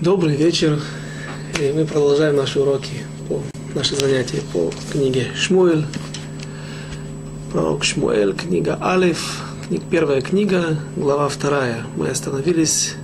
Добрый 0.00 0.36
вечер. 0.36 0.80
И 1.60 1.72
мы 1.72 1.84
продолжаем 1.84 2.36
наши 2.36 2.60
уроки, 2.60 3.02
по, 3.28 3.42
наши 3.74 3.96
занятия 3.96 4.40
по 4.52 4.70
книге 4.92 5.26
Шмуэль. 5.34 5.84
Пророк 7.52 7.82
Шмуэль, 7.82 8.32
книга 8.32 8.78
Алиф, 8.80 9.42
книг, 9.66 9.82
первая 9.90 10.20
книга, 10.20 10.78
глава 10.94 11.28
вторая. 11.28 11.84
Мы 11.96 12.10
остановились, 12.10 12.94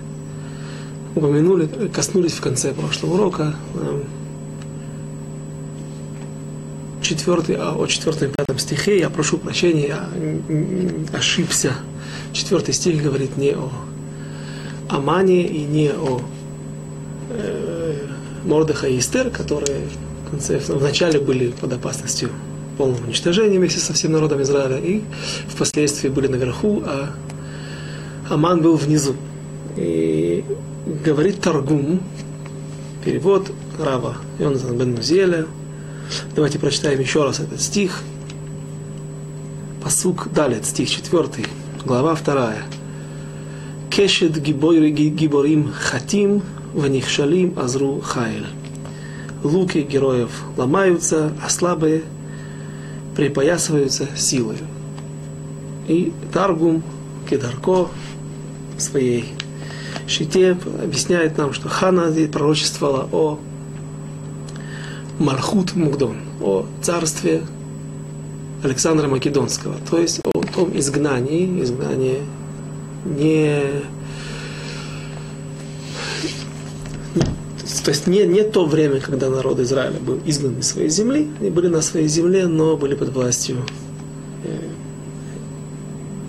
упомянули, 1.16 1.66
коснулись 1.88 2.34
в 2.34 2.40
конце 2.40 2.72
прошлого 2.72 3.14
урока. 3.14 3.56
Четвертый, 7.02 7.56
а, 7.56 7.74
о 7.74 7.88
четвертом 7.88 8.28
и 8.28 8.32
пятом 8.36 8.60
стихе, 8.60 9.00
я 9.00 9.10
прошу 9.10 9.38
прощения, 9.38 9.88
я 9.88 10.08
ошибся. 11.12 11.72
Четвертый 12.32 12.72
стих 12.72 13.02
говорит 13.02 13.36
не 13.36 13.50
о 13.50 13.72
Амане 14.88 15.44
и 15.44 15.64
не 15.64 15.90
о 15.90 16.20
Мордыха 18.44 18.88
и 18.88 18.98
Эстер, 18.98 19.30
которые 19.30 19.82
в, 20.26 20.30
конце, 20.30 20.58
в 20.58 21.20
были 21.24 21.48
под 21.48 21.72
опасностью 21.72 22.30
полного 22.76 23.04
уничтожения 23.04 23.58
вместе 23.58 23.80
со 23.80 23.92
всем 23.92 24.12
народом 24.12 24.42
Израиля, 24.42 24.78
и 24.78 25.02
впоследствии 25.48 26.08
были 26.08 26.26
наверху, 26.26 26.82
а 26.84 27.10
Аман 28.28 28.60
был 28.62 28.76
внизу. 28.76 29.14
И 29.76 30.44
говорит 31.04 31.40
Таргум, 31.40 32.00
перевод 33.04 33.50
Рава 33.78 34.16
Йонатана 34.38 34.76
бен 34.76 34.94
Музеля. 34.94 35.46
Давайте 36.34 36.58
прочитаем 36.58 37.00
еще 37.00 37.24
раз 37.24 37.40
этот 37.40 37.60
стих. 37.60 38.00
Посук 39.82 40.28
Далит, 40.32 40.64
стих 40.64 40.90
4, 40.90 41.46
глава 41.84 42.14
2. 42.14 42.54
Кешет 43.90 44.40
гиборим 44.40 45.72
хатим, 45.72 46.42
ванихшалим 46.74 47.58
азру 47.58 48.00
хайль. 48.00 48.46
Луки 49.42 49.78
героев 49.78 50.30
ломаются, 50.56 51.32
а 51.44 51.48
слабые 51.48 52.02
припоясываются 53.16 54.08
силой. 54.16 54.58
И 55.86 56.12
Таргум 56.32 56.82
Кедарко 57.28 57.88
в 58.76 58.80
своей 58.80 59.34
шите 60.06 60.56
объясняет 60.82 61.38
нам, 61.38 61.52
что 61.52 61.68
Хана 61.68 62.10
здесь 62.10 62.30
пророчествовала 62.30 63.08
о 63.12 63.38
Мархут 65.18 65.76
Мугдон, 65.76 66.16
о 66.42 66.66
царстве 66.82 67.42
Александра 68.62 69.06
Македонского, 69.08 69.76
то 69.88 69.98
есть 69.98 70.20
о 70.24 70.40
том 70.54 70.76
изгнании, 70.76 71.62
изгнании 71.62 72.20
не 73.04 73.62
то 77.84 77.90
есть 77.90 78.06
не, 78.06 78.24
не 78.24 78.42
то 78.44 78.64
время, 78.64 78.98
когда 78.98 79.28
народ 79.28 79.60
Израиля 79.60 80.00
был 80.00 80.18
изгнан 80.24 80.58
из 80.58 80.68
своей 80.68 80.88
земли, 80.88 81.28
они 81.38 81.50
были 81.50 81.68
на 81.68 81.82
своей 81.82 82.08
земле, 82.08 82.46
но 82.46 82.78
были 82.78 82.94
под 82.94 83.10
властью 83.10 83.58
э, 84.42 84.58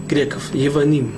греков, 0.09 0.53
Еваним. 0.53 1.13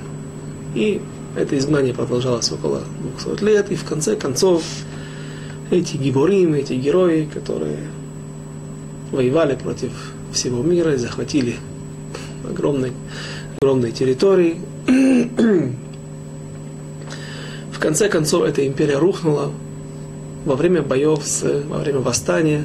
И 0.76 1.00
это 1.36 1.58
изгнание 1.58 1.92
продолжалось 1.92 2.52
около 2.52 2.84
200 3.24 3.42
лет, 3.42 3.72
и 3.72 3.74
в 3.74 3.82
конце 3.84 4.14
концов 4.14 4.62
эти 5.72 5.96
гиборим, 5.96 6.54
эти 6.54 6.74
герои, 6.74 7.28
которые 7.34 7.78
воевали 9.10 9.56
против 9.56 9.90
всего 10.32 10.62
мира 10.62 10.94
и 10.94 10.98
захватили 10.98 11.56
огромные, 12.48 12.92
огромные 13.60 13.90
территории, 13.90 14.60
в 17.72 17.80
конце 17.80 18.08
концов, 18.08 18.44
эта 18.44 18.64
империя 18.64 18.98
рухнула 18.98 19.50
во 20.44 20.54
время 20.54 20.82
боев, 20.82 21.20
во 21.42 21.78
время 21.78 22.00
восстания, 22.00 22.64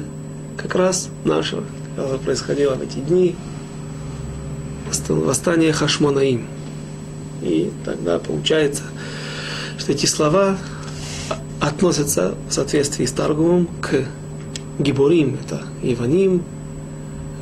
как 0.56 0.74
раз 0.74 1.08
нашего, 1.24 1.64
когда 1.96 2.18
происходило 2.18 2.74
в 2.74 2.82
эти 2.82 2.98
дни, 2.98 3.34
восстание 5.08 5.72
Хашмонаим. 5.72 6.46
И 7.42 7.70
тогда 7.84 8.18
получается, 8.18 8.84
что 9.78 9.92
эти 9.92 10.06
слова 10.06 10.56
относятся 11.60 12.34
в 12.48 12.52
соответствии 12.52 13.06
с 13.06 13.12
Таргумом 13.12 13.68
к 13.80 14.04
Гиборим, 14.78 15.38
это 15.44 15.62
Иваним, 15.82 16.42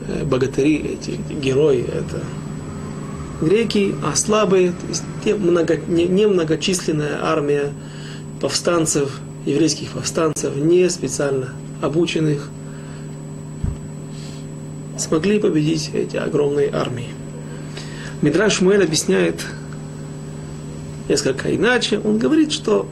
э, 0.09 0.25
богатыри, 0.25 0.99
эти 1.01 1.19
герои, 1.33 1.83
это 1.83 2.23
греки, 3.41 3.95
а 4.05 4.15
слабые, 4.15 4.71
то 4.71 4.87
есть 4.89 5.03
те 5.25 5.35
много, 5.35 5.77
не, 5.77 6.07
немногочисленная 6.07 7.19
армия 7.23 7.73
повстанцев, 8.41 9.19
еврейских 9.47 9.91
повстанцев, 9.91 10.55
не 10.57 10.89
специально 10.89 11.49
обученных, 11.81 12.49
смогли 14.99 15.39
победить 15.39 15.91
эти 15.95 16.17
огромные 16.17 16.71
армии. 16.71 17.09
Мидраш 18.21 18.59
Шмуэль 18.59 18.85
объясняет 18.85 19.45
несколько 21.09 21.55
иначе. 21.55 21.99
Он 21.99 22.19
говорит, 22.19 22.53
что 22.53 22.87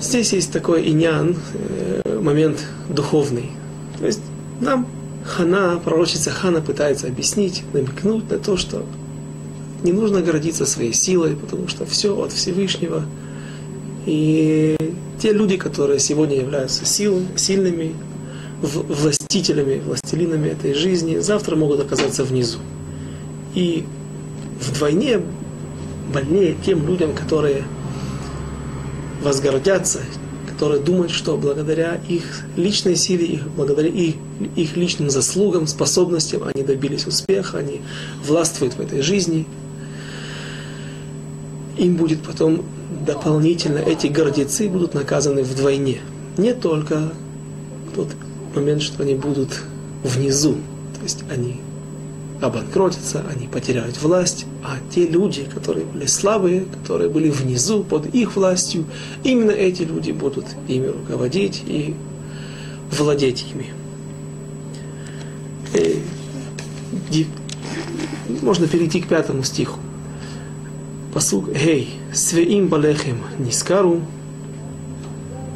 здесь 0.00 0.32
есть 0.32 0.52
такой 0.52 0.88
иньян, 0.88 1.36
э, 1.54 2.18
момент 2.20 2.64
духовный. 2.88 3.50
То 3.98 4.06
есть 4.06 4.20
нам 4.60 4.88
Хана, 5.24 5.80
пророчица 5.82 6.30
Хана 6.30 6.60
пытается 6.60 7.06
объяснить, 7.06 7.62
намекнуть 7.72 8.30
на 8.30 8.38
то, 8.38 8.56
что 8.56 8.84
не 9.82 9.92
нужно 9.92 10.20
гордиться 10.22 10.66
своей 10.66 10.92
силой, 10.92 11.36
потому 11.36 11.68
что 11.68 11.84
все 11.86 12.16
от 12.16 12.32
Всевышнего. 12.32 13.04
И 14.06 14.76
те 15.20 15.32
люди, 15.32 15.56
которые 15.56 15.98
сегодня 15.98 16.36
являются 16.36 16.86
сил, 16.86 17.22
сильными, 17.36 17.94
властителями, 18.62 19.80
властелинами 19.84 20.48
этой 20.48 20.74
жизни, 20.74 21.18
завтра 21.18 21.56
могут 21.56 21.80
оказаться 21.80 22.24
внизу. 22.24 22.58
И 23.54 23.84
вдвойне 24.60 25.20
больнее 26.12 26.56
тем 26.64 26.86
людям, 26.86 27.14
которые 27.14 27.64
возгордятся, 29.22 30.00
которые 30.48 30.80
думают, 30.80 31.10
что 31.10 31.36
благодаря 31.36 32.00
их 32.08 32.44
личной 32.56 32.96
силе, 32.96 33.26
их, 33.26 33.48
благодаря 33.50 33.88
их, 33.88 34.14
их 34.54 34.76
личным 34.76 35.10
заслугам, 35.10 35.66
способностям 35.66 36.44
они 36.44 36.62
добились 36.62 37.06
успеха, 37.06 37.58
они 37.58 37.82
властвуют 38.24 38.74
в 38.74 38.80
этой 38.80 39.02
жизни. 39.02 39.46
Им 41.76 41.96
будет 41.96 42.22
потом 42.22 42.64
дополнительно, 43.06 43.78
эти 43.78 44.06
гордецы 44.06 44.68
будут 44.68 44.94
наказаны 44.94 45.42
вдвойне. 45.42 46.00
Не 46.36 46.54
только 46.54 47.12
тот 47.94 48.08
момент, 48.54 48.82
что 48.82 49.02
они 49.02 49.14
будут 49.14 49.62
внизу, 50.02 50.54
то 50.96 51.02
есть 51.02 51.24
они 51.30 51.60
обанкротятся, 52.40 53.24
они 53.34 53.46
потеряют 53.46 54.00
власть, 54.02 54.46
а 54.62 54.76
те 54.90 55.06
люди, 55.06 55.44
которые 55.44 55.86
были 55.86 56.06
слабые, 56.06 56.66
которые 56.66 57.08
были 57.08 57.30
внизу 57.30 57.82
под 57.82 58.06
их 58.14 58.36
властью, 58.36 58.84
именно 59.24 59.50
эти 59.50 59.82
люди 59.82 60.12
будут 60.12 60.44
ими 60.68 60.88
руководить 60.88 61.62
и 61.66 61.94
владеть 62.90 63.46
ими. 63.52 63.72
И, 65.74 66.02
и, 67.10 67.26
можно 68.42 68.66
перейти 68.66 69.00
к 69.00 69.08
пятому 69.08 69.42
стиху. 69.42 69.78
Посук 71.14 71.50
Гей, 71.52 71.94
свеим 72.16 72.68
балехем 72.68 73.18
нискару, 73.38 74.00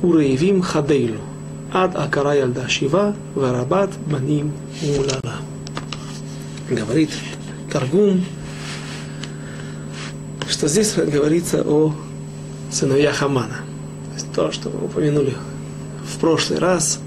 уреевим 0.03 0.62
хадейлу, 0.62 1.19
ад 1.72 1.97
акара 1.97 2.34
ялда 2.34 2.69
шива, 2.69 3.15
варабат 3.34 3.90
баним 4.06 4.52
мулала 4.82 5.37
говорит 6.70 7.11
Таргум, 7.73 8.25
что 10.49 10.69
здесь 10.69 10.94
говорится 10.94 11.62
о 11.62 11.94
сыновьях 12.70 13.23
есть 14.14 14.32
то, 14.32 14.52
что 14.52 14.70
мы 14.70 14.87
упомянули 14.87 15.35
в 16.05 16.19
прошлый 16.19 16.58
раз. 16.58 17.00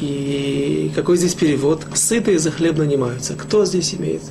И 0.00 0.90
какой 0.96 1.16
здесь 1.16 1.34
перевод? 1.34 1.86
Сытые 1.94 2.38
за 2.38 2.50
хлеб 2.50 2.76
нанимаются. 2.76 3.34
Кто 3.34 3.64
здесь 3.64 3.94
имеет? 3.94 4.22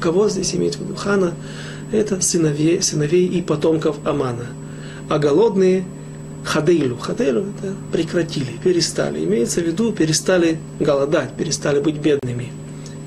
Кого 0.00 0.28
здесь 0.28 0.54
имеет 0.54 0.74
в 0.74 0.80
виду? 0.80 0.94
Хана 0.94 1.32
это 1.92 2.20
сыновей, 2.20 2.82
сыновей 2.82 3.26
и 3.26 3.42
потомков 3.42 3.96
Амана. 4.04 4.46
А 5.08 5.18
голодные 5.18 5.84
Хадейлу. 6.44 6.96
Хадейлу 6.96 7.40
это 7.40 7.74
прекратили, 7.92 8.52
перестали. 8.62 9.24
Имеется 9.24 9.60
в 9.60 9.64
виду, 9.64 9.92
перестали 9.92 10.58
голодать, 10.78 11.32
перестали 11.34 11.80
быть 11.80 11.96
бедными. 11.96 12.52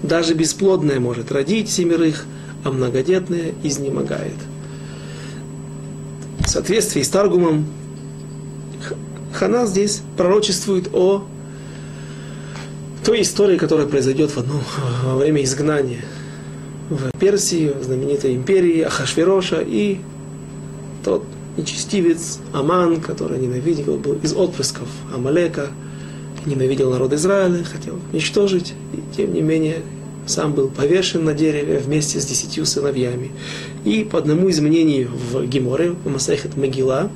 Даже 0.04 0.34
бесплодная 0.34 1.00
может 1.00 1.32
родить 1.32 1.70
семерых, 1.70 2.26
а 2.64 2.72
многодетная 2.72 3.54
изнемогает. 3.64 4.36
В 6.40 6.50
соответствии 6.50 7.02
с 7.02 7.10
Таргумом, 7.10 7.66
Хана 9.34 9.66
здесь 9.66 10.02
пророчествует 10.18 10.90
о 10.94 11.26
той 13.06 13.22
истории, 13.22 13.58
которая 13.58 13.88
произойдет 13.88 14.32
в 14.32 14.38
одно, 14.38 14.62
во 15.04 15.16
время 15.16 15.44
изгнания 15.44 16.02
в 16.90 17.18
Персии, 17.20 17.72
в 17.72 17.84
знаменитой 17.84 18.36
империи 18.36 18.82
Ахашвероша, 18.82 19.62
и 19.62 20.00
тот 21.04 21.24
нечестивец 21.58 22.40
Аман, 22.54 23.02
который 23.02 23.40
ненавидел, 23.40 23.98
был 23.98 24.14
из 24.24 24.34
отпрысков 24.34 24.88
Амалека, 25.14 25.68
ненавидел 26.46 26.92
народ 26.92 27.14
Израиля, 27.14 27.64
хотел 27.64 28.00
уничтожить, 28.12 28.74
и 28.94 29.16
тем 29.16 29.34
не 29.34 29.42
менее 29.42 29.78
сам 30.26 30.54
был 30.54 30.70
повешен 30.70 31.26
на 31.26 31.34
дереве 31.34 31.80
вместе 31.80 32.20
с 32.20 32.26
десятью 32.26 32.66
сыновьями. 32.66 33.32
И 33.84 34.04
по 34.04 34.20
одному 34.20 34.48
из 34.48 34.60
мнений 34.60 35.06
в 35.06 35.46
Геморе, 35.46 35.92
в 35.92 36.10
Масахет 36.10 36.56
Могила, 36.56 37.10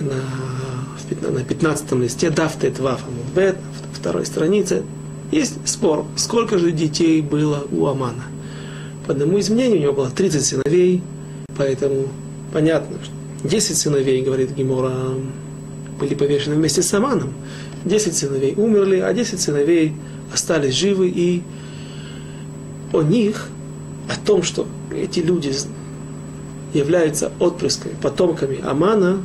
на, 0.00 1.30
на 1.30 1.44
15 1.44 1.92
листе, 1.92 2.30
Дафтет 2.30 2.78
Ваф 2.80 3.02
Амудбет, 3.06 3.56
второй 3.92 4.26
странице, 4.26 4.82
есть 5.30 5.54
спор, 5.64 6.04
сколько 6.16 6.58
же 6.58 6.72
детей 6.72 7.20
было 7.22 7.66
у 7.70 7.86
Амана. 7.86 8.24
По 9.06 9.12
одному 9.12 9.36
из 9.36 9.50
мнений 9.50 9.76
у 9.76 9.80
него 9.80 9.92
было 9.92 10.10
30 10.10 10.44
сыновей, 10.44 11.02
поэтому 11.56 12.08
понятно, 12.52 12.96
что 13.02 13.12
10 13.48 13.76
сыновей, 13.76 14.22
говорит 14.22 14.52
Гемора, 14.52 14.94
были 16.00 16.14
повешены 16.14 16.56
вместе 16.56 16.82
с 16.82 16.92
Аманом. 16.94 17.34
10 17.84 18.16
сыновей 18.16 18.54
умерли, 18.56 19.00
а 19.00 19.12
10 19.12 19.38
сыновей 19.38 19.92
остались 20.32 20.74
живы, 20.74 21.08
и 21.08 21.42
о 22.94 23.02
них, 23.02 23.48
о 24.08 24.26
том, 24.26 24.42
что 24.42 24.66
эти 24.90 25.20
люди 25.20 25.52
являются 26.72 27.30
отпрысками, 27.38 27.94
потомками 28.00 28.60
Амана, 28.64 29.22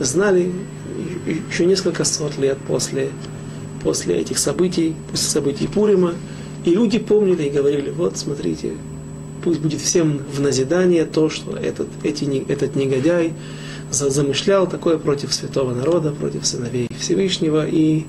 знали 0.00 0.50
еще 1.48 1.66
несколько 1.66 2.04
сот 2.04 2.38
лет 2.38 2.58
после, 2.66 3.10
после 3.84 4.16
этих 4.16 4.38
событий, 4.38 4.96
после 5.10 5.28
событий 5.28 5.68
Пурима. 5.68 6.14
И 6.64 6.70
люди 6.70 6.98
помнили 6.98 7.44
и 7.44 7.50
говорили, 7.50 7.90
вот 7.90 8.16
смотрите, 8.16 8.72
пусть 9.42 9.60
будет 9.60 9.80
всем 9.80 10.18
в 10.18 10.40
назидание 10.40 11.04
то, 11.04 11.28
что 11.28 11.56
этот, 11.56 11.88
эти, 12.02 12.24
этот 12.48 12.76
негодяй 12.76 13.32
замышлял 13.90 14.66
такое 14.66 14.98
против 14.98 15.32
святого 15.34 15.74
народа, 15.74 16.12
против 16.12 16.46
сыновей 16.46 16.88
Всевышнего, 16.98 17.66
и 17.66 18.06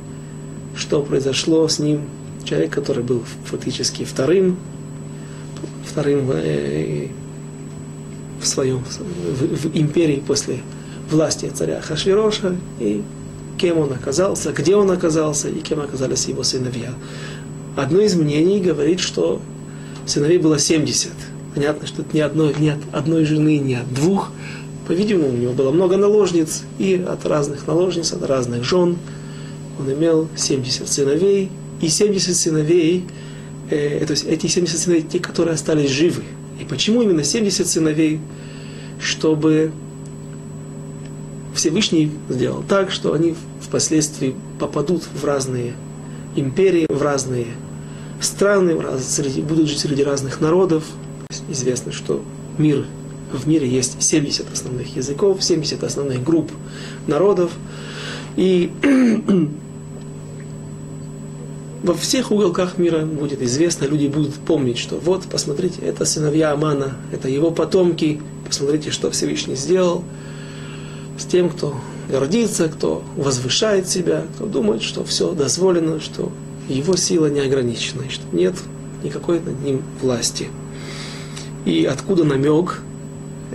что 0.76 1.02
произошло 1.02 1.68
с 1.68 1.80
ним, 1.80 2.02
человек, 2.46 2.72
который 2.72 3.04
был 3.04 3.24
фактически 3.46 4.04
вторым, 4.04 4.58
вторым 5.86 6.30
э, 6.32 7.08
в 8.42 8.48
своем, 8.48 8.84
в, 8.84 9.68
в 9.68 9.78
империи 9.78 10.24
после 10.26 10.60
власти 11.10 11.52
царя 11.54 11.82
Хашвироша, 11.82 12.56
и 12.80 13.04
кем 13.58 13.78
он 13.78 13.94
оказался, 13.94 14.52
где 14.52 14.76
он 14.76 14.90
оказался, 14.92 15.50
и 15.50 15.60
кем 15.60 15.80
оказались 15.80 16.26
его 16.26 16.44
сыновья. 16.44 16.94
Одно 17.76 18.00
из 18.02 18.16
мнений 18.16 18.60
говорит, 18.60 19.00
что 19.00 19.42
сыновей 20.06 20.38
было 20.38 20.60
70. 20.60 21.12
Понятно, 21.56 21.88
что 21.88 22.04
не, 22.14 22.22
одной, 22.22 22.52
от 22.52 22.80
одной 22.92 23.26
жены, 23.26 23.60
не 23.60 23.76
от 23.76 23.94
двух. 23.94 24.32
По-видимому, 24.88 25.30
у 25.30 25.38
него 25.38 25.54
было 25.54 25.72
много 25.72 25.98
наложниц, 25.98 26.64
и 26.80 26.96
от 27.08 27.26
разных 27.26 27.68
наложниц, 27.68 28.12
от 28.12 28.24
разных 28.24 28.64
жен. 28.64 28.98
Он 29.80 29.92
имел 29.92 30.28
70 30.36 30.88
сыновей, 30.88 31.50
и 31.82 31.88
70 31.88 32.36
сыновей, 32.36 33.06
э, 33.70 34.04
то 34.06 34.12
есть 34.12 34.26
эти 34.26 34.48
70 34.48 34.80
сыновей, 34.80 35.04
те, 35.04 35.20
которые 35.20 35.56
остались 35.56 35.90
живы. 35.90 36.24
И 36.60 36.66
почему 36.66 37.02
именно 37.02 37.24
70 37.24 37.68
сыновей? 37.68 38.20
Чтобы 39.00 39.72
Всевышний 41.56 42.12
сделал 42.30 42.64
так, 42.68 42.92
что 42.92 43.14
они 43.14 43.36
впоследствии 43.62 44.36
попадут 44.60 45.04
в 45.14 45.24
разные 45.26 45.74
империи, 46.36 46.88
в 46.90 47.02
разные 47.02 47.48
страны, 48.24 48.78
среди, 49.00 49.42
будут 49.42 49.68
жить 49.68 49.80
среди 49.80 50.04
разных 50.04 50.42
народов. 50.42 50.84
Известно, 51.50 51.92
что 51.92 52.24
мир, 52.58 52.86
в 53.32 53.48
мире 53.48 53.68
есть 53.68 54.02
70 54.02 54.52
основных 54.52 54.96
языков, 54.96 55.44
70 55.44 55.84
основных 55.84 56.24
групп 56.24 56.52
народов. 57.08 57.52
И 58.36 58.72
во 61.84 61.94
всех 61.94 62.32
уголках 62.32 62.78
мира 62.78 63.06
будет 63.06 63.42
известно, 63.42 63.86
люди 63.86 64.08
будут 64.08 64.34
помнить, 64.36 64.78
что 64.78 64.98
вот, 64.98 65.24
посмотрите, 65.24 65.82
это 65.82 66.06
сыновья 66.06 66.52
Амана, 66.52 66.98
это 67.12 67.28
его 67.28 67.52
потомки, 67.52 68.22
посмотрите, 68.48 68.92
что 68.92 69.12
Всевышний 69.12 69.56
сделал 69.56 70.04
с 71.18 71.26
тем, 71.26 71.50
кто 71.50 71.76
гордится, 72.10 72.70
кто 72.70 73.04
возвышает 73.16 73.88
себя, 73.88 74.26
кто 74.36 74.46
думает, 74.46 74.82
что 74.82 75.04
все 75.04 75.34
дозволено, 75.34 76.00
что 76.00 76.32
его 76.70 76.96
сила 76.96 77.28
не 77.28 77.40
ограничена, 77.40 78.04
что 78.10 78.24
нет 78.32 78.56
никакой 79.04 79.40
над 79.40 79.62
ним 79.62 79.82
власти. 80.02 80.48
И 81.66 81.86
откуда 81.86 82.24
намек 82.24 82.82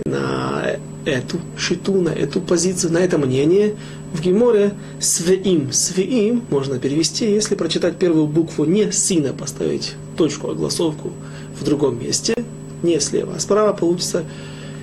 на 0.05 0.77
эту 1.05 1.39
шиту, 1.57 2.01
на 2.01 2.09
эту 2.09 2.41
позицию, 2.41 2.93
на 2.93 2.99
это 2.99 3.17
мнение 3.17 3.75
в 4.13 4.21
Геморе 4.21 4.73
свеим. 4.99 5.71
Свеим 5.71 6.43
можно 6.49 6.79
перевести, 6.79 7.31
если 7.31 7.55
прочитать 7.55 7.97
первую 7.97 8.27
букву 8.27 8.65
не 8.65 8.91
сина, 8.91 9.33
поставить 9.33 9.93
точку, 10.17 10.49
огласовку 10.49 11.11
в 11.59 11.63
другом 11.63 11.99
месте, 11.99 12.35
не 12.83 12.99
слева, 12.99 13.33
а 13.35 13.39
справа 13.39 13.73
получится 13.73 14.23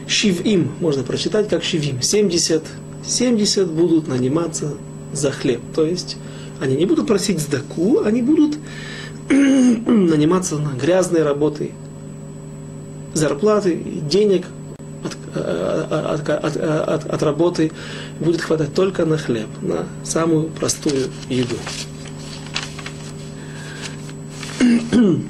Шивим 0.06 0.70
можно 0.80 1.02
прочитать 1.02 1.48
как 1.48 1.64
Шивим. 1.64 2.00
70. 2.00 2.62
70 3.04 3.68
будут 3.68 4.08
наниматься 4.08 4.74
за 5.12 5.32
хлеб. 5.32 5.60
То 5.74 5.84
есть 5.84 6.16
они 6.60 6.76
не 6.76 6.86
будут 6.86 7.06
просить 7.06 7.40
сдаку, 7.40 8.02
они 8.04 8.22
будут 8.22 8.58
наниматься 9.28 10.58
на 10.58 10.70
грязные 10.70 11.22
работы, 11.22 11.72
зарплаты, 13.14 13.76
денег 13.76 14.46
от, 15.04 15.16
от, 15.36 16.28
от, 16.28 16.56
от, 16.56 17.04
от 17.06 17.22
работы 17.22 17.72
будет 18.20 18.40
хватать 18.40 18.74
только 18.74 19.04
на 19.04 19.18
хлеб, 19.18 19.48
на 19.62 19.86
самую 20.04 20.48
простую 20.48 21.08
еду. 21.28 21.56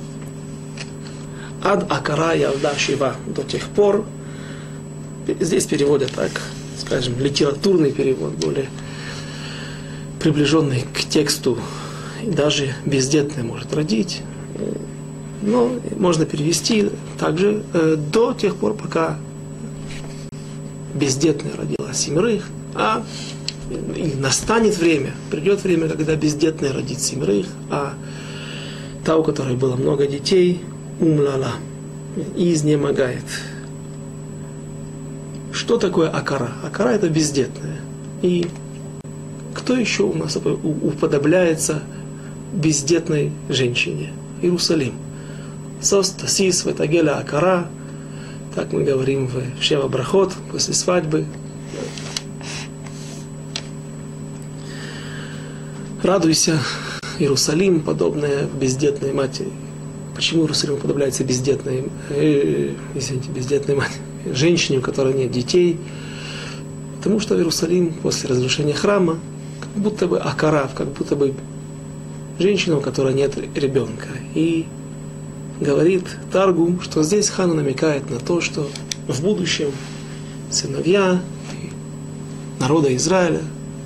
Ад 1.62 1.86
Акара 1.90 2.34
Ялда 2.34 2.78
Шива 2.78 3.16
до 3.26 3.42
тех 3.42 3.64
пор, 3.64 4.04
Здесь 5.40 5.66
переводят 5.66 6.12
так, 6.12 6.30
скажем, 6.78 7.18
литературный 7.18 7.90
перевод, 7.90 8.32
более 8.34 8.68
приближенный 10.26 10.84
к 10.92 11.04
тексту. 11.08 11.56
И 12.20 12.30
даже 12.30 12.74
бездетный 12.84 13.44
может 13.44 13.72
родить. 13.72 14.22
Но 15.40 15.70
можно 15.96 16.26
перевести 16.26 16.90
также 17.16 17.62
э, 17.72 17.94
до 17.96 18.32
тех 18.32 18.56
пор, 18.56 18.74
пока 18.74 19.18
бездетная 20.94 21.52
родила 21.56 21.94
семерых, 21.94 22.48
а 22.74 23.04
настанет 24.18 24.76
время, 24.78 25.12
придет 25.30 25.62
время, 25.62 25.88
когда 25.88 26.16
бездетная 26.16 26.72
родит 26.72 27.00
семерых, 27.00 27.46
а 27.70 27.94
та, 29.04 29.16
у 29.16 29.22
которой 29.22 29.54
было 29.54 29.76
много 29.76 30.08
детей, 30.08 30.60
умлала 30.98 31.52
изнемогает. 32.34 33.22
Что 35.52 35.76
такое 35.76 36.08
акара? 36.08 36.50
Акара 36.64 36.88
это 36.88 37.08
бездетная. 37.08 37.76
И 38.22 38.48
кто 39.56 39.76
еще 39.76 40.04
у 40.04 40.14
нас 40.14 40.36
уподобляется 40.36 41.82
бездетной 42.52 43.32
женщине? 43.48 44.12
Иерусалим. 44.42 44.94
Сос, 45.80 46.10
тасис, 46.10 46.64
ветагеля 46.64 47.18
акара. 47.18 47.66
Так 48.54 48.72
мы 48.72 48.84
говорим 48.84 49.28
в 49.28 49.62
Шева 49.62 49.88
Брахот 49.88 50.34
после 50.50 50.74
свадьбы. 50.74 51.26
Радуйся, 56.02 56.58
Иерусалим, 57.18 57.80
подобная 57.80 58.44
бездетной 58.44 59.12
матери. 59.12 59.48
Почему 60.14 60.42
Иерусалим 60.42 60.74
уподобляется 60.74 61.24
бездетной, 61.24 61.84
э, 62.10 62.74
извините, 62.94 63.30
бездетной 63.30 63.74
матери? 63.74 64.00
женщине, 64.32 64.78
у 64.78 64.82
которой 64.82 65.14
нет 65.14 65.30
детей, 65.30 65.78
потому 66.98 67.20
что 67.20 67.36
Иерусалим 67.36 67.92
после 67.92 68.28
разрушения 68.28 68.74
храма 68.74 69.18
будто 69.76 70.06
бы 70.06 70.18
акарав, 70.18 70.74
как 70.74 70.88
будто 70.88 71.16
бы 71.16 71.34
женщина, 72.38 72.78
у 72.78 72.80
которой 72.80 73.14
нет 73.14 73.36
ребенка. 73.54 74.08
И 74.34 74.66
говорит 75.60 76.04
Таргум, 76.32 76.80
что 76.80 77.02
здесь 77.02 77.28
Хана 77.28 77.54
намекает 77.54 78.10
на 78.10 78.18
то, 78.18 78.40
что 78.40 78.68
в 79.08 79.22
будущем 79.22 79.70
сыновья 80.50 81.20
народа 82.60 82.94
Израиля, 82.96 83.42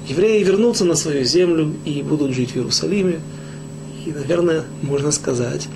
евреи 0.09 0.42
вернутся 0.42 0.85
на 0.85 0.94
свою 0.94 1.25
землю 1.25 1.73
и 1.85 2.02
будут 2.02 2.32
жить 2.32 2.52
в 2.52 2.56
Иерусалиме. 2.56 3.20
И, 4.06 4.12
наверное, 4.12 4.64
можно 4.82 5.11
сказать, 5.11 5.68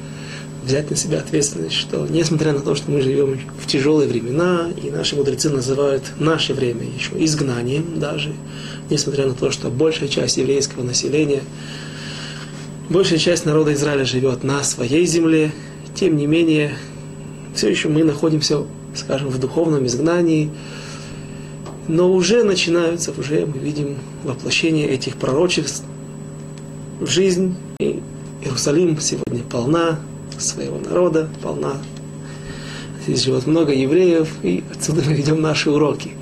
взять 0.64 0.90
на 0.90 0.96
себя 0.96 1.18
ответственность, 1.18 1.74
что 1.74 2.06
несмотря 2.08 2.52
на 2.52 2.60
то, 2.60 2.74
что 2.74 2.90
мы 2.90 3.02
живем 3.02 3.38
в 3.60 3.66
тяжелые 3.66 4.08
времена, 4.08 4.68
и 4.82 4.90
наши 4.90 5.14
мудрецы 5.14 5.50
называют 5.50 6.02
наше 6.18 6.54
время 6.54 6.84
еще 6.84 7.12
изгнанием 7.22 7.98
даже, 8.00 8.32
несмотря 8.90 9.26
на 9.26 9.34
то, 9.34 9.50
что 9.50 9.70
большая 9.70 10.08
часть 10.08 10.36
еврейского 10.36 10.82
населения, 10.82 11.42
большая 12.88 13.18
часть 13.18 13.44
народа 13.44 13.72
Израиля 13.74 14.04
живет 14.04 14.44
на 14.44 14.62
своей 14.62 15.06
земле, 15.06 15.52
тем 15.94 16.16
не 16.16 16.26
менее, 16.26 16.76
все 17.54 17.68
еще 17.70 17.88
мы 17.88 18.04
находимся, 18.04 18.64
скажем, 18.94 19.28
в 19.28 19.38
духовном 19.38 19.86
изгнании, 19.86 20.50
Но 21.86 22.12
уже 22.12 22.44
начинаются, 22.44 23.12
уже 23.12 23.44
мы 23.44 23.58
видим 23.58 23.98
воплощение 24.24 24.88
этих 24.88 25.16
пророчеств 25.16 25.84
в 26.98 27.06
жизнь. 27.06 27.56
И 27.78 28.02
Иерусалим 28.42 28.98
сегодня 29.00 29.42
полна 29.42 29.98
своего 30.38 30.78
народа, 30.78 31.28
полна. 31.42 31.74
Здесь 33.02 33.22
живет 33.22 33.46
много 33.46 33.72
евреев, 33.72 34.28
и 34.42 34.64
отсюда 34.72 35.02
мы 35.06 35.12
ведем 35.12 35.42
наши 35.42 35.70
уроки. 35.70 36.12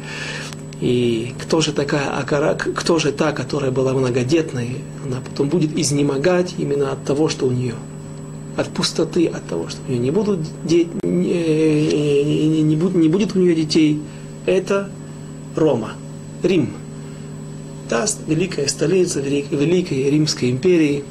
И 0.82 1.32
кто 1.40 1.60
же 1.60 1.72
такая 1.72 2.10
Акара, 2.10 2.54
кто 2.56 2.98
же 2.98 3.12
та, 3.12 3.30
которая 3.30 3.70
была 3.70 3.92
многодетной, 3.92 4.78
она 5.06 5.20
потом 5.20 5.48
будет 5.48 5.78
изнемогать 5.78 6.56
именно 6.58 6.90
от 6.90 7.04
того, 7.04 7.28
что 7.28 7.46
у 7.46 7.52
нее, 7.52 7.76
от 8.56 8.68
пустоты, 8.70 9.28
от 9.28 9.46
того, 9.46 9.68
что 9.68 9.78
у 9.86 9.90
нее 9.92 10.00
не, 10.00 10.10
будут 10.10 10.40
де, 10.64 10.88
не, 11.04 12.24
не, 12.24 12.62
не, 12.62 12.74
не 12.74 13.08
будет 13.08 13.36
у 13.36 13.38
нее 13.38 13.54
детей. 13.54 14.02
Это 14.44 14.90
Рома, 15.54 15.92
Рим. 16.42 16.72
Та 17.88 18.04
великая 18.26 18.66
столица 18.66 19.20
Великой 19.20 20.10
Римской 20.10 20.50
империи, 20.50 21.04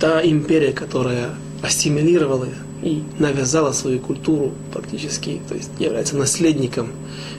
та 0.00 0.22
империя, 0.24 0.72
которая 0.72 1.34
ассимилировала 1.60 2.48
и 2.82 3.02
навязала 3.18 3.72
свою 3.72 3.98
культуру 4.00 4.52
практически, 4.72 5.40
то 5.48 5.54
есть 5.54 5.70
является 5.78 6.16
наследником 6.16 6.90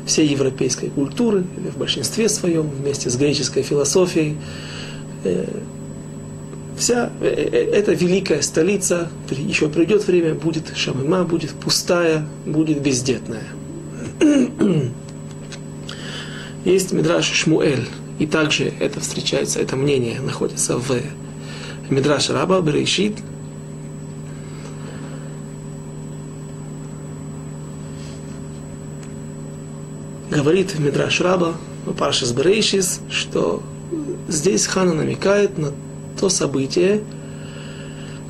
всей 0.05 0.27
европейской 0.27 0.89
культуры, 0.89 1.43
в 1.73 1.77
большинстве 1.77 2.29
своем, 2.29 2.69
вместе 2.69 3.09
с 3.09 3.15
греческой 3.15 3.63
философией. 3.63 4.37
Э, 5.23 5.45
вся 6.77 7.11
э, 7.21 7.25
э, 7.27 7.71
эта 7.73 7.93
великая 7.93 8.41
столица, 8.41 9.09
еще 9.29 9.69
придет 9.69 10.07
время, 10.07 10.33
будет 10.33 10.75
Шамима, 10.75 11.23
будет 11.23 11.51
пустая, 11.51 12.25
будет 12.45 12.81
бездетная. 12.81 13.43
Есть 16.65 16.91
Мидраш 16.91 17.25
Шмуэль, 17.25 17.87
и 18.19 18.25
также 18.25 18.73
это 18.79 18.99
встречается, 18.99 19.59
это 19.59 19.75
мнение 19.75 20.19
находится 20.19 20.77
в 20.77 20.91
Мидраш 21.89 22.29
Раба 22.29 22.61
Берешит, 22.61 23.13
говорит 30.37 30.77
Мидраш 30.77 31.19
Раба, 31.21 31.55
Паршис 31.97 32.31
Берейшис, 32.31 33.01
что 33.09 33.63
здесь 34.27 34.67
Хана 34.67 34.93
намекает 34.93 35.57
на 35.57 35.71
то 36.19 36.29
событие, 36.29 37.01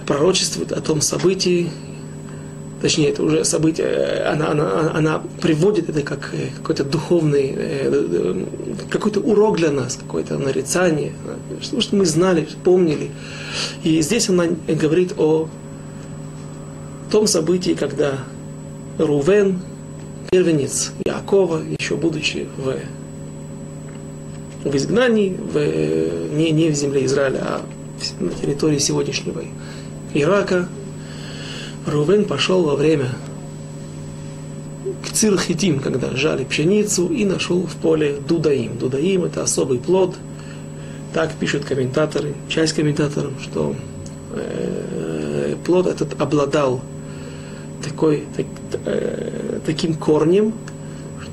пророчествует 0.05 0.71
о 0.71 0.79
том 0.79 1.01
событии, 1.01 1.69
точнее, 2.81 3.09
это 3.09 3.23
уже 3.23 3.43
событие, 3.43 4.23
она, 4.23 4.51
она, 4.51 4.91
она 4.93 5.21
приводит 5.41 5.89
это 5.89 6.01
как 6.01 6.31
какой-то 6.55 6.85
духовный, 6.85 7.53
э, 7.53 8.45
какой-то 8.89 9.19
урок 9.19 9.57
для 9.57 9.71
нас, 9.71 9.97
какое-то 9.97 10.37
нарицание, 10.37 11.11
что, 11.61 11.81
что 11.81 11.97
мы 11.97 12.05
знали, 12.05 12.47
помнили. 12.63 13.11
И 13.83 14.01
здесь 14.01 14.29
она 14.29 14.45
говорит 14.65 15.11
о 15.17 15.49
том 17.11 17.27
событии, 17.27 17.73
когда 17.77 18.19
Рувен, 18.97 19.59
первенец 20.31 20.93
Якова, 21.27 21.61
еще 21.77 21.97
будучи 21.97 22.47
в, 22.55 22.79
в 24.63 24.75
изгнании, 24.77 25.35
в, 25.37 26.33
не, 26.33 26.51
не 26.51 26.69
в 26.69 26.75
земле 26.75 27.03
Израиля, 27.03 27.39
а 27.41 27.61
на 28.21 28.29
территории 28.29 28.77
сегодняшнего 28.77 29.43
Ирака, 30.13 30.69
Рувен 31.85 32.23
пошел 32.23 32.63
во 32.63 32.77
время 32.77 33.09
к 35.05 35.11
Цирхитим, 35.11 35.81
когда 35.81 36.15
жали 36.15 36.45
пшеницу, 36.45 37.07
и 37.07 37.25
нашел 37.25 37.67
в 37.67 37.75
поле 37.75 38.15
Дудаим. 38.25 38.77
Дудаим– 38.77 39.23
это 39.25 39.43
особый 39.43 39.79
плод. 39.79 40.15
Так 41.13 41.33
пишут 41.33 41.65
комментаторы, 41.65 42.35
часть 42.47 42.71
комментаторов, 42.71 43.33
что 43.41 43.75
э, 44.31 45.55
плод 45.65 45.87
этот 45.87 46.21
обладал 46.21 46.79
такой, 47.83 48.23
так, 48.37 48.45
э, 48.85 49.59
таким 49.65 49.95
корнем, 49.95 50.53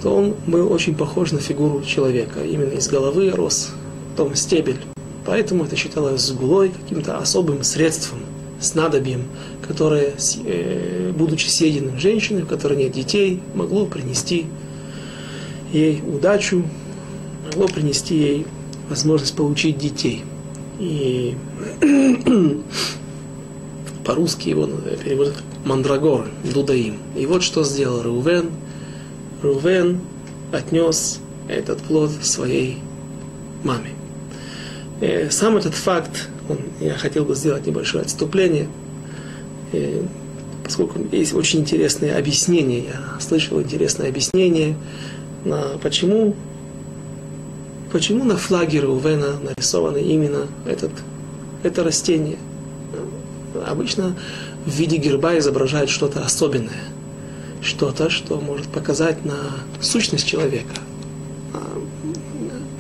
что 0.05 0.17
он 0.17 0.35
был 0.47 0.71
очень 0.71 0.95
похож 0.95 1.33
на 1.33 1.39
фигуру 1.39 1.83
человека. 1.83 2.45
Именно 2.45 2.73
из 2.73 2.89
головы 2.89 3.31
рос 3.31 3.71
потом 4.11 4.35
стебель. 4.35 4.77
Поэтому 5.25 5.65
это 5.65 5.77
считалось 5.77 6.21
сгулой, 6.21 6.69
каким-то 6.69 7.17
особым 7.17 7.63
средством, 7.65 8.19
снадобьем, 8.61 9.23
которое, 9.67 10.13
э, 10.45 11.11
будучи 11.17 11.47
съеденным 11.47 11.99
женщиной, 11.99 12.43
у 12.43 12.47
которой 12.47 12.77
нет 12.77 12.93
детей, 12.93 13.41
могло 13.55 13.87
принести 13.87 14.45
ей 15.73 16.03
удачу, 16.07 16.65
могло 17.47 17.67
принести 17.67 18.15
ей 18.15 18.47
возможность 18.91 19.35
получить 19.35 19.79
детей. 19.79 20.23
И 20.79 21.35
по-русски 24.05 24.51
его 24.51 24.69
переводят 25.03 25.43
мандрагор, 25.65 26.29
дудаим. 26.53 26.99
И 27.17 27.25
вот 27.25 27.43
что 27.43 27.65
сделал 27.65 28.03
Рувен. 28.03 28.51
Рувен 29.45 30.01
отнес 30.53 31.21
этот 31.49 31.79
плод 31.83 32.11
своей 32.23 32.79
маме. 33.63 33.91
Э, 35.01 35.31
сам 35.31 35.57
этот 35.57 35.75
факт, 35.75 36.29
он, 36.49 36.59
я 36.81 36.95
хотел 36.95 37.25
бы 37.25 37.35
сделать 37.35 37.67
небольшое 37.67 38.03
отступление, 38.03 38.69
э, 39.73 40.03
поскольку 40.65 40.99
есть 41.13 41.35
очень 41.35 41.61
интересные 41.61 42.17
объяснения, 42.17 42.85
я 42.85 43.21
слышал 43.21 43.61
интересное 43.61 44.09
объяснение, 44.09 44.77
на 45.45 45.79
почему, 45.83 46.35
почему 47.93 48.25
на 48.25 48.39
флаге 48.39 48.81
Рувена 48.81 49.39
нарисовано 49.41 49.99
именно 49.99 50.47
этот, 50.67 50.91
это 51.63 51.85
растение. 51.85 52.39
Обычно 53.67 54.17
в 54.65 54.71
виде 54.71 54.97
герба 54.97 55.37
изображает 55.39 55.91
что-то 55.91 56.25
особенное, 56.25 56.94
что-то, 57.65 58.11
что 58.11 58.41
может 58.41 58.69
показать 58.69 59.25
на 59.25 59.37
сущность 59.81 60.27
человека. 60.27 60.75
А, 61.53 61.59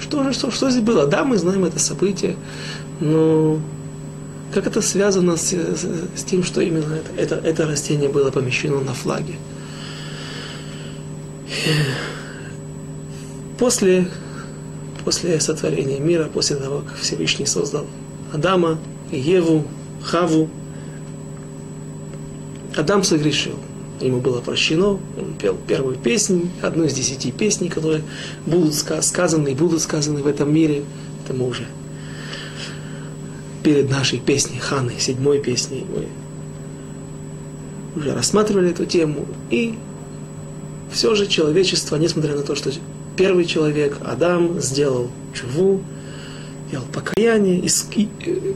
что 0.00 0.22
же, 0.22 0.32
что, 0.32 0.50
что 0.50 0.70
здесь 0.70 0.82
было? 0.82 1.06
Да, 1.06 1.24
мы 1.24 1.38
знаем 1.38 1.64
это 1.64 1.78
событие, 1.78 2.36
но 3.00 3.58
как 4.52 4.66
это 4.66 4.82
связано 4.82 5.36
с, 5.36 5.52
с, 5.52 5.86
с 6.16 6.22
тем, 6.24 6.44
что 6.44 6.60
именно 6.60 6.94
это, 6.94 7.34
это, 7.34 7.48
это 7.48 7.66
растение 7.66 8.08
было 8.08 8.30
помещено 8.30 8.80
на 8.80 8.94
флаге? 8.94 9.34
После, 13.58 14.08
после 15.04 15.40
сотворения 15.40 15.98
мира, 15.98 16.28
после 16.32 16.56
того, 16.56 16.80
как 16.80 16.98
Всевышний 16.98 17.46
создал 17.46 17.86
Адама, 18.32 18.78
Еву, 19.10 19.64
Хаву, 20.02 20.50
Адам 22.76 23.02
согрешил. 23.02 23.58
Ему 24.00 24.20
было 24.20 24.40
прощено, 24.40 24.88
он 24.88 25.34
пел 25.40 25.56
первую 25.66 25.96
песню, 25.96 26.48
одну 26.62 26.84
из 26.84 26.94
десяти 26.94 27.30
песней, 27.30 27.68
которые 27.68 28.02
будут 28.44 28.74
сказаны 28.74 29.50
и 29.50 29.54
будут 29.54 29.80
сказаны 29.80 30.22
в 30.22 30.26
этом 30.26 30.52
мире. 30.52 30.82
Это 31.24 31.32
мы 31.32 31.48
уже 31.48 31.66
перед 33.62 33.90
нашей 33.90 34.18
песней 34.20 34.58
Ханы, 34.58 34.92
седьмой 34.98 35.40
песней, 35.40 35.84
мы 35.88 36.06
уже 37.96 38.14
рассматривали 38.14 38.70
эту 38.70 38.84
тему. 38.84 39.26
И 39.50 39.76
все 40.92 41.14
же 41.14 41.26
человечество, 41.26 41.96
несмотря 41.96 42.36
на 42.36 42.42
то, 42.42 42.54
что 42.54 42.70
первый 43.16 43.46
человек, 43.46 43.98
Адам, 44.04 44.60
сделал 44.60 45.10
чуву, 45.32 45.82
делал 46.70 46.84
покаяние, 46.92 47.60
и, 47.60 48.08
э, 48.26 48.52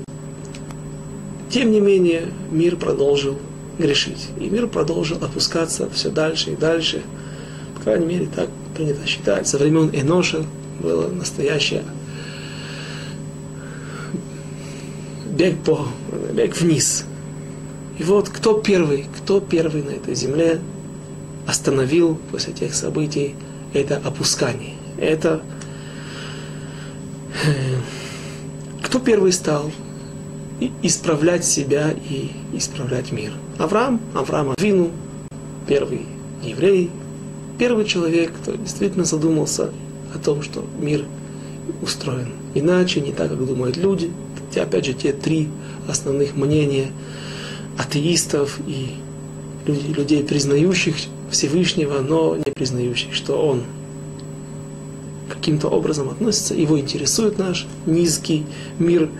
тем 1.51 1.71
не 1.71 1.81
менее 1.81 2.29
мир 2.51 2.77
продолжил 2.77 3.39
грешить. 3.79 4.29
И 4.39 4.49
мир 4.49 4.67
продолжил 4.67 5.19
опускаться 5.23 5.89
все 5.91 6.11
дальше 6.11 6.53
и 6.53 6.57
дальше. 6.57 7.03
По 7.77 7.83
крайней 7.83 8.07
мере, 8.07 8.29
так 8.35 8.49
принято 8.75 9.07
считать. 9.07 9.47
Со 9.47 9.59
времен 9.59 9.91
Эноша 9.93 10.45
было 10.81 11.09
настоящее 11.09 11.85
бег, 15.27 15.59
по, 15.65 15.89
бег 16.33 16.57
вниз. 16.61 17.05
И 17.99 18.03
вот 18.03 18.29
кто 18.29 18.55
первый, 18.61 19.07
кто 19.17 19.41
первый 19.41 19.83
на 19.83 19.91
этой 19.91 20.15
земле 20.15 20.61
остановил 21.47 22.19
после 22.31 22.53
тех 22.53 22.75
событий 22.75 23.35
это 23.73 23.97
опускание. 23.97 24.75
Это 24.99 25.43
кто 28.83 28.99
первый 28.99 29.33
стал 29.33 29.71
исправлять 30.83 31.45
себя 31.45 31.91
и 31.91 32.33
исправлять 32.53 33.13
мир. 33.13 33.33
Авраам, 33.59 34.01
Авраам 34.15 34.55
Авину, 34.57 34.91
первый 35.67 36.07
еврей, 36.43 36.91
первый 37.59 37.85
человек, 37.85 38.33
кто 38.41 38.53
действительно 38.53 39.05
задумался 39.05 39.71
о 40.15 40.19
том, 40.19 40.43
что 40.43 40.65
мир 40.81 41.05
устроен 41.83 42.33
иначе, 42.55 43.01
не 43.01 43.13
так, 43.13 43.31
как 43.31 43.45
думают 43.45 43.77
люди. 43.77 44.11
Те, 44.53 44.63
опять 44.63 44.87
же, 44.87 44.95
те 44.95 45.13
три 45.13 45.49
основных 45.89 46.37
мнения 46.37 46.93
атеистов 47.77 48.59
и 48.67 48.95
людей, 49.67 50.23
признающих 50.23 50.95
Всевышнего, 51.31 52.01
но 52.01 52.37
не 52.37 52.51
признающих, 52.55 53.13
что 53.13 53.35
Он 53.35 53.65
каким-то 55.29 55.69
образом 55.69 56.09
относится, 56.09 56.55
его 56.55 56.81
интересует 56.81 57.39
наш 57.39 57.67
низкий 57.87 58.47
мир, 58.79 59.11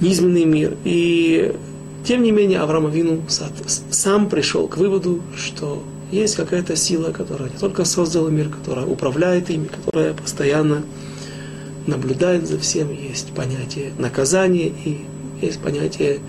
низменный 0.00 0.44
мир. 0.44 0.76
И 0.84 1.54
тем 2.04 2.22
не 2.22 2.30
менее 2.30 2.60
Авраам 2.60 2.86
Авину 2.86 3.22
сам 3.28 4.28
пришел 4.28 4.68
к 4.68 4.76
выводу, 4.76 5.20
что 5.36 5.82
есть 6.10 6.34
какая-то 6.34 6.74
сила, 6.76 7.12
которая 7.12 7.50
не 7.50 7.58
только 7.58 7.84
создала 7.84 8.30
мир, 8.30 8.48
которая 8.48 8.86
управляет 8.86 9.50
ими, 9.50 9.66
которая 9.66 10.14
постоянно 10.14 10.82
наблюдает 11.86 12.48
за 12.48 12.58
всем. 12.58 12.90
Есть 12.90 13.32
понятие 13.32 13.92
наказания 13.98 14.68
и 14.68 15.04
есть 15.40 15.60
понятие 15.60 16.20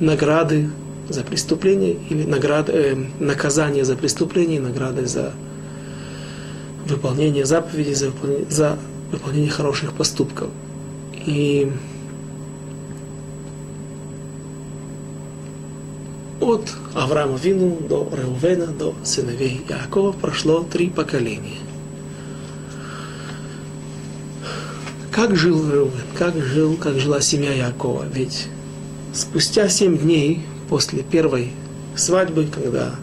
награды 0.00 0.70
за 1.08 1.22
преступление 1.22 1.96
или 2.10 2.24
награды, 2.24 2.72
э, 2.72 2.96
наказание 3.18 3.84
за 3.84 3.96
преступление 3.96 4.58
и 4.58 4.60
награды 4.60 5.06
за 5.06 5.32
выполнение 6.86 7.44
заповедей, 7.44 7.94
за 7.94 8.06
выполнение, 8.06 8.50
за 8.50 8.78
выполнение 9.12 9.50
хороших 9.50 9.92
поступков. 9.92 10.48
И 11.26 11.70
от 16.40 16.72
Авраама 16.94 17.36
Вину 17.36 17.78
до 17.88 18.08
Реувена, 18.12 18.66
до 18.66 18.94
сыновей 19.04 19.60
Якова 19.68 20.12
прошло 20.12 20.64
три 20.70 20.88
поколения. 20.90 21.58
Как 25.10 25.36
жил 25.36 25.70
Реувен, 25.70 26.00
как 26.16 26.36
жил, 26.36 26.76
как 26.76 26.98
жила 27.00 27.20
семья 27.20 27.52
Якова? 27.52 28.04
Ведь 28.12 28.48
спустя 29.12 29.68
семь 29.68 29.98
дней 29.98 30.42
после 30.68 31.02
первой 31.02 31.50
свадьбы, 31.96 32.46
когда 32.46 32.94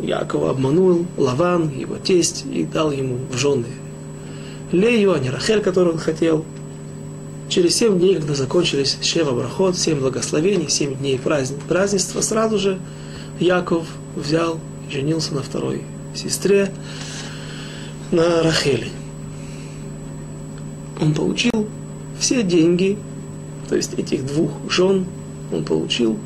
Якова 0.00 0.50
обманул 0.50 1.06
Лаван, 1.16 1.70
его 1.70 1.96
тесть, 1.96 2.44
и 2.52 2.64
дал 2.64 2.90
ему 2.90 3.18
в 3.30 3.36
жены 3.36 3.66
Лею, 4.72 5.12
а 5.12 5.18
не 5.18 5.30
Рахель, 5.30 5.62
которую 5.62 5.94
он 5.94 6.00
хотел. 6.00 6.44
Через 7.48 7.76
семь 7.76 7.98
дней, 7.98 8.16
когда 8.16 8.34
закончились 8.34 8.98
Шева 9.02 9.32
Брахот, 9.32 9.76
семь 9.76 10.00
благословений, 10.00 10.68
семь 10.68 10.94
дней 10.96 11.18
праздник, 11.18 11.60
празднества, 11.68 12.20
сразу 12.20 12.58
же 12.58 12.78
Яков 13.38 13.86
взял 14.16 14.58
и 14.88 14.92
женился 14.92 15.34
на 15.34 15.42
второй 15.42 15.82
сестре, 16.14 16.70
на 18.10 18.42
Рахеле. 18.42 18.88
Он 21.00 21.12
получил 21.12 21.68
все 22.18 22.42
деньги, 22.42 22.96
то 23.68 23.76
есть 23.76 23.94
этих 23.94 24.24
двух 24.24 24.50
жен 24.70 25.06
он 25.52 25.64
получил 25.64 26.18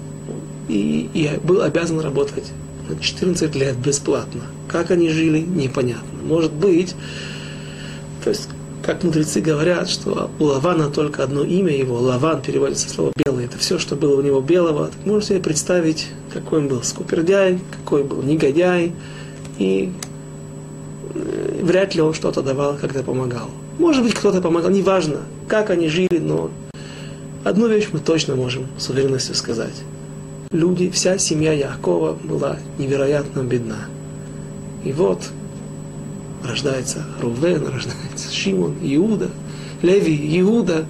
и, 0.69 1.09
и 1.15 1.31
был 1.43 1.63
обязан 1.63 2.01
работать 2.01 2.53
на 2.89 2.99
14 2.99 3.55
лет 3.55 3.77
бесплатно. 3.77 4.43
Как 4.69 4.91
они 4.91 5.09
жили, 5.09 5.41
непонятно. 5.41 6.23
Может 6.23 6.53
быть, 6.53 6.95
то 8.23 8.31
есть, 8.31 8.49
как 8.89 9.05
мудрецы 9.05 9.43
говорят, 9.43 9.91
что 9.91 10.31
у 10.39 10.45
Лавана 10.45 10.89
только 10.89 11.23
одно 11.23 11.45
имя 11.45 11.77
его, 11.77 12.01
Лаван 12.01 12.41
переводится 12.41 12.89
слово 12.89 13.13
белый, 13.23 13.45
это 13.45 13.59
все, 13.59 13.79
что 13.79 13.97
было 13.97 14.19
у 14.19 14.23
него 14.23 14.41
белого. 14.41 14.87
Так 14.87 15.05
можете 15.05 15.35
себе 15.35 15.41
представить, 15.41 16.07
какой 16.33 16.61
он 16.61 16.69
был 16.69 16.83
скупердяй, 16.83 17.61
какой 17.71 18.03
был 18.03 18.23
негодяй, 18.23 18.95
и 19.59 19.93
э, 21.15 21.61
вряд 21.61 21.95
ли 21.95 22.01
он 22.01 22.15
что-то 22.15 22.41
давал, 22.41 22.79
когда 22.81 23.03
помогал. 23.03 23.51
Может 23.79 24.05
быть, 24.05 24.15
кто-то 24.15 24.41
помогал, 24.41 24.71
неважно, 24.71 25.19
как 25.49 25.69
они 25.69 25.89
жили, 25.89 26.19
но 26.19 26.51
одну 27.45 27.69
вещь 27.69 27.89
мы 27.93 27.99
точно 27.99 28.37
можем 28.37 28.69
с 28.79 28.89
уверенностью 28.89 29.35
сказать 29.35 29.85
люди, 30.51 30.89
вся 30.89 31.19
семья 31.19 31.53
Якова 31.53 32.15
была 32.25 32.57
невероятно 32.79 33.41
бедна. 33.43 33.81
И 34.83 34.93
вот 34.93 35.25
рождается 36.45 37.05
Рувен, 37.21 37.67
рождается 37.67 38.33
Шимон, 38.33 38.77
Иуда, 38.83 39.31
Леви, 39.83 40.41
Иуда. 40.41 40.87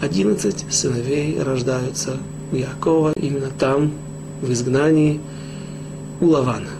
Одиннадцать 0.00 0.64
сыновей 0.68 1.40
рождаются 1.40 2.16
у 2.50 2.56
Якова 2.56 3.12
именно 3.12 3.50
там, 3.50 3.92
в 4.40 4.52
изгнании 4.52 5.20
у 6.20 6.26
Лавана. 6.26 6.70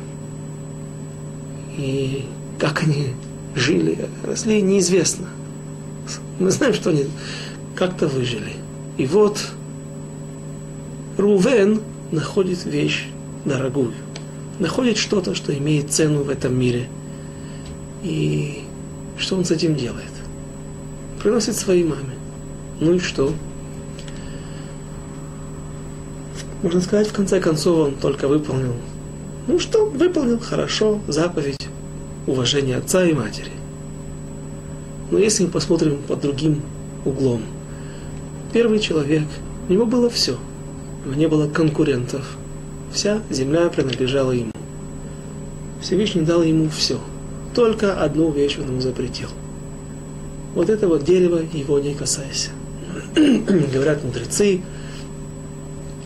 И 1.79 2.25
как 2.59 2.83
они 2.83 3.09
жили, 3.55 4.09
росли, 4.25 4.61
неизвестно. 4.61 5.27
Мы 6.39 6.51
знаем, 6.51 6.75
что 6.75 6.91
они 6.91 7.07
как-то 7.77 8.09
выжили. 8.09 8.55
И 8.99 9.07
вот 9.07 9.39
Рувен 11.17 11.81
находит 12.11 12.65
вещь 12.65 13.07
дорогую, 13.45 13.93
находит 14.59 14.97
что-то, 14.97 15.35
что 15.35 15.57
имеет 15.57 15.93
цену 15.93 16.23
в 16.23 16.29
этом 16.29 16.59
мире. 16.59 16.89
И 18.03 18.65
что 19.17 19.37
он 19.37 19.45
с 19.45 19.51
этим 19.51 19.77
делает? 19.77 20.11
Приносит 21.23 21.57
своей 21.57 21.85
маме. 21.85 22.15
Ну 22.81 22.95
и 22.95 22.99
что? 22.99 23.33
Можно 26.63 26.81
сказать, 26.81 27.09
в 27.09 27.13
конце 27.13 27.41
концов 27.41 27.89
он 27.89 27.95
только 27.95 28.29
выполнил. 28.29 28.75
Ну 29.47 29.59
что, 29.59 29.87
выполнил 29.87 30.39
хорошо 30.39 31.01
заповедь 31.09 31.69
уважения 32.27 32.77
отца 32.77 33.05
и 33.05 33.13
матери. 33.13 33.53
Но 35.11 35.19
если 35.19 35.45
мы 35.45 35.51
посмотрим 35.51 35.99
под 36.07 36.21
другим 36.21 36.63
углом, 37.05 37.43
первый 38.53 38.79
человек, 38.79 39.25
у 39.69 39.73
него 39.73 39.87
было 39.87 40.09
все– 40.09 40.37
не 41.05 41.27
было 41.27 41.49
конкурентов. 41.49 42.37
Вся 42.93 43.23
земля 43.31 43.69
принадлежала 43.69 44.33
ему. 44.33 44.53
Всевышний 45.81 46.23
дал 46.23 46.43
ему 46.43 46.69
все. 46.69 47.01
Только 47.55 48.03
одну 48.03 48.31
вещь 48.31 48.59
он 48.59 48.69
ему 48.69 48.81
запретил. 48.81 49.29
Вот 50.55 50.71
это 50.71 50.89
вот 50.89 51.05
дерево 51.05 51.41
его 51.53 51.79
не 51.79 51.95
касайся. 51.95 52.51
Говорят 53.15 54.05
мудрецы, 54.05 54.63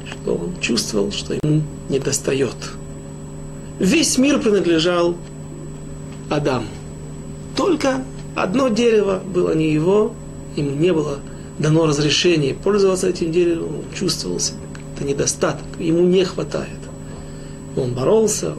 что 0.05 0.35
он 0.35 0.55
чувствовал, 0.61 1.13
что 1.13 1.35
ему 1.35 1.63
не 1.89 1.99
достает. 1.99 2.57
Весь 3.79 4.19
мир 4.19 4.41
принадлежал 4.41 5.17
Адаму. 6.31 6.67
Только 7.57 8.05
одно 8.35 8.69
дерево 8.69 9.21
было 9.25 9.55
не 9.55 9.73
его, 9.73 10.13
ему 10.57 10.71
не 10.71 10.93
было 10.93 11.19
дано 11.59 11.87
разрешение 11.87 12.55
пользоваться 12.55 13.09
этим 13.09 13.33
деревом, 13.33 13.77
он 13.77 13.95
чувствовал 13.95 14.39
себя 14.41 14.59
это 14.97 15.05
недостаток, 15.05 15.67
ему 15.79 16.03
не 16.03 16.25
хватает. 16.25 16.69
Он 17.77 17.93
боролся, 17.93 18.55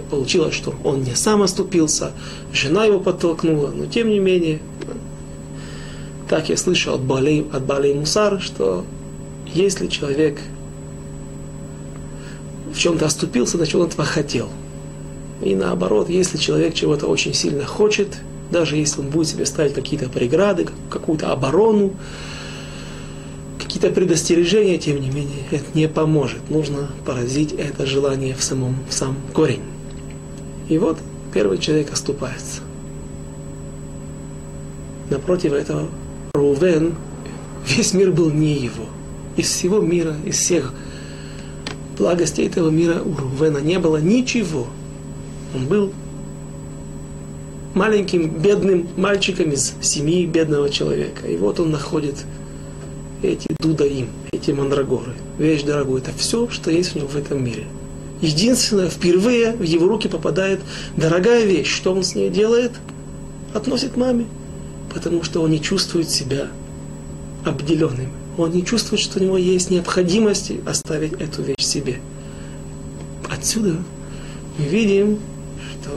получилось, 0.00 0.54
что 0.54 0.74
он 0.84 1.02
не 1.02 1.14
сам 1.14 1.42
оступился, 1.42 2.12
жена 2.52 2.84
его 2.84 3.00
подтолкнула, 3.00 3.70
но 3.74 3.86
тем 3.86 4.08
не 4.08 4.18
менее, 4.18 4.60
так 6.28 6.48
я 6.48 6.56
слышал 6.56 6.94
от 6.94 7.02
Балей, 7.02 7.46
от 7.52 7.64
Балей 7.64 7.94
Мусар, 7.94 8.40
что 8.40 8.84
если 9.46 9.86
человек 9.86 10.40
в 12.72 12.78
чем-то 12.78 13.06
оступился, 13.06 13.58
значит 13.58 13.74
он 13.74 13.86
этого 13.86 14.04
хотел. 14.04 14.48
И 15.42 15.54
наоборот, 15.54 16.08
если 16.08 16.38
человек 16.38 16.74
чего-то 16.74 17.06
очень 17.06 17.34
сильно 17.34 17.64
хочет, 17.64 18.18
даже 18.50 18.76
если 18.76 19.00
он 19.00 19.10
будет 19.10 19.28
себе 19.28 19.44
ставить 19.44 19.74
какие-то 19.74 20.08
преграды, 20.08 20.68
какую-то 20.88 21.32
оборону, 21.32 21.92
какие-то 23.58 23.90
предостережения, 23.90 24.78
тем 24.78 25.00
не 25.00 25.08
менее, 25.08 25.44
это 25.50 25.64
не 25.74 25.88
поможет. 25.88 26.48
Нужно 26.50 26.90
поразить 27.04 27.52
это 27.52 27.86
желание 27.86 28.34
в 28.34 28.42
самом 28.42 28.76
в 28.88 28.92
сам 28.92 29.16
корень. 29.32 29.62
И 30.72 30.78
вот 30.78 30.96
первый 31.34 31.58
человек 31.58 31.92
оступается. 31.92 32.62
Напротив 35.10 35.52
этого 35.52 35.90
Рувен, 36.32 36.94
весь 37.66 37.92
мир 37.92 38.10
был 38.10 38.30
не 38.30 38.54
его. 38.54 38.86
Из 39.36 39.50
всего 39.50 39.80
мира, 39.80 40.14
из 40.24 40.36
всех 40.36 40.72
благостей 41.98 42.46
этого 42.46 42.70
мира 42.70 43.02
у 43.04 43.14
Рувена 43.14 43.58
не 43.58 43.78
было 43.78 43.98
ничего. 43.98 44.66
Он 45.54 45.66
был 45.66 45.92
маленьким 47.74 48.30
бедным 48.30 48.88
мальчиком 48.96 49.50
из 49.50 49.74
семьи 49.82 50.24
бедного 50.24 50.70
человека. 50.70 51.26
И 51.26 51.36
вот 51.36 51.60
он 51.60 51.70
находит 51.70 52.24
эти 53.20 53.48
дудаим, 53.58 54.08
эти 54.32 54.52
мандрагоры, 54.52 55.12
вещь 55.36 55.64
дорогую, 55.64 56.00
это 56.00 56.12
все, 56.16 56.48
что 56.48 56.70
есть 56.70 56.96
у 56.96 57.00
него 57.00 57.08
в 57.08 57.16
этом 57.16 57.44
мире. 57.44 57.66
Единственное, 58.22 58.88
впервые 58.88 59.52
в 59.52 59.62
его 59.62 59.88
руки 59.88 60.08
попадает 60.08 60.60
дорогая 60.96 61.44
вещь. 61.44 61.68
Что 61.68 61.92
он 61.92 62.04
с 62.04 62.14
ней 62.14 62.30
делает? 62.30 62.70
Относит 63.52 63.96
маме. 63.96 64.26
Потому 64.94 65.24
что 65.24 65.42
он 65.42 65.50
не 65.50 65.60
чувствует 65.60 66.08
себя 66.08 66.46
обделенным. 67.44 68.10
Он 68.38 68.52
не 68.52 68.64
чувствует, 68.64 69.02
что 69.02 69.18
у 69.18 69.22
него 69.22 69.36
есть 69.36 69.70
необходимость 69.70 70.52
оставить 70.64 71.12
эту 71.14 71.42
вещь 71.42 71.64
себе. 71.64 72.00
Отсюда 73.28 73.76
мы 74.56 74.64
видим, 74.66 75.18
что 75.80 75.90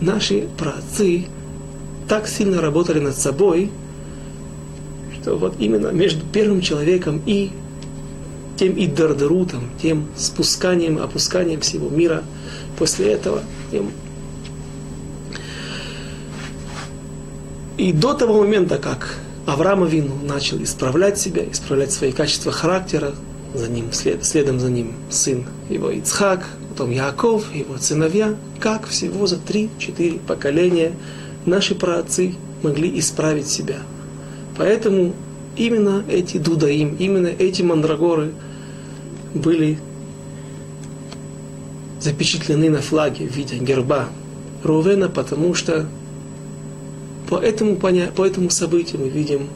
наши 0.00 0.48
праотцы 0.56 1.26
так 2.08 2.26
сильно 2.26 2.62
работали 2.62 3.00
над 3.00 3.16
собой, 3.16 3.70
что 5.20 5.36
вот 5.36 5.56
именно 5.58 5.88
между 5.88 6.24
первым 6.32 6.62
человеком 6.62 7.20
и 7.26 7.50
тем 8.56 8.74
и 8.74 8.86
дардарутом, 8.86 9.70
тем 9.80 10.08
спусканием, 10.16 10.98
опусканием 10.98 11.60
всего 11.60 11.88
мира, 11.88 12.22
после 12.78 13.12
этого 13.12 13.42
тем 13.70 13.90
И 17.78 17.92
до 17.92 18.14
того 18.14 18.42
момента, 18.42 18.78
как 18.78 19.16
Авраам 19.46 19.82
Авину 19.82 20.14
начал 20.22 20.62
исправлять 20.62 21.18
себя, 21.18 21.42
исправлять 21.50 21.90
свои 21.90 22.12
качества 22.12 22.52
характера, 22.52 23.12
за 23.54 23.68
ним, 23.68 23.92
след, 23.92 24.24
следом 24.24 24.60
за 24.60 24.70
ним 24.70 24.94
сын 25.10 25.46
его 25.68 25.90
Ицхак, 25.90 26.46
потом 26.70 26.90
Яков, 26.90 27.52
его 27.54 27.76
сыновья, 27.78 28.36
как 28.60 28.86
всего 28.86 29.26
за 29.26 29.36
три-четыре 29.36 30.18
поколения 30.18 30.92
наши 31.44 31.74
праотцы 31.74 32.34
могли 32.62 32.98
исправить 32.98 33.48
себя. 33.48 33.78
Поэтому 34.56 35.12
именно 35.56 36.04
эти 36.08 36.38
дудаим, 36.38 36.96
именно 36.98 37.28
эти 37.28 37.62
мандрагоры 37.62 38.32
были 39.34 39.78
запечатлены 42.00 42.70
на 42.70 42.80
флаге 42.80 43.26
в 43.26 43.36
виде 43.36 43.56
герба 43.56 44.08
Рувена, 44.62 45.08
потому 45.08 45.54
что 45.54 45.86
по 47.28 47.36
этому, 47.36 47.76
по 47.76 48.26
этому 48.26 48.50
событию 48.50 49.02
мы 49.02 49.08
видим 49.08 49.48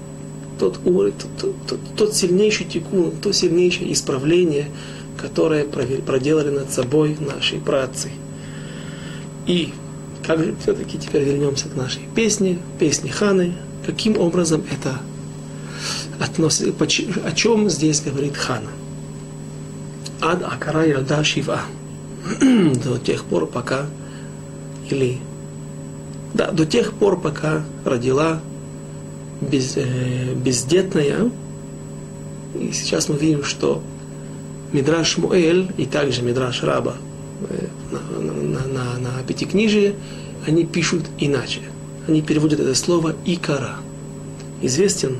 тот, 0.59 0.79
тот, 0.83 1.55
тот, 1.67 1.79
тот 1.97 2.15
сильнейший 2.15 2.67
текун, 2.67 3.13
то 3.23 3.33
сильнейшее 3.33 3.93
исправление, 3.93 4.67
которое 5.21 5.65
проделали 5.65 6.51
над 6.51 6.71
собой 6.71 7.17
наши 7.21 7.59
працы. 7.59 8.11
И 9.47 9.73
как 10.27 10.43
же 10.43 10.55
все-таки 10.61 10.99
теперь 10.99 11.23
вернемся 11.23 11.69
к 11.69 11.77
нашей 11.77 12.03
песне, 12.15 12.59
песне 12.79 13.11
Ханы, 13.11 13.55
каким 13.85 14.19
образом 14.19 14.65
это 14.71 14.99
относится, 16.21 16.73
о 17.25 17.33
чем 17.33 17.69
здесь 17.69 18.01
говорит 18.01 18.37
Хана. 18.37 18.71
Ад 20.21 20.43
Акара 20.43 20.87
Ялда 20.87 21.23
Шива. 21.25 21.61
До 22.41 22.99
тех 22.99 23.25
пор, 23.25 23.47
пока, 23.47 23.87
или, 24.91 25.19
да, 26.35 26.51
до 26.51 26.67
тех 26.67 26.93
пор, 26.93 27.21
пока 27.21 27.65
родила 27.85 28.41
без, 29.41 29.77
э, 29.77 30.35
бездетная. 30.35 31.31
И 32.59 32.73
сейчас 32.73 33.09
мы 33.09 33.17
видим, 33.17 33.45
что 33.45 33.83
Мидраш 34.73 35.19
Муэль 35.19 35.71
и 35.77 35.87
также 35.87 36.23
Мидраш 36.23 36.63
Раба 36.63 36.97
э, 37.49 37.67
на, 37.93 38.33
на, 38.33 38.67
на, 38.67 38.99
на 38.99 39.23
пятикнижие, 39.23 39.95
они 40.47 40.65
пишут 40.65 41.05
иначе. 41.19 41.61
Они 42.09 42.23
переводят 42.23 42.61
это 42.61 42.75
слово 42.75 43.15
«икара». 43.25 43.77
Известен 44.63 45.19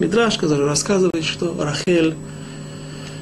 Мидраш, 0.00 0.38
рассказывает, 0.42 1.24
что 1.24 1.54
Рахель 1.58 2.14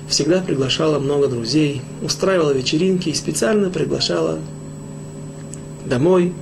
всегда 0.08 0.40
приглашала 0.40 0.98
много 0.98 1.28
друзей, 1.28 1.82
устраивала 2.02 2.52
вечеринки 2.52 3.10
и 3.10 3.14
специально 3.14 3.70
приглашала 3.70 4.38
домой 5.84 6.32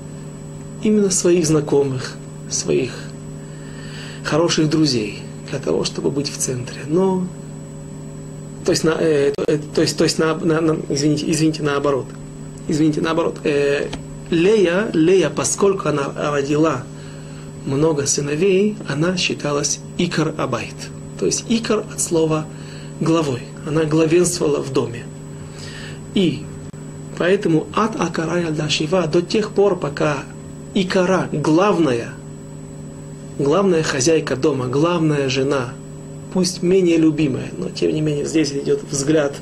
именно 0.82 1.10
своих 1.10 1.46
знакомых, 1.46 2.16
своих 2.48 2.92
хороших 4.24 4.70
друзей 4.70 5.22
для 5.50 5.58
того, 5.58 5.84
чтобы 5.84 6.10
быть 6.10 6.30
в 6.30 6.36
центре. 6.36 6.80
Но, 6.86 7.26
то 8.64 8.70
есть, 8.70 8.84
на, 8.84 8.96
э, 8.98 9.32
то, 9.36 9.44
э, 9.48 9.58
то 9.74 9.82
есть, 9.82 9.96
то 9.96 10.04
есть 10.04 10.18
на, 10.18 10.34
на, 10.36 10.60
на, 10.60 10.76
извините, 10.88 11.30
извините, 11.30 11.62
наоборот. 11.62 12.06
Извините, 12.68 13.00
наоборот. 13.00 13.38
Э, 13.44 13.88
Лея, 14.30 14.90
Лея, 14.92 15.28
поскольку 15.28 15.88
она 15.88 16.12
родила 16.16 16.84
много 17.64 18.06
сыновей, 18.06 18.76
она 18.88 19.16
считалась 19.16 19.80
Икар 19.98 20.34
Абайт. 20.36 20.74
То 21.18 21.26
есть 21.26 21.44
Икар 21.48 21.80
от 21.80 22.00
слова 22.00 22.46
главой. 23.00 23.42
Она 23.66 23.84
главенствовала 23.84 24.62
в 24.62 24.72
доме. 24.72 25.04
И 26.14 26.44
поэтому 27.18 27.66
от 27.74 28.00
Акарая 28.00 28.50
до 28.50 28.68
Шива 28.68 29.06
до 29.06 29.22
тех 29.22 29.52
пор, 29.52 29.78
пока 29.78 30.24
Икара, 30.74 31.28
главная, 31.32 32.14
главная 33.38 33.82
хозяйка 33.82 34.36
дома, 34.36 34.66
главная 34.66 35.28
жена, 35.28 35.74
пусть 36.32 36.62
менее 36.62 36.96
любимая, 36.96 37.50
но 37.58 37.68
тем 37.68 37.92
не 37.92 38.00
менее 38.00 38.24
здесь 38.24 38.52
идет 38.52 38.80
взгляд, 38.90 39.34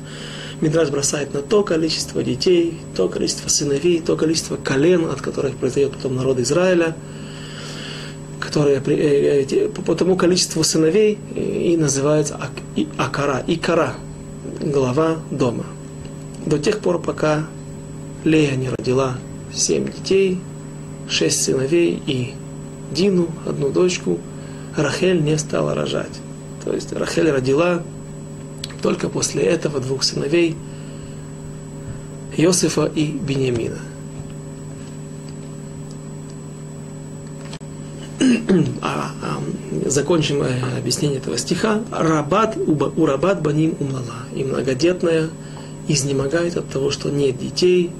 Мидраж 0.61 0.89
бросает 0.89 1.33
на 1.33 1.41
то 1.41 1.63
количество 1.63 2.21
детей, 2.21 2.77
то 2.95 3.07
количество 3.07 3.47
сыновей, 3.47 4.01
то 4.01 4.17
количество 4.17 4.57
колен, 4.57 5.05
от 5.05 5.21
которых 5.21 5.55
произойдет 5.55 5.93
потом 5.93 6.17
народ 6.17 6.37
Израиля, 6.39 6.97
которые 8.49 8.81
э, 8.83 9.45
э, 9.47 9.69
по 9.69 9.93
тому 9.93 10.15
количеству 10.15 10.63
сыновей 10.63 11.19
и 11.35 11.77
называется 11.77 12.39
Акара, 12.97 13.43
Икара, 13.45 13.93
глава 14.59 15.17
дома. 15.29 15.65
До 16.47 16.57
тех 16.57 16.79
пор, 16.79 16.99
пока 16.99 17.45
Лея 18.23 18.55
не 18.55 18.69
родила 18.69 19.17
семь 19.53 19.85
детей, 19.85 20.39
шесть 21.07 21.43
сыновей 21.43 22.01
и 22.07 22.33
Дину, 22.91 23.27
одну 23.45 23.69
дочку, 23.69 24.17
Рахель 24.75 25.21
не 25.21 25.37
стала 25.37 25.75
рожать. 25.75 26.19
То 26.65 26.73
есть 26.73 26.91
Рахель 26.91 27.29
родила 27.29 27.83
только 28.81 29.09
после 29.09 29.43
этого 29.43 29.79
двух 29.79 30.01
сыновей 30.01 30.55
Иосифа 32.35 32.85
и 32.85 33.11
Бениамина. 33.11 33.77
а, 38.81 39.11
закончим 39.85 40.41
э, 40.41 40.77
объяснение 40.77 41.19
этого 41.19 41.37
стиха. 41.37 41.81
Рабат, 41.91 42.57
у 42.57 43.05
рабат 43.05 43.41
баним 43.41 43.75
умлала. 43.79 44.25
И 44.33 44.43
многодетная 44.43 45.29
изнемогает 45.87 46.57
от 46.57 46.67
того, 46.69 46.91
что 46.91 47.09
нет 47.09 47.37
детей. 47.37 47.91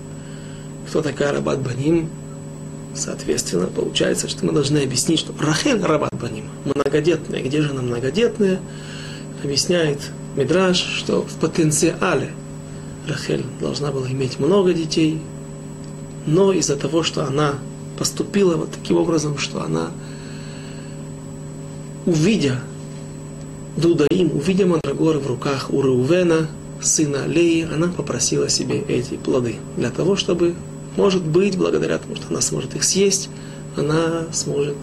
Кто 0.87 1.01
такая 1.01 1.33
рабат 1.33 1.59
баним? 1.59 2.09
Соответственно, 2.95 3.67
получается, 3.67 4.27
что 4.27 4.45
мы 4.45 4.51
должны 4.51 4.79
объяснить, 4.79 5.19
что 5.19 5.33
Рахель 5.39 5.81
Рабат 5.81 6.13
Баним, 6.19 6.45
многодетная. 6.65 7.41
Где 7.41 7.61
же 7.61 7.69
она 7.69 7.81
многодетная? 7.81 8.59
Объясняет 9.43 9.99
Мидраш, 10.35 10.77
что 10.77 11.21
в 11.21 11.35
потенциале 11.35 12.31
Рахель 13.07 13.45
должна 13.61 13.91
была 13.91 14.07
иметь 14.07 14.39
много 14.39 14.73
детей, 14.73 15.21
но 16.25 16.51
из-за 16.51 16.75
того, 16.75 17.03
что 17.03 17.25
она 17.25 17.55
поступила 17.97 18.55
вот 18.55 18.71
таким 18.71 18.97
образом, 18.97 19.37
что 19.37 19.61
она, 19.61 19.91
увидя 22.05 22.59
Дудаим, 23.77 24.31
увидя 24.35 24.65
мандрагоры 24.65 25.19
в 25.19 25.27
руках 25.27 25.71
у 25.71 25.81
Реувена, 25.81 26.47
сына 26.81 27.25
Леи, 27.27 27.67
она 27.71 27.87
попросила 27.87 28.49
себе 28.49 28.79
эти 28.87 29.15
плоды 29.15 29.55
для 29.77 29.89
того, 29.89 30.15
чтобы 30.15 30.55
может 30.99 31.23
быть, 31.23 31.57
благодаря 31.57 31.97
тому, 31.97 32.15
что 32.15 32.27
она 32.29 32.41
сможет 32.41 32.75
их 32.75 32.83
съесть, 32.83 33.29
она 33.77 34.25
сможет 34.33 34.75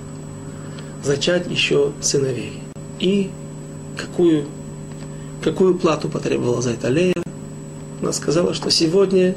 зачать 1.05 1.51
еще 1.51 1.93
сыновей. 2.01 2.63
И 2.99 3.31
какую, 3.97 4.47
какую 5.43 5.77
плату 5.77 6.09
потребовала 6.09 6.63
за 6.63 6.71
это 6.71 6.89
Лея? 6.89 7.15
Она 8.01 8.13
сказала, 8.13 8.55
что 8.55 8.71
сегодня 8.71 9.35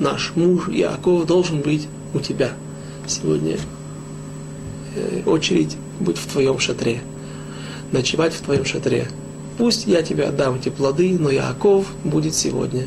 наш 0.00 0.32
муж 0.34 0.68
Иаков 0.68 1.26
должен 1.26 1.60
быть 1.60 1.88
у 2.14 2.20
тебя. 2.20 2.50
Сегодня 3.06 3.58
э, 4.96 5.22
очередь 5.26 5.76
быть 6.00 6.18
в 6.18 6.26
твоем 6.26 6.58
шатре, 6.58 7.00
ночевать 7.92 8.34
в 8.34 8.40
твоем 8.40 8.64
шатре. 8.64 9.08
Пусть 9.58 9.86
я 9.86 10.02
тебе 10.02 10.24
отдам 10.24 10.56
эти 10.56 10.68
плоды, 10.68 11.16
но 11.18 11.30
Иаков 11.32 11.86
будет 12.02 12.34
сегодня 12.34 12.86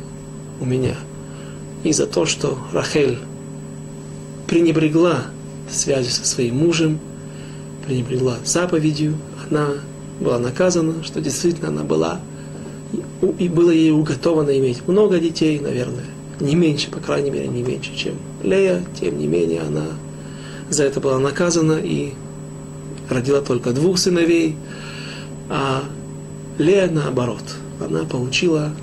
у 0.60 0.65
меня 0.65 0.96
и 1.84 1.91
за 1.93 2.08
то, 2.08 2.26
что 2.26 2.58
Рахель 2.74 3.20
пренебрегла 4.48 5.26
связью 5.70 6.12
со 6.12 6.26
своим 6.26 6.58
мужем, 6.58 7.00
пренебрегла 7.86 8.38
заповедью, 8.43 9.17
она 9.50 9.70
была 10.20 10.39
наказана, 10.39 11.04
что 11.04 11.22
действительно 11.22 11.70
она 11.70 11.84
была, 11.84 12.20
и 13.39 13.48
было 13.48 13.72
ей 13.72 13.91
уготовано 13.91 14.58
иметь 14.58 14.88
много 14.88 15.20
детей, 15.20 15.60
наверное, 15.60 16.06
не 16.39 16.56
меньше, 16.56 16.89
по 16.89 17.00
крайней 17.00 17.32
мере, 17.32 17.48
не 17.48 17.63
меньше, 17.63 17.96
чем 17.96 18.15
Лея, 18.43 18.84
тем 19.00 19.17
не 19.17 19.28
менее, 19.28 19.62
она 19.62 19.86
за 20.70 20.84
это 20.84 21.00
была 21.00 21.20
наказана 21.20 21.80
и 21.82 22.13
родила 23.10 23.41
только 23.41 23.72
двух 23.72 23.98
сыновей, 23.98 24.56
а 25.50 25.84
Лея 26.58 26.89
наоборот, 26.89 27.43
она 27.80 28.04
получила 28.04 28.74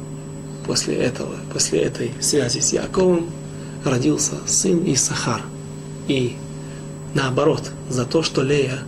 после 0.67 0.95
этого, 0.97 1.35
после 1.53 1.81
этой 1.81 2.13
связи 2.21 2.61
с 2.61 2.73
Яковом, 2.73 3.27
родился 3.85 4.35
сын 4.47 4.83
Исахар. 4.87 5.43
И 6.09 6.37
наоборот, 7.15 7.71
за 7.89 8.05
то, 8.05 8.23
что 8.23 8.43
Лея 8.43 8.79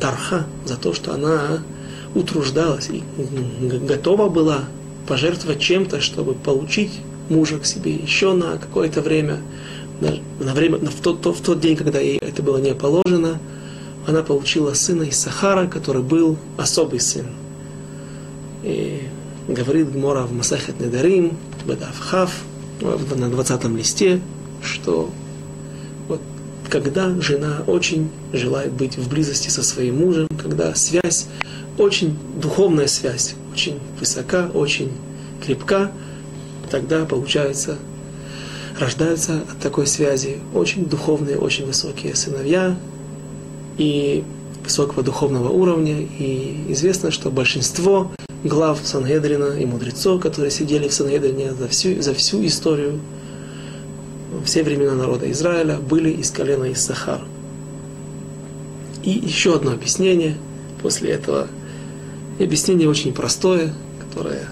Тарха, 0.00 0.46
за 0.64 0.76
то, 0.76 0.94
что 0.94 1.14
она 1.14 1.62
утруждалась 2.14 2.88
и 2.90 3.02
готова 3.86 4.28
была 4.28 4.64
пожертвовать 5.06 5.60
чем-то, 5.60 6.00
чтобы 6.00 6.34
получить 6.34 6.92
мужа 7.28 7.58
к 7.58 7.66
себе 7.66 7.94
еще 7.94 8.32
на 8.34 8.58
какое-то 8.58 9.00
время, 9.00 9.38
на, 10.00 10.14
на 10.44 10.54
время 10.54 10.78
в, 10.78 11.00
тот, 11.00 11.24
в 11.24 11.42
тот 11.42 11.60
день, 11.60 11.76
когда 11.76 12.00
ей 12.00 12.18
это 12.18 12.42
было 12.42 12.58
не 12.58 12.74
положено, 12.74 13.38
она 14.06 14.22
получила 14.22 14.74
сына 14.74 15.04
из 15.04 15.18
Сахара, 15.18 15.66
который 15.66 16.02
был 16.02 16.36
особый 16.56 17.00
сын. 17.00 17.26
И 18.62 19.02
говорит 19.48 19.92
Гмора 19.92 20.22
в 20.22 20.32
Масахет 20.32 20.80
Недарим, 20.80 21.36
Бедав 21.66 21.98
Хав, 21.98 22.32
на 22.80 23.28
20 23.28 23.64
листе, 23.76 24.20
что 24.62 25.10
вот 26.08 26.20
когда 26.68 27.10
жена 27.20 27.62
очень 27.66 28.10
желает 28.32 28.72
быть 28.72 28.96
в 28.96 29.08
близости 29.08 29.48
со 29.48 29.62
своим 29.62 29.98
мужем, 29.98 30.28
когда 30.40 30.74
связь, 30.74 31.26
очень 31.78 32.16
духовная 32.40 32.86
связь, 32.86 33.34
очень 33.52 33.78
высока, 34.00 34.50
очень 34.52 34.92
крепка, 35.44 35.92
тогда 36.70 37.04
получается, 37.04 37.76
рождаются 38.78 39.42
от 39.50 39.58
такой 39.60 39.86
связи 39.86 40.38
очень 40.54 40.86
духовные, 40.86 41.38
очень 41.38 41.66
высокие 41.66 42.16
сыновья 42.16 42.76
и 43.78 44.24
высокого 44.62 45.02
духовного 45.02 45.48
уровня. 45.48 46.00
И 46.00 46.66
известно, 46.68 47.10
что 47.10 47.30
большинство 47.30 48.10
глав 48.44 48.80
Сангедрина 48.82 49.58
и 49.58 49.66
мудрецов, 49.66 50.20
которые 50.20 50.50
сидели 50.50 50.88
в 50.88 50.94
Сангедрине 50.94 51.52
за 51.52 51.68
всю, 51.68 52.00
за 52.00 52.14
всю 52.14 52.44
историю, 52.46 53.00
все 54.44 54.62
времена 54.62 54.94
народа 54.94 55.30
Израиля, 55.30 55.78
были 55.78 56.10
из 56.10 56.30
колена 56.30 56.72
Иссахар. 56.72 57.20
И 59.04 59.10
еще 59.10 59.56
одно 59.56 59.72
объяснение 59.72 60.36
после 60.80 61.10
этого. 61.10 61.48
И 62.38 62.44
объяснение 62.44 62.88
очень 62.88 63.12
простое, 63.12 63.74
которое 64.00 64.48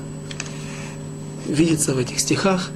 видится 1.47 1.95
в 1.95 1.99
этих 1.99 2.21
стихах, 2.21 2.71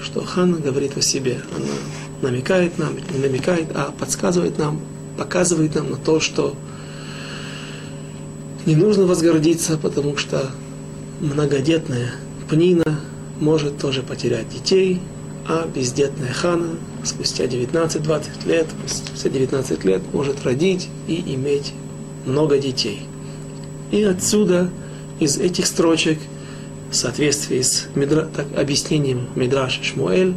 что 0.00 0.24
Ханна 0.24 0.58
говорит 0.58 0.96
о 0.96 1.00
себе. 1.00 1.40
Она 1.56 2.30
намекает 2.30 2.78
нам, 2.78 2.94
не 3.12 3.18
намекает, 3.18 3.68
а 3.74 3.92
подсказывает 3.98 4.58
нам, 4.58 4.80
показывает 5.16 5.74
нам 5.74 5.90
на 5.90 5.96
то, 5.96 6.20
что 6.20 6.56
не 8.66 8.74
нужно 8.76 9.06
возгордиться, 9.06 9.78
потому 9.78 10.16
что 10.16 10.50
многодетная 11.20 12.12
Пнина 12.48 13.00
может 13.40 13.78
тоже 13.78 14.02
потерять 14.02 14.48
детей, 14.48 15.00
а 15.48 15.66
бездетная 15.66 16.32
Хана 16.32 16.76
спустя 17.04 17.44
19-20 17.44 18.46
лет, 18.46 18.66
спустя 18.86 19.28
19 19.28 19.84
лет 19.84 20.02
может 20.12 20.42
родить 20.44 20.88
и 21.06 21.22
иметь 21.34 21.72
много 22.24 22.58
детей. 22.58 23.02
И 23.92 24.02
отсюда, 24.02 24.70
из 25.20 25.38
этих 25.38 25.66
строчек, 25.66 26.18
в 26.90 26.94
соответствии 26.94 27.60
с 27.62 27.86
Мидра, 27.94 28.22
так, 28.22 28.46
объяснением 28.56 29.28
Мидраша 29.34 29.82
Шмуэль, 29.82 30.34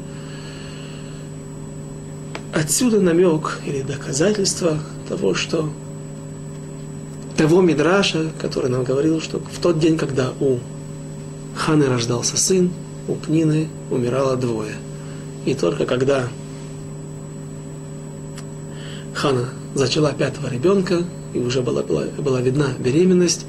отсюда 2.53 2.99
намек 2.99 3.59
или 3.65 3.81
доказательство 3.81 4.79
того, 5.07 5.33
что 5.33 5.69
того 7.37 7.61
Мидраша, 7.61 8.31
который 8.39 8.69
нам 8.69 8.83
говорил, 8.83 9.21
что 9.21 9.39
в 9.39 9.59
тот 9.61 9.79
день, 9.79 9.97
когда 9.97 10.33
у 10.39 10.57
Ханы 11.55 11.85
рождался 11.87 12.37
сын, 12.37 12.71
у 13.07 13.15
Пнины 13.15 13.69
умирало 13.89 14.35
двое. 14.35 14.73
И 15.45 15.53
только 15.53 15.85
когда 15.85 16.27
Хана 19.13 19.49
зачала 19.73 20.11
пятого 20.11 20.47
ребенка, 20.47 21.03
и 21.33 21.39
уже 21.39 21.61
была, 21.61 21.83
была, 21.83 22.03
была 22.17 22.41
видна 22.41 22.67
беременность, 22.77 23.45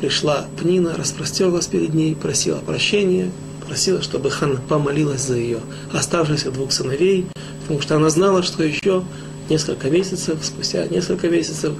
пришла 0.00 0.46
Пнина, 0.58 0.94
распростерлась 0.96 1.66
перед 1.66 1.94
ней, 1.94 2.14
просила 2.14 2.58
прощения, 2.58 3.30
просила, 3.66 4.02
чтобы 4.02 4.30
Ханна 4.30 4.60
помолилась 4.68 5.22
за 5.22 5.36
ее 5.36 5.60
оставшихся 5.92 6.50
двух 6.50 6.72
сыновей, 6.72 7.26
потому 7.62 7.80
что 7.80 7.96
она 7.96 8.10
знала, 8.10 8.42
что 8.42 8.62
еще 8.62 9.04
несколько 9.48 9.90
месяцев, 9.90 10.38
спустя 10.42 10.86
несколько 10.86 11.28
месяцев, 11.28 11.72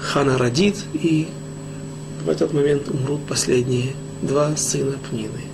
Хана 0.00 0.38
родит, 0.38 0.76
и 0.94 1.28
в 2.24 2.28
этот 2.28 2.52
момент 2.52 2.88
умрут 2.88 3.20
последние 3.26 3.94
два 4.22 4.56
сына 4.56 4.96
Пнины. 5.08 5.44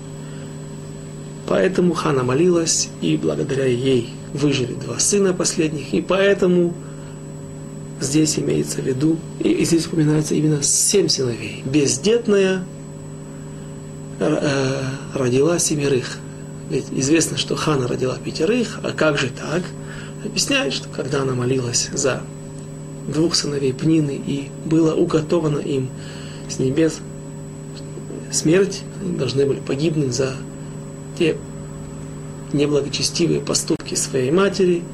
Поэтому 1.46 1.94
Хана 1.94 2.22
молилась, 2.22 2.88
и 3.00 3.16
благодаря 3.16 3.66
ей 3.66 4.10
выжили 4.32 4.74
два 4.74 4.98
сына 4.98 5.32
последних, 5.32 5.92
и 5.92 6.00
поэтому 6.00 6.74
здесь 8.00 8.38
имеется 8.38 8.80
в 8.80 8.86
виду, 8.86 9.18
и, 9.40 9.64
здесь 9.64 9.86
упоминается 9.86 10.34
именно 10.34 10.62
семь 10.62 11.08
сыновей. 11.08 11.62
Бездетная 11.64 12.64
родила 14.18 15.58
семерых. 15.58 16.18
Ведь 16.70 16.86
известно, 16.90 17.36
что 17.36 17.54
Хана 17.54 17.86
родила 17.86 18.16
пятерых, 18.16 18.80
а 18.82 18.92
как 18.92 19.18
же 19.18 19.28
так? 19.28 19.62
Объясняет, 20.24 20.72
что 20.72 20.88
когда 20.88 21.22
она 21.22 21.34
молилась 21.34 21.88
за 21.92 22.22
двух 23.06 23.34
сыновей 23.34 23.72
Пнины, 23.72 24.20
и 24.26 24.48
было 24.64 24.94
уготовано 24.94 25.58
им 25.58 25.88
с 26.48 26.58
небес 26.58 26.98
смерть, 28.32 28.82
они 29.00 29.16
должны 29.16 29.46
были 29.46 29.60
погибнуть 29.60 30.12
за 30.12 30.34
те 31.16 31.36
неблагочестивые 32.52 33.40
поступки 33.40 33.94
своей 33.94 34.30
матери– 34.30 34.82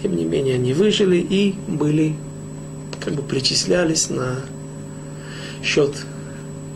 тем 0.00 0.16
не 0.16 0.24
менее, 0.24 0.54
они 0.54 0.72
выжили 0.72 1.16
и 1.16 1.54
были, 1.66 2.14
как 3.00 3.14
бы 3.14 3.22
причислялись 3.22 4.10
на 4.10 4.36
счет 5.62 5.92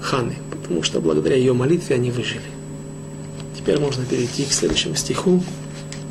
Ханы, 0.00 0.34
потому 0.72 0.84
что 0.84 1.00
благодаря 1.02 1.36
ее 1.36 1.52
молитве 1.52 1.96
они 1.96 2.10
выжили. 2.10 2.40
Теперь 3.54 3.78
можно 3.78 4.06
перейти 4.06 4.44
к 4.44 4.52
следующему 4.52 4.94
стиху. 4.94 5.44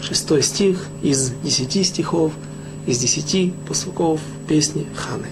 Шестой 0.04 0.44
стих 0.44 0.86
из 1.02 1.32
десяти 1.44 1.84
стихов, 1.84 2.32
из 2.86 3.00
десяти 3.00 3.56
посуков 3.68 4.22
песни 4.48 4.86
Ханы. 4.96 5.26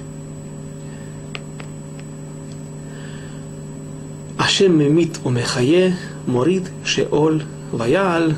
Ашем 4.40 4.80
мемит 4.80 5.20
умехае, 5.24 5.96
морит 6.26 6.64
шеоль 6.84 7.44
ваяль. 7.72 8.34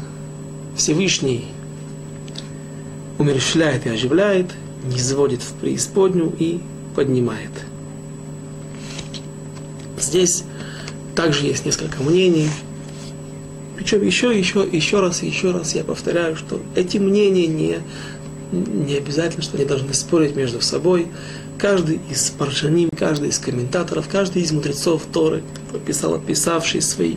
Всевышний 0.76 1.46
умерщвляет 3.18 3.86
и 3.86 3.90
оживляет, 3.92 4.52
не 4.84 5.00
сводит 5.00 5.42
в 5.42 5.54
преисподнюю 5.54 6.34
и 6.38 6.60
поднимает. 6.98 7.52
Здесь 9.98 10.44
также 11.16 11.46
есть 11.46 11.66
несколько 11.66 12.02
мнений. 12.04 12.50
Причем 13.76 14.04
еще, 14.04 14.38
еще, 14.38 14.68
еще 14.70 15.00
раз, 15.00 15.24
еще 15.24 15.52
раз 15.52 15.76
я 15.76 15.84
повторяю, 15.84 16.36
что 16.36 16.62
эти 16.76 16.98
мнения 16.98 17.48
не, 17.48 17.78
не 18.52 18.96
обязательно, 18.96 19.42
что 19.42 19.58
они 19.58 19.66
должны 19.66 19.94
спорить 19.94 20.36
между 20.36 20.62
собой. 20.62 21.08
Каждый 21.58 22.00
из 22.10 22.32
паршаним, 22.32 22.90
каждый 22.90 23.30
из 23.30 23.38
комментаторов, 23.38 24.08
каждый 24.08 24.42
из 24.42 24.52
мудрецов 24.52 25.04
Торы, 25.12 25.44
писал, 25.86 26.20
писавший 26.20 26.82
свои 26.82 27.16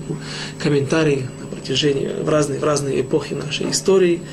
комментарии 0.62 1.28
на 1.40 1.46
протяжении 1.46 2.08
в 2.22 2.28
разные, 2.28 2.58
в 2.58 2.64
разные 2.64 3.00
эпохи 3.00 3.34
нашей 3.34 3.70
истории– 3.70 4.22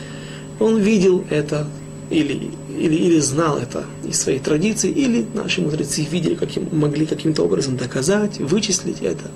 он 0.61 0.77
видел 0.77 1.25
это 1.29 1.67
или, 2.09 2.51
или, 2.77 2.95
или 2.95 3.19
знал 3.19 3.57
это 3.57 3.85
из 4.07 4.21
своей 4.21 4.39
традиции, 4.39 4.91
или 4.91 5.25
наши 5.33 5.61
мудрецы 5.61 6.03
видели, 6.03 6.35
каким, 6.35 6.69
могли 6.71 7.05
каким-то 7.05 7.43
образом 7.43 7.77
доказать, 7.77 8.37
вычислить 8.37 9.01
это. 9.01 9.31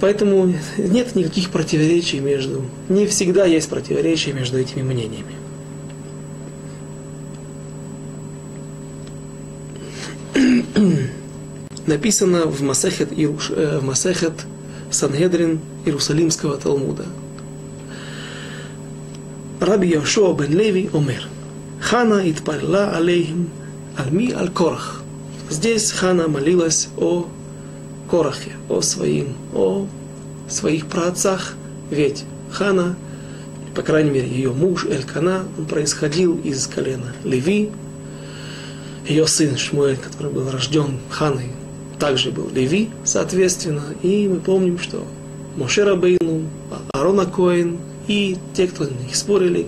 Поэтому 0.00 0.52
нет 0.76 1.14
никаких 1.14 1.50
противоречий 1.50 2.20
между... 2.20 2.64
Не 2.88 3.06
всегда 3.06 3.46
есть 3.46 3.68
противоречия 3.68 4.32
между 4.32 4.58
этими 4.58 4.82
мнениями. 4.82 5.34
Написано 11.86 12.46
в 12.46 12.60
Масехет, 12.62 13.10
Ируш, 13.16 13.50
э, 13.50 13.78
в 13.78 13.84
Масехет 13.84 14.34
Сангедрин 14.90 15.60
Иерусалимского 15.86 16.58
Талмуда. 16.58 17.06
Раби 19.60 19.88
Йошуа 19.88 20.34
бен 20.34 20.52
Леви 20.52 20.90
Омер. 20.92 21.26
Хана 21.80 22.22
Итпарла 22.30 22.90
алейхим 22.90 23.48
Альми 23.96 24.32
Аль 24.32 24.50
Корах. 24.50 25.02
Здесь 25.48 25.90
Хана 25.92 26.28
молилась 26.28 26.88
о 26.98 27.26
Корахе, 28.10 28.52
о 28.68 28.80
своим, 28.80 29.34
о 29.54 29.86
своих 30.48 30.86
праотцах, 30.86 31.54
ведь 31.90 32.24
Хана, 32.50 32.96
по 33.74 33.82
крайней 33.82 34.10
мере, 34.10 34.28
ее 34.28 34.52
муж 34.52 34.84
Элькана, 34.86 35.44
он 35.58 35.66
происходил 35.66 36.38
из 36.38 36.66
колена 36.66 37.12
Леви, 37.24 37.70
ее 39.08 39.26
сын 39.26 39.56
Шмуэль, 39.56 39.96
который 39.96 40.32
был 40.32 40.50
рожден 40.50 40.98
Ханой, 41.10 41.50
также 41.98 42.30
был 42.30 42.48
Леви, 42.48 42.90
соответственно, 43.04 43.84
и 44.02 44.28
мы 44.28 44.40
помним, 44.40 44.78
что 44.78 45.06
Мошера 45.56 45.96
Бейну, 45.96 46.42
Арона 46.92 47.26
Коин 47.26 47.78
и 48.08 48.36
те, 48.54 48.66
кто 48.66 48.84
на 48.84 48.90
них 48.90 49.14
спорили, 49.14 49.66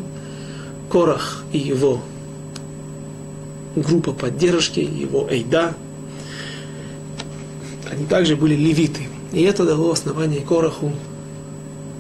Корах 0.91 1.45
и 1.53 1.59
его 1.59 2.01
группа 3.77 4.13
поддержки, 4.13 4.81
его 4.81 5.29
Эйда, 5.31 5.75
они 7.91 8.07
также 8.07 8.37
были 8.37 8.55
левиты. 8.55 9.09
И 9.33 9.43
это 9.43 9.65
дало 9.65 9.91
основание 9.93 10.41
Кораху 10.41 10.93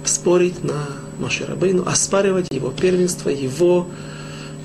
спорить 0.05 0.65
на 0.65 0.87
Маширабейну, 1.19 1.87
оспаривать 1.87 2.49
его 2.51 2.71
первенство, 2.71 3.29
его 3.29 3.87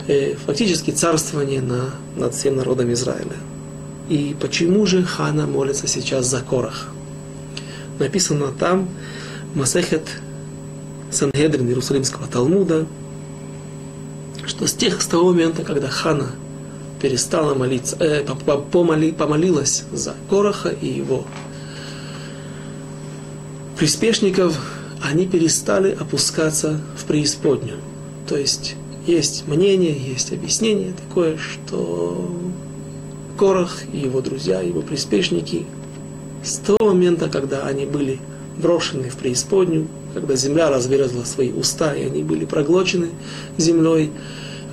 э, 0.07 0.35
фактически 0.35 0.91
царствование 0.91 1.61
на, 1.61 1.91
над 2.15 2.33
всем 2.35 2.55
народом 2.55 2.91
Израиля. 2.93 3.35
И 4.09 4.35
почему 4.39 4.85
же 4.85 5.03
Хана 5.03 5.47
молится 5.47 5.87
сейчас 5.87 6.27
за 6.27 6.41
Корах? 6.41 6.89
Написано 7.99 8.51
там, 8.51 8.89
Масехет 9.55 10.07
Сангедрин 11.11 11.67
Иерусалимского 11.67 12.27
Талмуда, 12.27 12.85
что 14.45 14.67
с 14.67 14.73
тех 14.73 15.01
с 15.01 15.05
того 15.07 15.31
момента, 15.31 15.63
когда 15.63 15.87
Хана 15.87 16.31
перестала 17.03 17.53
молиться, 17.53 17.97
э, 17.99 18.23
помоли, 18.71 19.11
помолилась 19.11 19.83
за 19.91 20.15
Короха 20.29 20.69
и 20.69 20.87
его 20.87 21.25
приспешников, 23.77 24.57
они 25.01 25.27
перестали 25.27 25.91
опускаться 25.91 26.79
в 26.95 27.03
преисподнюю. 27.03 27.79
То 28.25 28.37
есть 28.37 28.77
есть 29.05 29.45
мнение, 29.47 29.93
есть 29.93 30.31
объяснение 30.31 30.93
такое, 30.93 31.37
что 31.37 32.31
Корах 33.37 33.81
и 33.91 33.97
его 33.97 34.21
друзья, 34.21 34.61
его 34.61 34.81
приспешники 34.81 35.65
с 36.41 36.55
того 36.59 36.93
момента, 36.93 37.27
когда 37.27 37.65
они 37.65 37.85
были 37.85 38.21
брошены 38.55 39.09
в 39.09 39.17
преисподнюю, 39.17 39.89
когда 40.13 40.37
земля 40.37 40.69
разверзла 40.69 41.25
свои 41.25 41.51
уста, 41.51 41.93
и 41.93 42.05
они 42.05 42.23
были 42.23 42.45
проглочены 42.45 43.09
землей, 43.57 44.09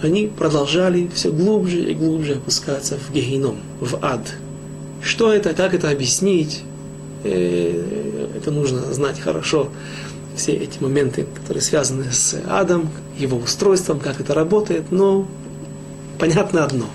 они 0.03 0.27
продолжали 0.27 1.11
все 1.15 1.31
глубже 1.31 1.91
и 1.91 1.95
глубже 1.95 2.35
опускаться 2.35 2.97
в 2.97 3.13
гехином, 3.13 3.59
в 3.81 3.99
ад. 4.03 4.27
Что 5.03 5.33
это, 5.33 5.53
как 5.55 5.75
это 5.75 5.91
объяснить, 5.91 6.63
э, 7.25 8.31
это 8.37 8.51
нужно 8.51 8.93
знать 8.93 9.21
хорошо. 9.21 9.69
Все 10.37 10.53
эти 10.53 10.83
моменты, 10.83 11.27
которые 11.35 11.63
связаны 11.63 12.11
с 12.11 12.41
адом, 12.49 12.89
его 13.19 13.37
устройством, 13.39 14.01
как 14.01 14.21
это 14.21 14.33
работает, 14.33 14.91
но 14.91 15.27
понятно 16.19 16.65
одно. 16.65 16.87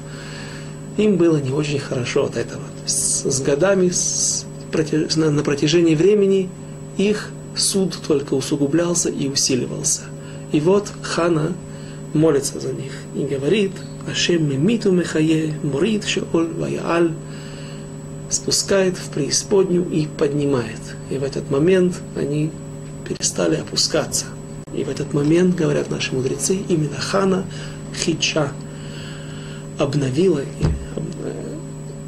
Им 0.98 1.18
было 1.18 1.38
не 1.38 1.52
очень 1.52 1.80
хорошо 1.80 2.26
от 2.26 2.38
этого. 2.38 2.64
С, 2.86 3.30
с 3.30 3.42
годами, 3.42 3.90
с, 3.90 4.46
на, 5.16 5.30
на 5.30 5.44
протяжении 5.44 5.96
времени 5.96 6.50
их 6.98 7.30
суд 7.56 8.00
только 8.08 8.34
усугублялся 8.34 9.10
и 9.10 9.28
усиливался. 9.28 10.02
И 10.52 10.60
вот 10.60 10.92
хана 11.02 11.54
молится 12.16 12.60
за 12.60 12.74
них 12.74 12.94
и 13.14 13.26
говорит, 13.26 13.72
Ашем 14.10 14.50
мимиту 14.50 14.92
мехае, 14.92 15.54
мурит 15.64 16.06
шеоль 16.06 16.52
ваяаль, 16.54 17.12
спускает 18.30 18.98
в 18.98 19.10
преисподнюю 19.10 19.90
и 19.90 20.08
поднимает. 20.08 20.80
И 21.10 21.18
в 21.18 21.24
этот 21.24 21.52
момент 21.52 22.02
они 22.16 22.52
перестали 23.08 23.58
опускаться. 23.58 24.26
И 24.74 24.84
в 24.84 24.90
этот 24.90 25.14
момент, 25.14 25.56
говорят 25.56 25.90
наши 25.90 26.14
мудрецы, 26.14 26.56
именно 26.68 26.98
Хана 26.98 27.46
Хича 27.96 28.52
обновила, 29.78 30.40
э, 30.40 30.46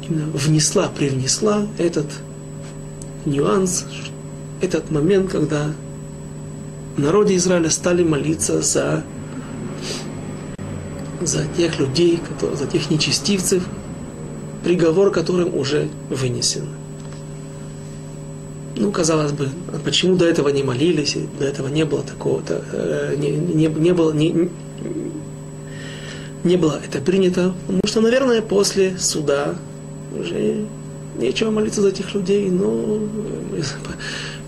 именно 0.06 0.26
внесла, 0.32 0.88
привнесла 0.88 1.66
этот 1.78 2.06
нюанс, 3.24 3.86
этот 4.60 4.90
момент, 4.90 5.30
когда 5.30 5.72
народе 6.96 7.36
Израиля 7.36 7.70
стали 7.70 8.02
молиться 8.02 8.60
за, 8.60 9.04
за 11.20 11.44
тех 11.56 11.78
людей, 11.78 12.20
за 12.54 12.66
тех 12.66 12.90
нечестивцев, 12.90 13.62
приговор 14.64 15.10
которым 15.10 15.56
уже 15.56 15.88
вынесен. 16.10 16.66
Ну, 18.76 18.92
казалось 18.92 19.32
бы, 19.32 19.48
а 19.72 19.78
почему 19.84 20.16
до 20.16 20.24
этого 20.24 20.50
не 20.50 20.62
молились, 20.62 21.16
до 21.38 21.46
этого 21.46 21.68
не 21.68 21.84
было 21.84 22.02
такого-то, 22.02 22.64
э, 22.72 23.16
не, 23.18 23.30
не, 23.32 23.66
не 23.66 23.92
было, 23.92 24.12
не, 24.12 24.50
не 26.44 26.56
было 26.56 26.80
это 26.84 27.00
принято, 27.00 27.54
потому 27.66 27.82
что, 27.86 28.00
наверное, 28.00 28.40
после 28.40 28.96
суда 28.96 29.56
уже 30.16 30.66
нечего 31.18 31.50
молиться 31.50 31.82
за 31.82 31.88
этих 31.88 32.14
людей, 32.14 32.48
но 32.50 33.00
э, 33.52 33.62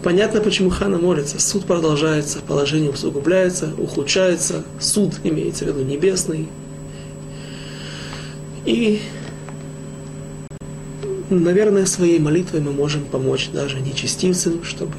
понятно, 0.03 0.41
почему 0.41 0.71
хана 0.71 0.99
молится. 0.99 1.41
Суд 1.41 1.65
продолжается, 1.65 2.39
положение 2.47 2.91
усугубляется, 2.91 3.71
ухудшается, 3.79 4.63
суд 4.79 5.15
имеется 5.25 5.65
в 5.65 5.69
виду 5.69 5.83
небесный. 5.83 6.49
И 8.65 9.01
наверное, 11.31 11.87
своей 11.87 12.19
молитвой 12.19 12.61
мы 12.61 12.73
можем 12.73 13.05
помочь 13.05 13.51
даже 13.53 13.81
нечестивцам, 13.81 14.65
чтобы 14.65 14.95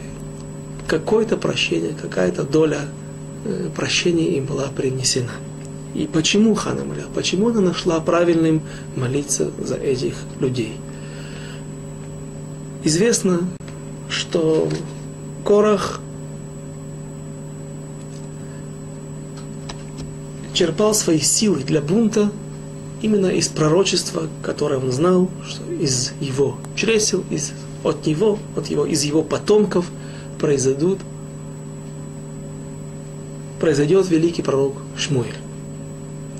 какое-то 0.87 1.37
прощение, 1.37 1.93
какая-то 1.99 2.43
доля 2.43 2.81
э, 3.45 3.69
прощения 3.75 4.37
им 4.37 4.45
была 4.45 4.67
принесена. 4.67 5.31
И 5.93 6.07
почему 6.07 6.55
Хана 6.55 6.85
молила? 6.85 7.09
Почему 7.13 7.49
она 7.49 7.59
нашла 7.59 7.99
правильным 7.99 8.61
молиться 8.95 9.51
за 9.59 9.75
этих 9.75 10.15
людей? 10.39 10.73
Известно, 12.83 13.41
что 14.09 14.69
Корах 15.45 15.99
черпал 20.53 20.93
свои 20.93 21.19
силы 21.19 21.63
для 21.63 21.81
бунта 21.81 22.31
именно 23.01 23.27
из 23.27 23.47
пророчества, 23.47 24.27
которое 24.43 24.77
он 24.77 24.91
знал, 24.91 25.29
из 25.79 26.13
его 26.19 26.57
чресел, 26.75 27.23
из, 27.29 27.51
от 27.83 28.05
него, 28.05 28.39
от 28.55 28.67
его, 28.67 28.85
из 28.85 29.03
его 29.03 29.23
потомков 29.23 29.85
произойдут, 30.39 30.99
произойдет 33.59 34.09
великий 34.09 34.41
пророк 34.41 34.75
Шмуэль. 34.97 35.35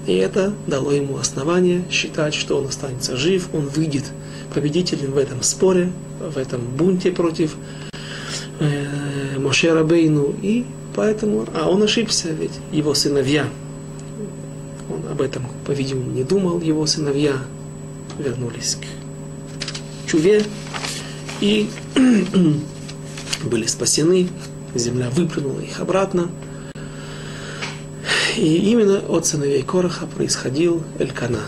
И 0.07 0.13
это 0.13 0.53
дало 0.65 0.91
ему 0.91 1.17
основание 1.17 1.83
считать, 1.91 2.33
что 2.33 2.57
он 2.57 2.67
останется 2.67 3.15
жив, 3.15 3.49
он 3.53 3.67
выйдет 3.67 4.05
победителем 4.53 5.11
в 5.11 5.17
этом 5.17 5.43
споре, 5.43 5.91
в 6.19 6.37
этом 6.37 6.61
бунте 6.61 7.11
против 7.11 7.55
э, 8.59 9.37
Моше 9.37 9.73
Рабейну. 9.73 10.33
И 10.41 10.65
поэтому, 10.95 11.45
а 11.55 11.69
он 11.69 11.83
ошибся, 11.83 12.29
ведь 12.29 12.53
его 12.71 12.95
сыновья– 12.95 13.47
об 15.21 15.27
этом, 15.27 15.45
по-видимому, 15.65 16.11
не 16.11 16.23
думал. 16.23 16.59
Его 16.61 16.85
сыновья 16.87 17.35
вернулись 18.17 18.75
к 18.75 20.09
Чуве 20.09 20.43
и 21.39 21.69
были 23.43 23.67
спасены. 23.67 24.29
Земля 24.73 25.09
выплюнула 25.11 25.59
их 25.59 25.79
обратно. 25.79 26.29
И 28.37 28.55
именно 28.71 28.99
от 28.99 29.25
сыновей 29.27 29.61
Короха 29.61 30.07
происходил 30.07 30.81
Элькана. 30.97 31.41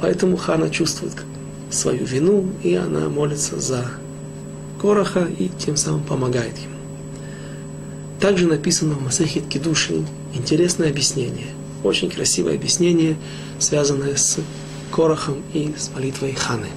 Поэтому 0.00 0.36
Хана 0.36 0.68
чувствует 0.68 1.14
свою 1.70 2.04
вину, 2.04 2.46
и 2.62 2.74
она 2.74 3.08
молится 3.08 3.58
за 3.58 3.86
Короха 4.80 5.24
и 5.24 5.48
тем 5.48 5.76
самым 5.76 6.02
помогает 6.02 6.58
ему. 6.58 6.74
Также 8.20 8.46
написано 8.46 8.94
в 8.94 9.02
Масахит 9.02 9.46
Кедушин 9.46 10.06
интересное 10.34 10.90
объяснение– 10.90 11.46
очень 11.84 12.10
красивое 12.10 12.54
объяснение, 12.54 13.16
связанное 13.58 14.16
с 14.16 14.38
Корохом 14.92 15.42
и 15.52 15.74
с 15.76 15.90
молитвой 15.94 16.32
Ханы. 16.32 16.68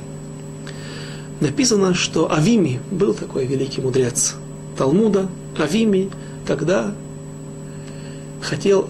Написано, 1.40 1.94
что 1.94 2.32
Авими 2.32 2.80
был 2.92 3.14
такой 3.14 3.46
великий 3.46 3.82
мудрец 3.82 4.36
Талмуда. 4.78 5.28
Авими, 5.58 6.10
когда 6.46 6.94
хотел 8.42 8.90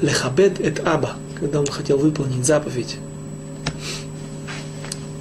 лехабет 0.00 0.60
эт 0.60 0.86
аба, 0.86 1.16
когда 1.38 1.60
он 1.60 1.66
хотел 1.66 1.98
выполнить 1.98 2.44
заповедь 2.44 2.96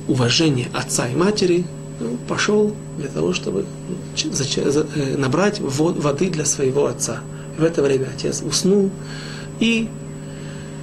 уважения 0.08 0.68
отца 0.74 1.08
и 1.08 1.16
матери, 1.16 1.66
ну, 2.00 2.18
пошел 2.28 2.74
для 2.98 3.10
того, 3.10 3.34
чтобы 3.34 3.66
э, 4.16 5.18
набрать 5.18 5.60
воды 5.60 6.30
для 6.30 6.46
своего 6.46 6.86
отца. 6.86 7.20
В 7.58 7.64
это 7.64 7.82
время 7.82 8.08
отец 8.16 8.42
уснул, 8.42 8.90
и 9.60 9.90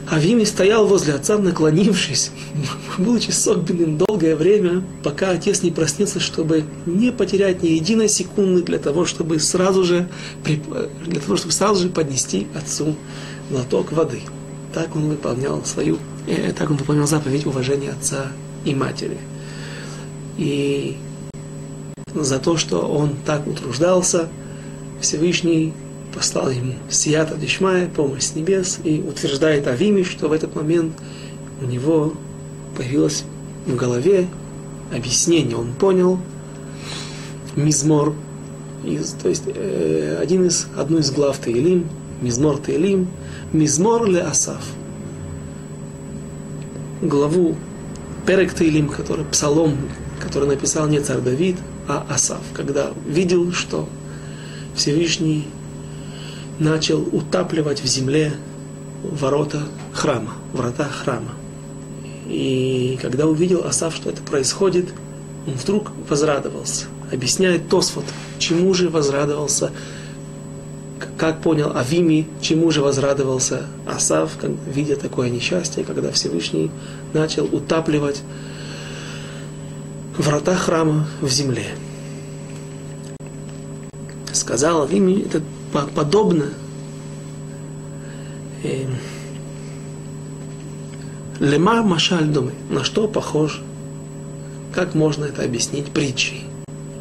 Авими 0.08 0.44
стоял 0.44 0.86
возле 0.86 1.14
отца, 1.14 1.36
наклонившись, 1.36 2.30
будучи 2.96 3.30
согбенным 3.30 3.98
долгое 3.98 4.36
время, 4.36 4.84
пока 5.02 5.30
отец 5.30 5.62
не 5.62 5.72
проснется, 5.72 6.20
чтобы 6.20 6.64
не 6.86 7.10
потерять 7.10 7.62
ни 7.62 7.68
единой 7.68 8.08
секунды 8.08 8.62
для 8.62 8.78
того, 8.78 9.04
чтобы 9.04 9.40
сразу 9.40 9.82
же, 9.82 10.08
для 10.44 11.20
того, 11.20 11.36
чтобы 11.36 11.52
сразу 11.52 11.82
же 11.82 11.88
поднести 11.88 12.46
отцу 12.54 12.94
глоток 13.50 13.90
воды. 13.90 14.20
Так 14.72 14.94
он 14.94 15.08
выполнял 15.08 15.64
свою, 15.64 15.98
э, 16.28 16.52
так 16.52 16.70
он 16.70 16.76
выполнял 16.76 17.06
заповедь 17.06 17.46
уважения 17.46 17.90
отца 17.90 18.26
и 18.64 18.74
матери. 18.74 19.18
И 20.38 20.96
за 22.14 22.38
то, 22.38 22.56
что 22.56 22.80
он 22.80 23.16
так 23.24 23.46
утруждался, 23.46 24.28
Всевышний 25.00 25.72
послал 26.16 26.48
ему 26.48 26.72
Сията 26.88 27.36
Дишмая, 27.36 27.88
помощь 27.88 28.22
с 28.22 28.34
небес, 28.34 28.78
и 28.82 29.04
утверждает 29.06 29.66
Авими, 29.68 30.02
что 30.02 30.28
в 30.28 30.32
этот 30.32 30.56
момент 30.56 30.94
у 31.60 31.66
него 31.66 32.14
появилось 32.74 33.24
в 33.66 33.76
голове 33.76 34.26
объяснение. 34.90 35.56
Он 35.56 35.74
понял 35.74 36.18
Мизмор, 37.54 38.14
из, 38.82 39.12
то 39.12 39.28
есть 39.28 39.44
э, 39.46 40.18
один 40.20 40.46
из, 40.46 40.68
одну 40.74 40.98
из 40.98 41.10
глав 41.10 41.36
Таилим, 41.36 41.86
Мизмор 42.22 42.56
Таилим, 42.56 43.08
Мизмор 43.52 44.06
ле 44.06 44.22
Асав. 44.22 44.64
Главу 47.02 47.56
Перек 48.26 48.54
Таилим, 48.54 48.88
который 48.88 49.26
псалом, 49.26 49.76
который 50.18 50.48
написал 50.48 50.88
не 50.88 51.00
царь 51.00 51.20
Давид, 51.20 51.56
а 51.86 52.06
Асав, 52.08 52.40
когда 52.54 52.92
видел, 53.06 53.52
что 53.52 53.86
Всевышний 54.74 55.46
начал 56.58 57.00
утапливать 57.00 57.82
в 57.82 57.86
земле 57.86 58.34
ворота 59.02 59.62
храма, 59.92 60.32
врата 60.52 60.84
храма. 60.84 61.32
И 62.26 62.98
когда 63.00 63.26
увидел 63.26 63.64
Асав, 63.64 63.94
что 63.94 64.10
это 64.10 64.22
происходит, 64.22 64.92
он 65.46 65.54
вдруг 65.54 65.92
возрадовался. 66.08 66.86
Объясняет 67.12 67.68
Тосфот, 67.68 68.04
чему 68.38 68.74
же 68.74 68.88
возрадовался, 68.88 69.70
как 71.16 71.40
понял 71.40 71.76
Авими, 71.76 72.26
чему 72.40 72.70
же 72.70 72.82
возрадовался 72.82 73.66
Асав, 73.86 74.32
видя 74.66 74.96
такое 74.96 75.30
несчастье, 75.30 75.84
когда 75.84 76.10
Всевышний 76.10 76.70
начал 77.12 77.44
утапливать 77.44 78.22
врата 80.18 80.56
храма 80.56 81.06
в 81.20 81.28
земле. 81.28 81.66
Сказал 84.32 84.82
Авими, 84.82 85.22
это 85.22 85.42
подобно 85.72 86.46
э, 88.62 88.86
Лема 91.40 91.82
Машаль 91.82 92.26
думай, 92.26 92.54
на 92.70 92.82
что 92.82 93.08
похож, 93.08 93.60
как 94.72 94.94
можно 94.94 95.26
это 95.26 95.42
объяснить 95.42 95.90
притчей. 95.92 96.44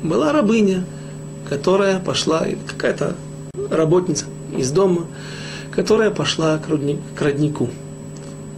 Была 0.04 0.34
рабыня, 0.34 0.84
которая 1.48 2.00
пошла, 2.00 2.46
какая-то 2.68 3.16
работница 3.70 4.26
из 4.58 4.72
дома, 4.72 5.08
которая 5.72 6.12
пошла 6.12 6.58
к, 6.58 6.68
родник, 6.68 7.00
к 7.16 7.22
роднику, 7.22 7.70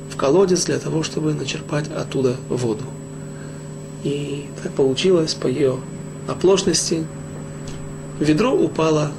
в 0.09 0.15
колодец 0.17 0.65
для 0.65 0.79
того, 0.79 1.03
чтобы 1.03 1.33
начерпать 1.33 1.91
оттуда 1.91 2.37
воду. 2.49 2.83
И 4.03 4.47
так 4.63 4.71
получилось 4.73 5.35
по 5.35 5.47
ее 5.47 5.77
оплошности. 6.27 7.05
Ведро 8.19 8.51
упало, 8.51 9.11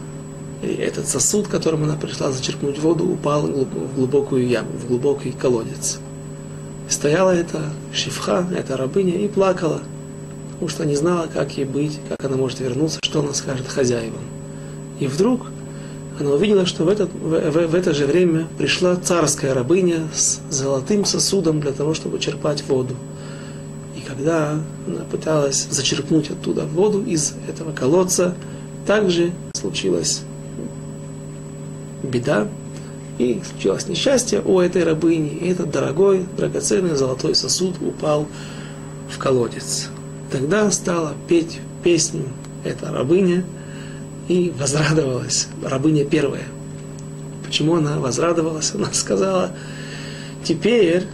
и 0.63 0.67
этот 0.67 1.07
сосуд, 1.07 1.47
которым 1.47 1.85
она 1.85 1.95
пришла 1.95 2.33
зачерпнуть 2.33 2.79
воду, 2.79 3.09
упал 3.09 3.43
в 3.43 3.95
глубокую 3.95 4.47
яму, 4.49 4.71
в 4.73 4.89
глубокий 4.89 5.31
колодец. 5.33 5.99
Стояла 6.89 7.31
эта 7.31 7.63
шифха, 7.93 8.47
эта 8.57 8.77
рабыня, 8.77 9.15
и 9.15 9.29
плакала, 9.29 9.81
потому 10.53 10.69
что 10.69 10.85
не 10.85 10.97
знала, 10.97 11.29
как 11.33 11.57
ей 11.57 11.65
быть, 11.65 12.01
как 12.09 12.25
она 12.25 12.37
может 12.37 12.61
вернуться, 12.61 12.99
что 13.03 13.21
она 13.21 13.35
скажет 13.35 13.69
хозяевам. 13.69 14.23
И 14.99 15.07
вдруг 15.07 15.47
она 16.19 16.31
увидела, 16.31 16.67
что 16.67 16.85
в, 16.85 16.89
этот, 16.89 17.11
в, 17.13 17.51
в, 17.51 17.67
в 17.69 17.75
это 17.75 17.95
же 17.95 18.07
время 18.07 18.49
пришла 18.59 18.97
царская 18.97 19.55
рабыня 19.55 20.09
с 20.13 20.41
золотым 20.51 21.05
сосудом 21.05 21.61
для 21.61 21.71
того, 21.71 21.95
чтобы 21.95 22.19
черпать 22.19 22.65
воду. 22.67 22.97
И 23.97 24.01
когда 24.01 24.59
она 24.87 25.05
пыталась 25.11 25.69
зачерпнуть 25.71 26.31
оттуда 26.31 26.65
воду 26.65 27.05
из 27.05 27.35
этого 27.49 27.73
колодца, 27.73 28.35
также 28.87 29.31
случилась 29.55 30.23
беда, 32.09 32.49
и 33.19 33.41
случилось 33.49 33.89
несчастье 33.89 34.41
у 34.41 34.61
этой 34.61 34.85
рабыни, 34.85 35.29
и 35.29 35.49
этот 35.51 35.71
дорогой, 35.71 36.25
драгоценный 36.37 36.95
золотой 36.95 37.35
сосуд 37.35 37.77
упал 37.81 38.29
в 39.11 39.19
колодец. 39.19 39.89
Тогда 40.31 40.71
стала 40.71 41.15
петь 41.27 41.59
песню 41.83 42.25
эта 42.65 42.93
рабыня 42.93 43.45
и 44.29 44.53
возрадовалась, 44.57 45.49
рабыня 45.63 46.05
первая. 46.05 46.45
Почему 47.45 47.77
она 47.77 47.99
возрадовалась? 47.99 48.75
Она 48.75 48.93
сказала, 48.93 49.53
теперь 50.45 51.05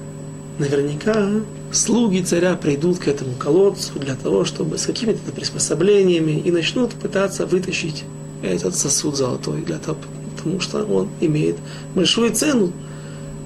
наверняка 0.58 1.28
слуги 1.72 2.22
царя 2.22 2.54
придут 2.54 2.98
к 2.98 3.08
этому 3.08 3.34
колодцу 3.34 3.98
для 3.98 4.14
того, 4.14 4.44
чтобы 4.44 4.78
с 4.78 4.86
какими-то 4.86 5.32
приспособлениями 5.32 6.32
и 6.32 6.50
начнут 6.50 6.92
пытаться 6.92 7.46
вытащить 7.46 8.04
этот 8.42 8.74
сосуд 8.76 9.16
золотой 9.16 9.62
для 9.62 9.78
того, 9.78 9.98
потому 10.44 10.60
что 10.60 10.84
он 10.84 11.08
имеет 11.20 11.56
большую 11.94 12.32
цену. 12.32 12.72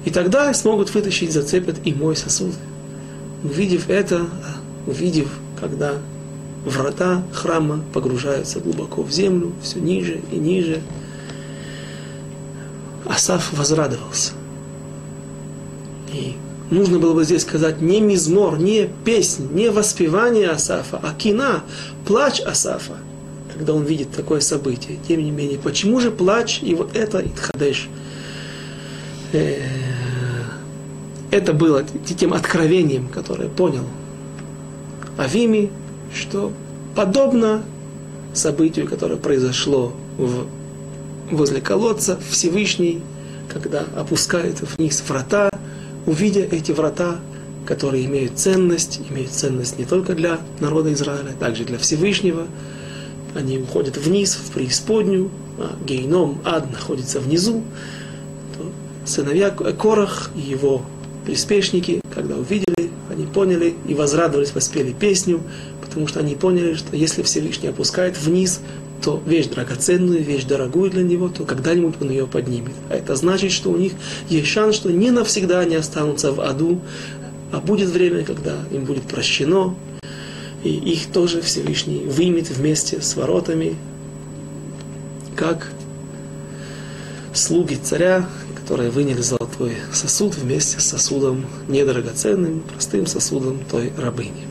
И 0.04 0.10
тогда 0.10 0.52
смогут 0.52 0.92
вытащить, 0.94 1.32
зацепят 1.32 1.76
и 1.84 1.94
мой 1.94 2.16
сосуд. 2.16 2.54
Увидев 3.44 3.88
это, 3.88 4.26
увидев, 4.86 5.28
когда 5.60 5.94
врата 6.64 7.22
храма 7.32 7.84
погружаются 7.92 8.58
глубоко 8.58 9.02
в 9.02 9.12
землю, 9.12 9.52
все 9.62 9.78
ниже 9.78 10.20
и 10.32 10.36
ниже, 10.36 10.80
Асаф 13.06 13.52
возрадовался. 13.52 14.32
И 16.12 16.34
нужно 16.70 16.98
было 16.98 17.14
бы 17.14 17.24
здесь 17.24 17.42
сказать 17.42 17.80
не 17.80 18.00
мизмор, 18.00 18.58
не 18.58 18.90
песнь, 19.04 19.48
не 19.52 19.70
воспевание 19.70 20.50
Асафа, 20.50 20.98
а 21.00 21.14
кина, 21.14 21.62
плач 22.04 22.40
Асафа– 22.40 22.96
когда 23.58 23.74
он 23.74 23.82
видит 23.82 24.12
такое 24.12 24.40
событие. 24.40 24.98
Тем 25.06 25.22
не 25.22 25.32
менее, 25.32 25.58
почему 25.58 25.98
же 26.00 26.12
плач 26.12 26.62
и 26.62 26.74
вот 26.74 26.96
это 26.96 27.20
Итхадеш? 27.20 27.88
Э, 29.32 29.60
это 31.32 31.52
было 31.52 31.84
тем 32.16 32.32
откровением, 32.32 33.08
которое 33.08 33.48
понял 33.48 33.84
Авими, 35.16 35.70
что 36.14 36.52
подобно 36.94 37.64
событию, 38.32 38.86
которое 38.86 39.16
произошло 39.16 39.92
в, 40.16 40.46
возле 41.30 41.60
колодца, 41.60 42.18
Всевышний, 42.30 43.02
когда 43.52 43.84
опускает 43.96 44.60
вниз 44.60 45.02
врата, 45.06 45.50
увидя 46.06 46.46
эти 46.50 46.70
врата, 46.70 47.16
которые 47.66 48.06
имеют 48.06 48.38
ценность, 48.38 49.00
имеют 49.10 49.32
ценность 49.32 49.78
не 49.78 49.84
только 49.84 50.14
для 50.14 50.38
народа 50.60 50.92
Израиля, 50.92 51.32
также 51.38 51.64
для 51.64 51.76
Всевышнего, 51.76 52.46
они 53.38 53.58
уходят 53.58 53.96
вниз, 53.96 54.34
в 54.34 54.50
преисподнюю, 54.50 55.30
а 55.58 55.76
гейном, 55.86 56.40
ад 56.44 56.70
находится 56.70 57.20
внизу, 57.20 57.62
то 58.56 58.70
сыновья 59.06 59.50
Корах 59.50 60.30
и 60.34 60.40
его 60.40 60.82
приспешники, 61.24 62.00
когда 62.14 62.36
увидели, 62.36 62.90
они 63.10 63.26
поняли 63.26 63.74
и 63.86 63.94
возрадовались, 63.94 64.54
воспели 64.54 64.92
песню, 64.92 65.40
потому 65.80 66.08
что 66.08 66.20
они 66.20 66.34
поняли, 66.34 66.74
что 66.74 66.96
если 66.96 67.22
Всевышний 67.22 67.68
опускает 67.68 68.18
вниз, 68.18 68.60
то 69.02 69.22
вещь 69.24 69.46
драгоценную, 69.46 70.22
вещь 70.22 70.44
дорогую 70.44 70.90
для 70.90 71.04
него, 71.04 71.28
то 71.28 71.44
когда-нибудь 71.44 71.94
он 72.00 72.10
ее 72.10 72.26
поднимет. 72.26 72.72
А 72.90 72.96
это 72.96 73.14
значит, 73.14 73.52
что 73.52 73.70
у 73.70 73.76
них 73.76 73.92
есть 74.28 74.48
шанс, 74.48 74.74
что 74.74 74.90
не 74.90 75.12
навсегда 75.12 75.60
они 75.60 75.76
останутся 75.76 76.32
в 76.32 76.40
аду, 76.40 76.80
а 77.52 77.60
будет 77.60 77.88
время, 77.90 78.24
когда 78.24 78.56
им 78.72 78.84
будет 78.84 79.04
прощено, 79.04 79.76
и 80.68 80.92
их 80.92 81.06
тоже 81.06 81.40
Всевышний 81.40 82.04
вымет 82.04 82.50
вместе 82.50 83.00
с 83.00 83.16
воротами, 83.16 83.76
как 85.34 85.70
слуги 87.32 87.76
царя, 87.76 88.28
которые 88.54 88.90
выняли 88.90 89.22
золотой 89.22 89.76
сосуд 89.92 90.34
вместе 90.34 90.78
с 90.78 90.84
сосудом 90.84 91.46
недрагоценным, 91.68 92.60
простым 92.60 93.06
сосудом 93.06 93.60
той 93.70 93.92
рабыни. 93.96 94.46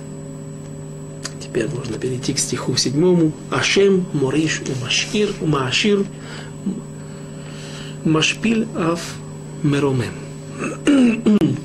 Теперь 1.40 1.68
можно 1.70 1.98
перейти 1.98 2.34
к 2.34 2.40
стиху 2.40 2.76
седьмому. 2.76 3.32
Ашем 3.52 4.06
мориш 4.14 4.62
умашир 4.62 5.34
умашир 5.40 6.06
машпиль 8.04 8.68
аф 8.76 9.02
меромем. 9.62 10.14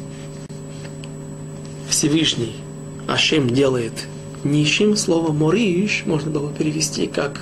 Всевышний 1.88 2.56
Ашем 3.06 3.48
делает 3.50 4.08
нищим. 4.44 4.96
Слово 4.96 5.32
«мориш» 5.32 6.02
можно 6.06 6.30
было 6.30 6.52
перевести 6.52 7.06
как 7.06 7.40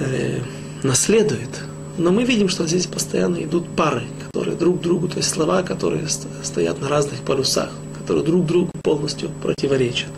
э, 0.00 0.40
«наследует». 0.82 1.50
Но 1.98 2.10
мы 2.10 2.24
видим, 2.24 2.48
что 2.48 2.66
здесь 2.66 2.86
постоянно 2.86 3.42
идут 3.42 3.68
пары, 3.76 4.04
которые 4.28 4.56
друг 4.56 4.80
другу, 4.80 5.08
то 5.08 5.18
есть 5.18 5.28
слова, 5.28 5.62
которые 5.62 6.06
стоят 6.42 6.80
на 6.80 6.88
разных 6.88 7.20
полюсах, 7.20 7.70
которые 7.98 8.24
друг 8.24 8.46
другу 8.46 8.70
полностью 8.82 9.30
противоречат. 9.42 10.08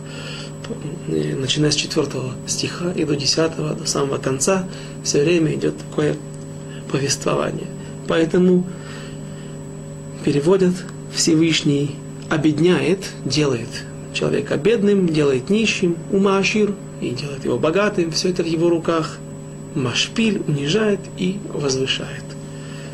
Э, 1.08 1.34
начиная 1.34 1.70
с 1.70 1.74
4 1.74 2.06
стиха 2.46 2.92
и 2.92 3.04
до 3.04 3.16
10, 3.16 3.76
до 3.76 3.86
самого 3.86 4.18
конца, 4.18 4.66
все 5.02 5.22
время 5.22 5.54
идет 5.54 5.76
такое 5.78 6.16
повествование. 6.90 7.66
Поэтому 8.06 8.64
переводят 10.24 10.74
Всевышний 11.12 11.96
обедняет, 12.30 13.00
делает 13.24 13.68
человека 14.14 14.56
бедным, 14.56 15.08
делает 15.08 15.50
нищим, 15.50 15.96
умашир, 16.10 16.74
и 17.00 17.10
делает 17.10 17.44
его 17.44 17.58
богатым, 17.58 18.10
все 18.12 18.30
это 18.30 18.42
в 18.42 18.46
его 18.46 18.70
руках. 18.70 19.18
Машпиль 19.74 20.42
унижает 20.46 21.00
и 21.18 21.38
возвышает. 21.52 22.24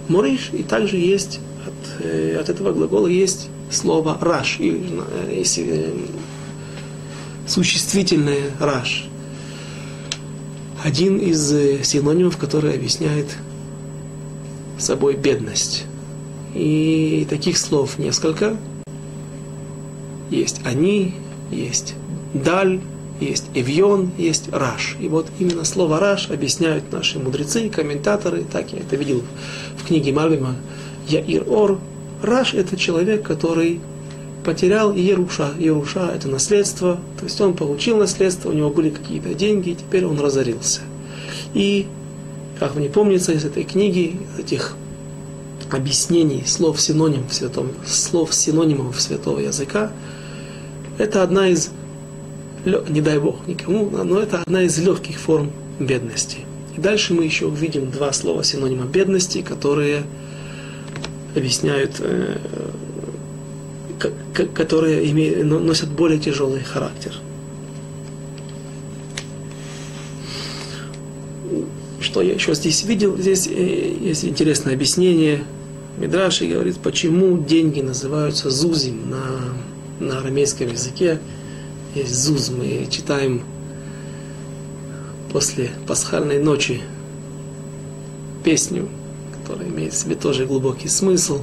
Мориш, 0.09 0.51
и 0.53 0.63
также 0.63 0.97
есть, 0.97 1.41
от, 1.67 2.05
э, 2.05 2.37
от 2.41 2.49
этого 2.49 2.73
глагола 2.73 3.07
есть 3.07 3.49
слово 3.71 4.17
раш, 4.21 4.57
и, 4.59 4.83
э, 5.29 5.45
э, 5.59 5.93
существительное 7.47 8.51
раш. 8.59 9.07
Один 10.83 11.19
из 11.19 11.87
синонимов, 11.87 12.39
который 12.39 12.75
объясняет 12.75 13.27
собой 14.79 15.15
бедность. 15.15 15.85
И 16.55 17.27
таких 17.29 17.59
слов 17.59 17.99
несколько. 17.99 18.57
Есть 20.31 20.61
они, 20.65 21.15
есть 21.51 21.95
даль, 22.33 22.81
есть 23.21 23.47
эвьон, 23.55 24.11
есть 24.17 24.49
раш. 24.53 24.97
И 25.01 25.09
вот 25.09 25.27
именно 25.39 25.65
слово 25.65 26.01
раш 26.01 26.31
объясняют 26.31 26.91
наши 26.93 27.19
мудрецы, 27.19 27.69
комментаторы, 27.69 28.45
так 28.51 28.73
я 28.73 28.79
это 28.79 28.97
видел 28.97 29.23
в 29.77 29.87
книге 29.87 30.13
Мальбима, 30.13 30.57
Яир 31.09 31.45
Ор. 31.49 31.79
Раш 32.23 32.55
это 32.55 32.77
человек, 32.77 33.23
который 33.23 33.81
потерял 34.45 34.95
Еруша. 34.95 35.51
Еруша 35.59 36.11
это 36.15 36.29
наследство, 36.29 37.01
то 37.19 37.25
есть 37.25 37.41
он 37.41 37.55
получил 37.55 37.99
наследство, 37.99 38.51
у 38.51 38.53
него 38.53 38.71
были 38.71 38.91
какие-то 38.91 39.35
деньги, 39.35 39.71
и 39.71 39.75
теперь 39.75 40.07
он 40.07 40.19
разорился. 40.19 40.81
И, 41.53 41.87
как 42.59 42.75
мне 42.75 42.89
помнится 42.89 43.33
из 43.33 43.45
этой 43.45 43.65
книги, 43.65 44.19
из 44.35 44.45
этих 44.45 44.77
объяснений, 45.71 46.45
слов 46.47 46.81
синоним 46.81 47.27
в 47.29 47.35
святом, 47.35 47.69
слов 47.87 48.35
синонимов 48.35 49.01
святого 49.01 49.41
языка, 49.41 49.93
это 51.01 51.23
одна 51.23 51.49
из, 51.49 51.71
не 52.65 53.01
дай 53.01 53.19
бог 53.19 53.47
никому, 53.47 53.89
но 53.91 54.21
это 54.21 54.43
одна 54.43 54.63
из 54.63 54.79
легких 54.79 55.19
форм 55.19 55.51
бедности. 55.79 56.39
И 56.77 56.81
дальше 56.81 57.15
мы 57.15 57.25
еще 57.25 57.47
увидим 57.47 57.91
два 57.91 58.13
слова 58.13 58.45
синонима 58.45 58.85
бедности, 58.85 59.41
которые 59.41 60.03
объясняют, 61.35 61.97
э, 62.01 62.37
которые 64.55 65.11
имеют, 65.11 65.47
носят 65.47 65.89
более 65.91 66.19
тяжелый 66.19 66.63
характер. 66.63 67.15
Что 72.01 72.23
я 72.23 72.35
еще 72.35 72.55
здесь 72.55 72.85
видел? 72.85 73.17
Здесь 73.17 73.47
э, 73.47 73.97
есть 74.01 74.25
интересное 74.25 74.75
объяснение. 74.75 75.45
Мидраши 75.99 76.47
говорит, 76.47 76.77
почему 76.79 77.39
деньги 77.39 77.81
называются 77.81 78.51
зузим 78.51 79.11
на, 79.11 79.21
на 80.01 80.19
арамейском 80.19 80.69
языке. 80.69 81.21
Есть 81.95 82.15
зуз, 82.15 82.51
мы 82.51 82.87
читаем 82.91 83.43
после 85.33 85.71
пасхальной 85.87 86.43
ночи 86.43 86.81
песню, 88.43 88.89
которая 89.39 89.69
имеет 89.69 89.93
в 89.93 89.97
себе 89.97 90.15
тоже 90.15 90.47
глубокий 90.47 90.89
смысл. 90.89 91.43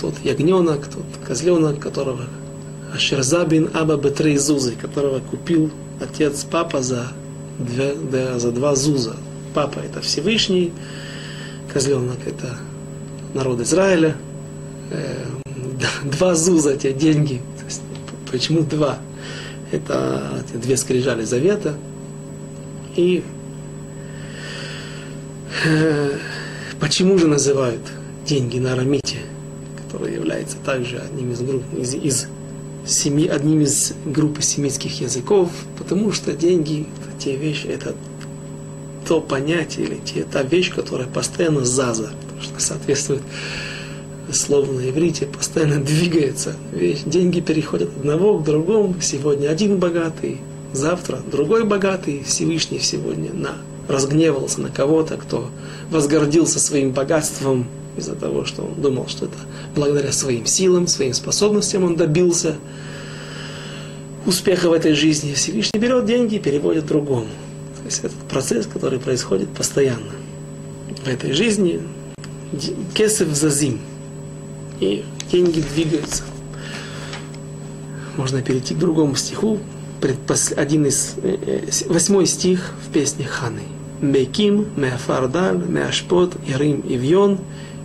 Тот 0.00 0.14
ягненок, 0.24 0.86
тот 0.86 1.04
козленок, 1.26 1.80
которого 1.80 2.26
Ашерзабин 2.94 3.70
Аба 3.74 3.96
Бетрей 3.96 4.36
Зузы, 4.36 4.74
которого 4.74 5.20
купил 5.20 5.70
отец 6.00 6.44
папа 6.44 6.82
за, 6.82 7.08
две, 7.58 7.94
да, 7.94 8.38
за 8.38 8.50
два 8.50 8.74
зуза. 8.74 9.16
Папа 9.54 9.80
это 9.80 10.00
Всевышний, 10.00 10.72
козленок 11.72 12.18
это 12.26 12.58
народ 13.34 13.60
Израиля. 13.60 14.16
Два 16.04 16.34
зуза, 16.34 16.76
те 16.76 16.92
деньги. 16.92 17.40
Почему 18.30 18.60
два? 18.60 18.98
Это 19.72 20.44
две 20.54 20.76
скрижали 20.76 21.24
завета– 21.24 21.76
и 22.96 23.22
э, 25.64 26.18
почему 26.80 27.18
же 27.18 27.28
называют 27.28 27.80
деньги 28.26 28.58
на 28.58 28.72
арамите, 28.72 29.18
который 29.82 30.14
является 30.14 30.56
также 30.58 30.98
одним 30.98 31.32
из 31.32 31.40
групп, 31.40 31.62
из, 31.76 31.94
из 31.94 32.26
семи, 32.86 33.26
одним 33.26 33.60
из 33.60 33.94
группы 34.04 34.42
семитских 34.42 35.00
языков, 35.00 35.50
потому 35.78 36.12
что 36.12 36.32
деньги, 36.32 36.86
это 37.00 37.18
те 37.22 37.36
вещи, 37.36 37.66
это 37.66 37.94
то 39.06 39.20
понятие 39.20 39.86
или 39.86 39.96
те, 40.04 40.24
та 40.24 40.42
вещь, 40.42 40.74
которая 40.74 41.08
постоянно 41.08 41.64
заза, 41.64 42.10
потому 42.22 42.42
что 42.42 42.60
соответствует 42.60 43.22
слову 44.34 44.72
на 44.72 44.88
иврите, 44.88 45.26
постоянно 45.26 45.80
двигается. 45.84 46.56
Вещь, 46.72 47.02
деньги 47.04 47.40
переходят 47.40 47.90
от 47.90 47.98
одного 47.98 48.38
к 48.38 48.44
другому. 48.44 48.94
Сегодня 49.00 49.48
один 49.48 49.78
богатый, 49.78 50.40
завтра 50.72 51.20
другой 51.30 51.64
богатый 51.64 52.22
Всевышний 52.24 52.80
сегодня 52.80 53.32
на, 53.32 53.52
разгневался 53.88 54.60
на 54.60 54.68
кого-то, 54.68 55.16
кто 55.16 55.50
возгордился 55.90 56.58
своим 56.58 56.92
богатством 56.92 57.66
из-за 57.96 58.14
того, 58.14 58.44
что 58.44 58.62
он 58.62 58.80
думал, 58.80 59.08
что 59.08 59.26
это 59.26 59.36
благодаря 59.74 60.12
своим 60.12 60.46
силам, 60.46 60.86
своим 60.86 61.12
способностям 61.12 61.84
он 61.84 61.96
добился 61.96 62.56
успеха 64.26 64.68
в 64.68 64.72
этой 64.72 64.94
жизни. 64.94 65.34
Всевышний 65.34 65.80
берет 65.80 66.06
деньги 66.06 66.36
и 66.36 66.38
переводит 66.38 66.86
другому. 66.86 67.26
То 67.78 67.84
есть 67.84 67.98
этот 68.00 68.18
процесс, 68.28 68.66
который 68.66 68.98
происходит 68.98 69.48
постоянно. 69.50 70.12
В 71.04 71.08
этой 71.08 71.32
жизни 71.32 71.80
кесов 72.94 73.28
зазим 73.28 73.80
и 74.80 75.04
деньги 75.30 75.60
двигаются. 75.60 76.24
Можно 78.16 78.42
перейти 78.42 78.74
к 78.74 78.78
другому 78.78 79.14
стиху, 79.14 79.58
один 80.56 80.86
из, 80.86 81.14
э, 81.22 81.36
э, 81.46 81.88
восьмой 81.88 82.26
стих 82.26 82.72
в 82.86 82.92
песне 82.92 83.26
Ханы. 83.26 83.62
Меким, 84.00 84.66
меафардал, 84.76 85.58
меашпот, 85.58 86.34
ирим, 86.46 86.82
ивьон, 86.88 87.38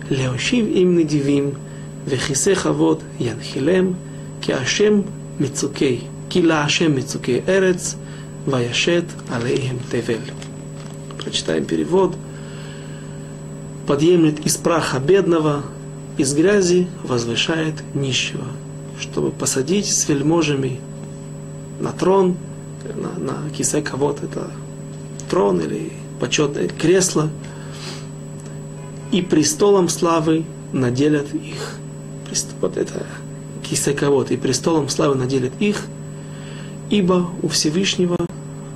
леошив 0.08 0.66
им 0.66 0.96
недивим, 0.96 1.56
вехисе 2.06 2.54
хавод, 2.54 3.02
янхилем, 3.18 3.96
киашем 4.40 5.04
мецукей, 5.38 6.04
килаашем 6.30 6.96
мецукей 6.96 7.42
эрец, 7.46 7.96
ваяшет 8.46 9.04
алеем 9.30 9.78
тевель. 9.90 10.32
Прочитаем 11.22 11.66
перевод. 11.66 12.16
Подъемлет 13.86 14.44
из 14.46 14.56
праха 14.56 14.98
бедного, 14.98 15.64
из 16.16 16.34
грязи 16.34 16.88
возвышает 17.02 17.74
нищего, 17.94 18.44
чтобы 18.98 19.30
посадить 19.30 19.86
с 19.86 20.08
вельможами 20.08 20.80
на 21.80 21.92
трон, 21.92 22.36
на, 22.94 23.18
на 23.18 23.50
кисе 23.50 23.82
кого-то, 23.82 24.24
это 24.24 24.50
трон 25.28 25.60
или 25.60 25.92
почетное 26.20 26.68
кресло, 26.68 27.30
и 29.12 29.22
престолом 29.22 29.88
славы 29.88 30.44
наделят 30.72 31.32
их. 31.34 31.76
Вот 32.60 32.76
это 32.76 33.06
кисе 33.62 33.92
кого-то, 33.92 34.34
и 34.34 34.36
престолом 34.36 34.88
славы 34.88 35.16
наделят 35.16 35.52
их, 35.60 35.84
ибо 36.90 37.28
у 37.42 37.48
Всевышнего 37.48 38.16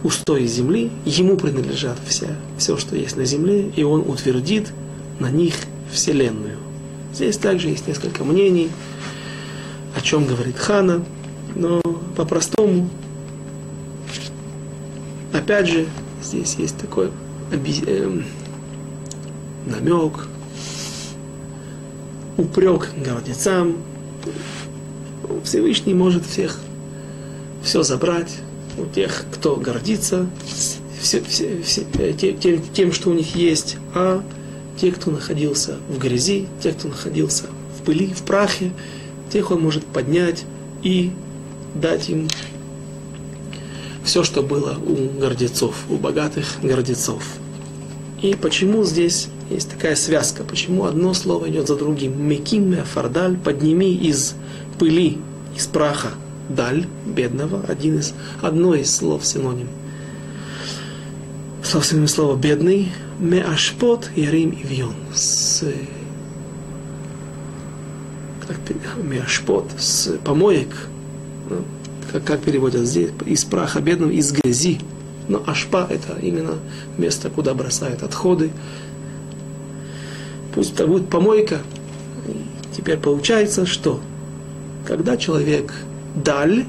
устои 0.03 0.47
земли, 0.47 0.91
ему 1.05 1.37
принадлежат 1.37 1.99
все, 2.07 2.29
все, 2.59 2.77
что 2.77 2.97
есть 2.97 3.17
на 3.17 3.25
земле, 3.25 3.71
и 3.77 3.83
он 3.83 4.01
утвердит 4.01 4.73
на 5.19 5.31
них 5.31 5.55
вселенную. 5.93 6.50
Здесь 7.13 7.37
также 7.37 7.69
есть 7.69 7.87
несколько 7.87 8.25
мнений, 8.25 8.71
о 9.97 10.01
чем 10.01 10.27
говорит 10.27 10.57
Хана, 10.59 11.05
но 11.55 11.81
по-простому, 12.17 12.89
опять 15.33 15.69
же, 15.69 15.87
здесь 16.23 16.55
есть 16.55 16.79
такой 16.79 17.11
э, 17.51 18.21
намек, 19.67 20.29
упрек 22.37 22.89
гордецам. 22.97 23.77
Всевышний 25.45 25.95
может 25.95 26.25
всех 26.27 26.61
все 27.63 27.83
забрать 27.83 28.39
у 28.79 28.87
тех, 28.87 29.25
кто 29.33 29.57
гордится 29.57 30.27
все, 31.01 31.23
все, 31.23 31.63
все, 31.63 31.85
тем, 32.15 32.63
тем, 32.73 32.93
что 32.93 33.11
у 33.11 33.15
них 33.15 33.35
есть, 33.35 33.77
а 33.95 34.23
те, 34.81 34.91
кто 34.93 35.11
находился 35.11 35.77
в 35.89 35.99
грязи, 35.99 36.47
те, 36.63 36.73
кто 36.73 36.89
находился 36.89 37.45
в 37.79 37.83
пыли, 37.83 38.07
в 38.07 38.23
прахе, 38.23 38.73
тех 39.31 39.51
он 39.51 39.61
может 39.61 39.85
поднять 39.85 40.45
и 40.83 41.11
дать 41.75 42.09
им 42.09 42.29
все, 44.05 44.25
что 44.25 44.43
было 44.43 44.79
у 44.79 45.21
гордецов, 45.21 45.75
у 45.91 45.97
богатых 45.97 46.47
гордецов. 46.63 47.23
И 48.23 48.35
почему 48.35 48.85
здесь 48.85 49.29
есть 49.51 49.71
такая 49.71 49.97
связка? 49.97 50.45
Почему 50.45 50.85
одно 50.85 51.13
слово 51.13 51.51
идет 51.51 51.69
за 51.69 51.77
другим? 51.77 52.27
Меким 52.27 52.75
фардаль, 52.85 53.37
подними 53.37 53.95
из 53.95 54.35
пыли, 54.79 55.19
из 55.57 55.67
праха, 55.67 56.09
даль, 56.49 56.87
бедного, 57.05 57.63
один 57.69 57.99
из, 57.99 58.15
одно 58.41 58.75
из 58.75 58.95
слов 58.95 59.27
синоним. 59.27 59.69
Слов 61.63 61.85
синоним 61.85 62.09
слово 62.09 62.37
бедный, 62.37 62.89
меашпот, 63.21 64.11
ярим 64.17 64.51
и 64.51 64.63
вьон. 64.63 64.95
С, 65.15 65.65
меашпот, 69.03 69.71
с 69.79 70.17
помоек, 70.25 70.89
как, 72.11 72.25
как 72.25 72.41
переводят 72.41 72.87
здесь, 72.87 73.11
из 73.27 73.45
праха 73.45 73.81
бедного, 73.81 74.11
из 74.11 74.33
грязи. 74.33 74.81
Но 75.29 75.43
ашпа 75.47 75.87
это 75.89 76.19
именно 76.21 76.57
место, 76.99 77.31
куда 77.31 77.55
бросают 77.55 78.03
отходы. 78.03 78.51
Пусть 80.55 80.75
это 80.75 80.87
будет 80.89 81.09
помойка. 81.09 81.61
И 82.27 82.37
теперь 82.77 82.97
получается, 82.97 83.67
что 83.67 84.01
когда 84.87 85.17
человек 85.17 85.73
даль, 86.17 86.65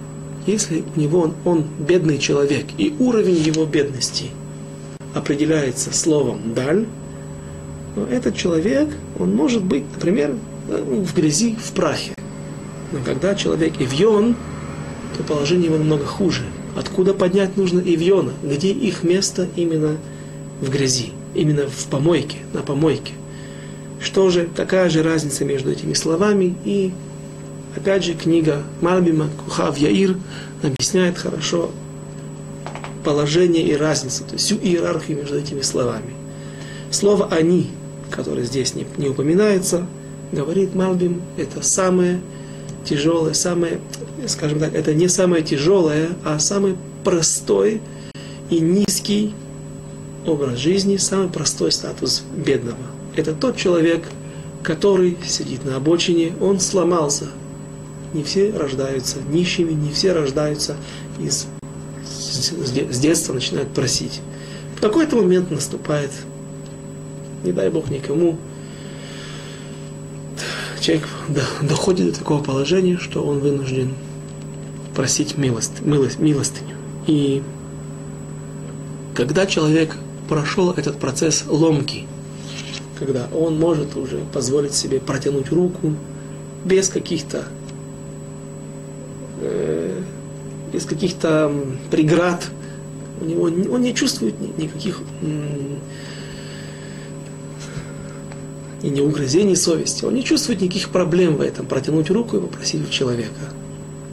если 0.45 0.83
у 0.95 0.99
него 0.99 1.21
он, 1.21 1.33
он 1.43 1.65
бедный 1.79 2.19
человек, 2.19 2.67
и 2.77 2.93
уровень 2.99 3.37
его 3.37 3.65
бедности 3.65 4.25
определяется 5.13 5.93
словом 5.93 6.53
даль, 6.53 6.85
но 7.95 8.05
этот 8.05 8.35
человек, 8.35 8.89
он 9.19 9.35
может 9.35 9.63
быть, 9.63 9.83
например, 9.93 10.35
в 10.67 11.13
грязи, 11.13 11.57
в 11.61 11.71
прахе. 11.73 12.13
Но 12.91 12.99
когда 13.03 13.35
человек 13.35 13.73
ивьон, 13.79 14.35
то 15.17 15.23
положение 15.23 15.67
его 15.67 15.77
намного 15.77 16.05
хуже. 16.05 16.43
Откуда 16.75 17.13
поднять 17.13 17.57
нужно 17.57 17.79
Ивьона? 17.79 18.31
Где 18.43 18.71
их 18.71 19.03
место 19.03 19.47
именно 19.55 19.97
в 20.61 20.69
грязи, 20.69 21.11
именно 21.35 21.67
в 21.67 21.85
помойке, 21.87 22.37
на 22.53 22.61
помойке. 22.61 23.13
Что 23.99 24.29
же, 24.29 24.49
какая 24.55 24.89
же 24.89 25.03
разница 25.03 25.43
между 25.43 25.71
этими 25.71 25.93
словами? 25.93 26.55
И 26.63 26.93
опять 27.75 28.03
же 28.05 28.13
книга 28.13 28.63
Мальбима 28.79 29.29
Кухав 29.43 29.77
Яир 29.77 30.15
объясняет 30.63 31.17
хорошо 31.17 31.71
положение 33.03 33.63
и 33.63 33.75
разницу, 33.75 34.23
то 34.23 34.33
есть 34.33 34.45
всю 34.45 34.55
иерархию 34.55 35.17
между 35.17 35.37
этими 35.37 35.61
словами. 35.61 36.13
Слово 36.91 37.27
«они», 37.31 37.71
которое 38.09 38.43
здесь 38.43 38.75
не, 38.75 38.85
не 38.97 39.09
упоминается, 39.09 39.85
говорит 40.31 40.75
Мальбим, 40.75 41.21
это 41.37 41.61
самое 41.61 42.21
тяжелое, 42.83 43.33
самое, 43.33 43.79
скажем 44.27 44.59
так, 44.59 44.73
это 44.73 44.93
не 44.93 45.07
самое 45.07 45.43
тяжелое, 45.43 46.09
а 46.23 46.39
самый 46.39 46.75
простой 47.03 47.81
и 48.49 48.59
низкий 48.59 49.33
образ 50.25 50.59
жизни, 50.59 50.97
самый 50.97 51.29
простой 51.29 51.71
статус 51.71 52.23
бедного. 52.35 52.77
Это 53.15 53.33
тот 53.33 53.57
человек, 53.57 54.05
который 54.63 55.17
сидит 55.25 55.65
на 55.65 55.77
обочине, 55.77 56.33
он 56.39 56.59
сломался. 56.59 57.27
Не 58.13 58.23
все 58.23 58.51
рождаются 58.51 59.17
нищими, 59.29 59.71
не 59.71 59.91
все 59.91 60.11
рождаются 60.13 60.75
из, 61.19 61.47
с 62.41 62.99
детства 62.99 63.33
начинают 63.33 63.69
просить. 63.73 64.21
В 64.77 64.81
какой-то 64.81 65.15
момент 65.15 65.51
наступает, 65.51 66.11
не 67.43 67.51
дай 67.51 67.69
Бог 67.69 67.89
никому, 67.89 68.37
человек 70.79 71.07
доходит 71.61 72.07
до 72.07 72.19
такого 72.19 72.43
положения, 72.43 72.97
что 72.97 73.23
он 73.23 73.39
вынужден 73.39 73.93
просить 74.95 75.37
милость, 75.37 75.81
милость, 75.81 76.19
милостыню. 76.19 76.75
И 77.07 77.41
когда 79.15 79.45
человек 79.45 79.95
прошел 80.27 80.71
этот 80.71 80.97
процесс 80.97 81.45
ломки, 81.47 82.07
когда 82.97 83.27
он 83.33 83.59
может 83.59 83.95
уже 83.95 84.19
позволить 84.33 84.73
себе 84.73 84.99
протянуть 84.99 85.51
руку 85.51 85.95
без 86.63 86.89
каких-то 86.89 87.45
э, 89.41 89.80
без 90.71 90.85
каких-то 90.85 91.51
преград, 91.89 92.49
у 93.19 93.25
него, 93.25 93.43
он 93.43 93.81
не 93.81 93.93
чувствует 93.93 94.35
никаких 94.57 95.01
и 98.81 98.89
не 98.89 99.01
угрызений 99.01 99.55
совести. 99.55 100.05
Он 100.05 100.15
не 100.15 100.23
чувствует 100.23 100.61
никаких 100.61 100.89
проблем 100.89 101.35
в 101.35 101.41
этом, 101.41 101.65
протянуть 101.65 102.09
руку 102.09 102.37
и 102.37 102.41
попросить 102.41 102.87
у 102.87 102.91
человека 102.91 103.53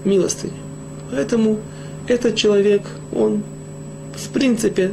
милостыню. 0.05 0.53
Поэтому 1.11 1.59
этот 2.07 2.37
человек, 2.37 2.83
он 3.13 3.43
в 4.15 4.29
принципе 4.31 4.93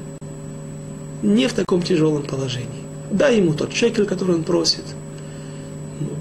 не 1.22 1.47
в 1.47 1.53
таком 1.53 1.82
тяжелом 1.82 2.24
положении. 2.24 2.70
Дай 3.11 3.38
ему 3.38 3.53
тот 3.53 3.74
шекель, 3.74 4.05
который 4.05 4.36
он 4.36 4.43
просит, 4.43 4.84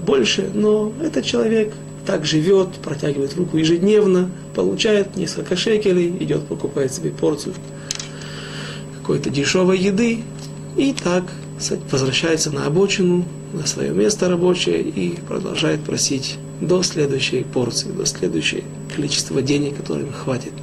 больше, 0.05 0.49
но 0.53 0.91
этот 1.01 1.25
человек 1.25 1.73
так 2.05 2.25
живет, 2.25 2.73
протягивает 2.83 3.35
руку 3.35 3.57
ежедневно, 3.57 4.29
получает 4.53 5.15
несколько 5.15 5.55
шекелей, 5.55 6.15
идет, 6.19 6.47
покупает 6.47 6.93
себе 6.93 7.09
порцию 7.09 7.55
какой-то 9.01 9.29
дешевой 9.29 9.77
еды, 9.77 10.23
и 10.77 10.93
так 10.93 11.23
возвращается 11.91 12.51
на 12.51 12.65
обочину, 12.65 13.25
на 13.53 13.65
свое 13.65 13.91
место 13.91 14.29
рабочее 14.29 14.81
и 14.81 15.17
продолжает 15.21 15.81
просить 15.81 16.37
до 16.59 16.83
следующей 16.83 17.43
порции, 17.43 17.89
до 17.89 18.05
следующего 18.05 18.61
количества 18.93 19.41
денег, 19.41 19.77
которым 19.77 20.11
хватит. 20.11 20.53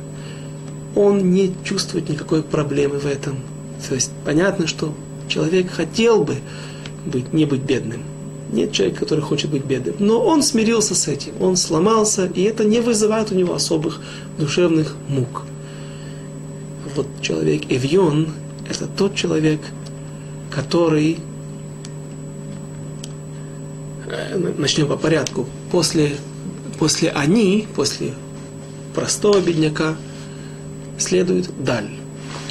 Он 0.94 1.32
не 1.32 1.54
чувствует 1.64 2.08
никакой 2.08 2.42
проблемы 2.42 2.98
в 2.98 3.06
этом. 3.06 3.38
То 3.88 3.94
есть 3.94 4.10
понятно, 4.24 4.66
что 4.66 4.94
человек 5.28 5.70
хотел 5.70 6.24
бы 6.24 6.36
быть, 7.06 7.32
не 7.32 7.46
быть 7.46 7.62
бедным. 7.62 8.02
Нет 8.52 8.72
человека, 8.72 9.00
который 9.00 9.20
хочет 9.20 9.50
быть 9.50 9.64
бедным. 9.64 9.96
Но 9.98 10.22
он 10.22 10.42
смирился 10.42 10.94
с 10.94 11.08
этим, 11.08 11.32
он 11.40 11.56
сломался, 11.56 12.26
и 12.26 12.42
это 12.42 12.64
не 12.64 12.80
вызывает 12.80 13.32
у 13.32 13.34
него 13.34 13.54
особых 13.54 14.00
душевных 14.38 14.94
мук. 15.08 15.42
Вот 16.94 17.06
человек 17.22 17.62
Эвьон– 17.70 18.28
это 18.68 18.86
тот 18.86 19.14
человек, 19.14 19.60
который 20.50 21.18
Э, 24.12 24.36
начнем 24.58 24.88
по 24.88 24.96
порядку. 24.98 25.46
После, 25.70 26.12
после 26.78 27.10
они, 27.10 27.66
после 27.74 28.12
простого 28.94 29.40
бедняка, 29.40 29.96
следует 30.98 31.50
даль. 31.64 31.88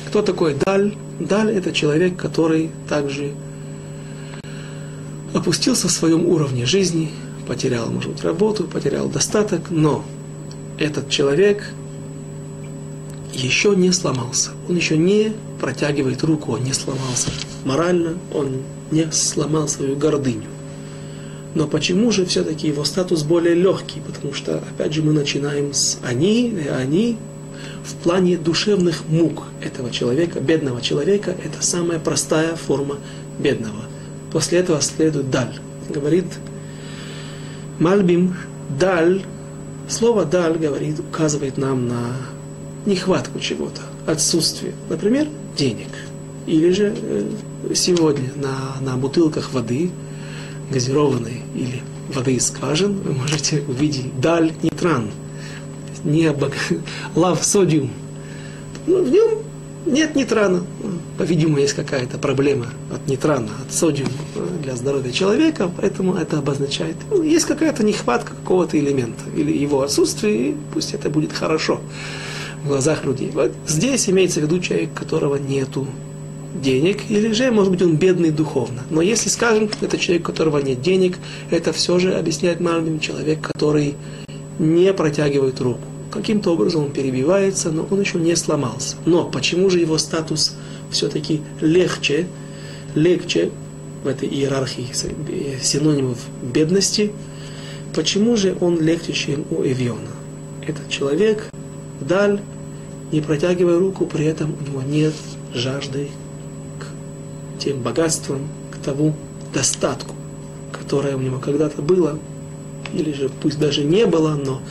Кто 0.08 0.24
такой 0.24 0.56
даль? 0.56 0.96
Даль– 1.20 1.52
это 1.56 1.72
человек, 1.72 2.18
который 2.18 2.72
также 2.90 3.34
опустился 5.34 5.88
в 5.88 5.92
своем 5.92 6.26
уровне 6.26 6.66
жизни, 6.66 7.12
потерял, 7.48 7.90
может 7.90 8.12
быть, 8.12 8.24
работу, 8.24 8.66
потерял 8.66 9.10
достаток, 9.10 9.70
но 9.70 10.04
этот 10.78 11.10
человек 11.10 11.74
еще 13.34 13.76
не 13.76 13.92
сломался. 13.92 14.52
Он 14.68 14.76
еще 14.76 14.98
не 14.98 15.34
протягивает 15.60 16.24
руку, 16.24 16.54
он 16.54 16.64
не 16.64 16.74
сломался 16.74 17.30
морально, 17.66 18.18
он 18.34 18.62
не 18.92 19.12
сломал 19.12 19.68
свою 19.68 19.96
гордыню. 19.96 20.50
Но 21.54 21.68
почему 21.68 22.12
же 22.12 22.26
все-таки 22.26 22.68
его 22.68 22.84
статус 22.86 23.24
более 23.24 23.56
легкий? 23.56 24.00
Потому 24.00 24.34
что, 24.34 24.58
опять 24.58 24.94
же, 24.94 25.02
мы 25.02 25.12
начинаем 25.12 25.74
с 25.74 26.00
«они», 26.02 26.48
и 26.50 26.68
«они» 26.68 27.18
в 27.84 27.96
плане 27.96 28.38
душевных 28.38 29.08
мук 29.10 29.44
этого 29.62 29.92
человека, 29.92 30.40
бедного 30.40 30.82
человека, 30.82 31.36
это 31.44 31.62
самая 31.62 32.00
простая 32.00 32.56
форма 32.56 32.98
бедного. 33.38 33.91
После 34.32 34.60
этого 34.60 34.82
следует 34.82 35.30
«даль». 35.30 35.54
Говорит 35.90 36.26
Мальбим 37.80 38.36
«даль», 38.80 39.24
слово 39.90 40.26
«даль» 40.26 40.58
говорит, 40.58 41.00
указывает 41.00 41.58
нам 41.58 41.88
на 41.88 42.16
нехватку 42.86 43.40
чего-то, 43.40 43.82
отсутствие. 44.08 44.74
Например, 44.90 45.28
денег. 45.58 45.90
Или 46.48 46.72
же 46.72 46.96
э, 46.96 47.30
сегодня 47.76 48.30
на, 48.36 48.82
на 48.82 48.98
бутылках 48.98 49.54
воды– 49.54 49.92
газированной 50.72 51.42
или 51.54 51.82
воды 52.14 52.36
из 52.36 52.48
скважин, 52.48 53.00
вы 53.00 53.14
можете 53.14 53.64
увидеть 53.68 54.20
даль 54.20 54.54
нитран, 54.64 55.12
не 56.04 56.26
обог... 56.26 56.54
лав 57.16 57.44
содиум. 57.44 57.92
Ну, 58.88 59.04
в 59.04 59.10
нем 59.10 59.40
нет 59.86 60.16
нитрана. 60.16 60.64
По-видимому, 61.18 61.60
есть 61.60 61.74
какая-то 61.74 62.18
проблема 62.18 62.68
от 62.92 63.08
нитрана, 63.08 63.50
от 63.66 63.74
содиума 63.74 64.12
для 64.64 64.76
здоровья 64.76 65.12
человека, 65.12 65.70
поэтому 65.76 66.16
это 66.16 66.40
обозначает, 66.40 66.96
ну, 67.10 67.22
есть 67.22 67.46
какая-то 67.46 67.84
нехватка 67.84 68.34
какого-то 68.36 68.80
элемента 68.80 69.24
или 69.36 69.52
его 69.56 69.82
отсутствие, 69.82 70.50
и 70.50 70.56
пусть 70.74 70.94
это 70.94 71.10
будет 71.10 71.34
хорошо 71.34 71.82
в 72.64 72.68
глазах 72.68 73.06
людей. 73.06 73.32
Вот 73.34 73.52
здесь 73.68 74.10
имеется 74.10 74.40
в 74.40 74.44
виду 74.44 74.60
человек, 74.60 74.94
которого 74.94 75.36
нету 75.36 75.88
денег, 76.56 77.10
или 77.10 77.32
же, 77.32 77.52
может 77.52 77.72
быть, 77.72 77.82
он 77.82 77.96
бедный 77.96 78.32
духовно. 78.32 78.82
Но 78.90 79.02
если, 79.02 79.30
скажем, 79.30 79.70
это 79.80 79.98
человек, 79.98 80.28
у 80.28 80.32
которого 80.32 80.58
нет 80.60 80.82
денег, 80.82 81.18
это 81.50 81.72
все 81.72 81.98
же, 82.00 82.14
объясняет 82.14 82.60
Мальбим, 82.60 83.00
человек, 83.00 83.42
который 83.42 83.96
не 84.60 84.94
протягивает 84.94 85.60
руку. 85.62 85.82
Каким-то 86.12 86.52
образом 86.52 86.86
он 86.86 86.92
перебивается, 86.92 87.72
но 87.72 87.88
он 87.90 88.02
еще 88.02 88.18
не 88.20 88.36
сломался. 88.36 88.98
Но 89.06 89.26
почему 89.26 89.70
же 89.70 89.80
его 89.80 89.98
статус 89.98 90.56
все-таки 90.92 91.42
легче, 91.62 92.28
легче 92.96 93.50
в 94.04 94.08
этой 94.08 94.28
иерархии 94.28 94.88
синонимов 95.62 96.18
бедности, 96.42 97.14
почему 97.96 98.36
же 98.36 98.58
он 98.60 98.82
легче, 98.82 99.14
чем 99.14 99.46
у 99.50 99.64
Эвиона? 99.64 100.10
Этот 100.68 100.90
человек 100.90 101.50
вдаль, 102.02 102.42
не 103.12 103.22
протягивая 103.22 103.80
руку, 103.80 104.06
при 104.06 104.26
этом 104.26 104.56
у 104.60 104.70
него 104.70 104.82
нет 104.82 105.14
жажды 105.54 106.10
тем 107.58 107.82
богатством, 107.82 108.50
к 108.72 108.84
тому 108.84 109.14
достатку, 109.54 110.16
которое 110.72 111.16
у 111.16 111.20
него 111.20 111.40
когда-то 111.40 111.82
было, 111.82 112.20
или 112.94 113.14
же 113.14 113.30
пусть 113.42 113.60
даже 113.60 113.84
не 113.84 114.06
было, 114.06 114.36
но 114.36 114.62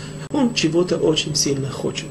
он 0.41 0.55
чего-то 0.55 0.97
очень 0.97 1.34
сильно 1.34 1.70
хочет. 1.70 2.09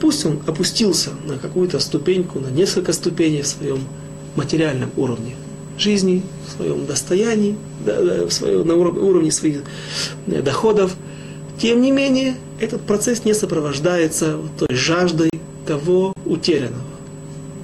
Пусть 0.00 0.24
он 0.26 0.40
опустился 0.46 1.10
на 1.26 1.38
какую-то 1.38 1.78
ступеньку, 1.78 2.40
на 2.40 2.48
несколько 2.48 2.92
ступеней 2.92 3.42
в 3.42 3.46
своем 3.46 3.80
материальном 4.36 4.90
уровне 4.96 5.36
жизни, 5.78 6.22
в 6.46 6.56
своем 6.56 6.86
достоянии, 6.86 7.56
в 7.84 8.30
своем, 8.30 8.66
на 8.66 8.74
уровне 8.74 9.30
своих 9.30 9.62
э, 10.26 10.42
доходов, 10.42 10.94
тем 11.58 11.80
не 11.80 11.90
менее, 11.90 12.34
этот 12.60 12.82
процесс 12.82 13.24
не 13.24 13.34
сопровождается 13.34 14.38
той 14.58 14.68
жаждой 14.74 15.30
того 15.66 16.12
утерянного 16.24 16.94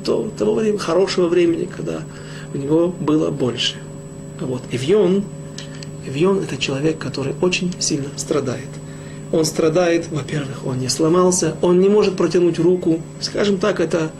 то, 0.05 0.31
того 0.37 0.55
времени, 0.55 0.79
хорошего 0.79 1.29
времени, 1.29 1.65
когда 1.65 2.03
у 2.55 2.59
него 2.59 2.89
было 2.89 3.31
больше. 3.31 3.77
А 4.41 4.47
вот 4.47 4.63
Эвьон, 4.71 5.25
Эвьон 6.07 6.39
это 6.39 6.57
человек, 6.57 6.99
который 6.99 7.35
очень 7.41 7.73
сильно 7.79 8.09
страдает. 8.17 8.69
Он 9.33 9.45
страдает, 9.45 10.09
во-первых, 10.11 10.67
он 10.67 10.79
не 10.79 10.89
сломался, 10.89 11.57
он 11.63 11.81
не 11.81 11.89
может 11.89 12.17
протянуть 12.17 12.59
руку. 12.59 13.01
Скажем 13.21 13.59
так, 13.59 13.81
это 13.81 14.11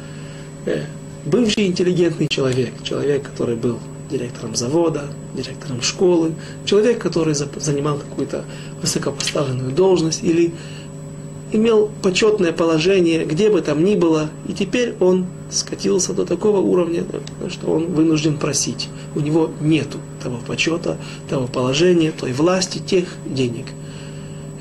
э, 0.67 0.85
бывший 1.25 1.67
интеллигентный 1.67 2.29
человек, 2.29 2.73
человек, 2.83 3.25
который 3.25 3.57
был 3.57 3.79
директором 4.11 4.55
завода, 4.55 5.05
директором 5.35 5.83
школы, 5.83 6.33
человек, 6.65 6.99
который 6.99 7.35
занимал 7.35 7.99
какую-то 7.99 8.45
высокопоставленную 8.81 9.73
должность 9.73 10.23
или 10.23 10.53
имел 11.53 11.91
почетное 12.03 12.53
положение, 12.53 13.25
где 13.25 13.51
бы 13.51 13.61
там 13.61 13.85
ни 13.85 13.97
было, 13.97 14.31
и 14.49 14.53
теперь 14.53 14.95
он 15.01 15.27
скатился 15.51 16.13
до 16.13 16.25
такого 16.25 16.59
уровня, 16.59 17.05
что 17.49 17.73
он 17.73 17.87
вынужден 17.87 18.39
просить. 18.39 18.89
У 19.15 19.21
него 19.21 19.51
нету 19.61 19.99
того 20.23 20.39
почета, 20.47 20.97
того 21.29 21.49
положения, 21.49 22.13
той 22.13 22.33
власти, 22.33 22.79
тех 22.79 23.07
денег. 23.27 23.67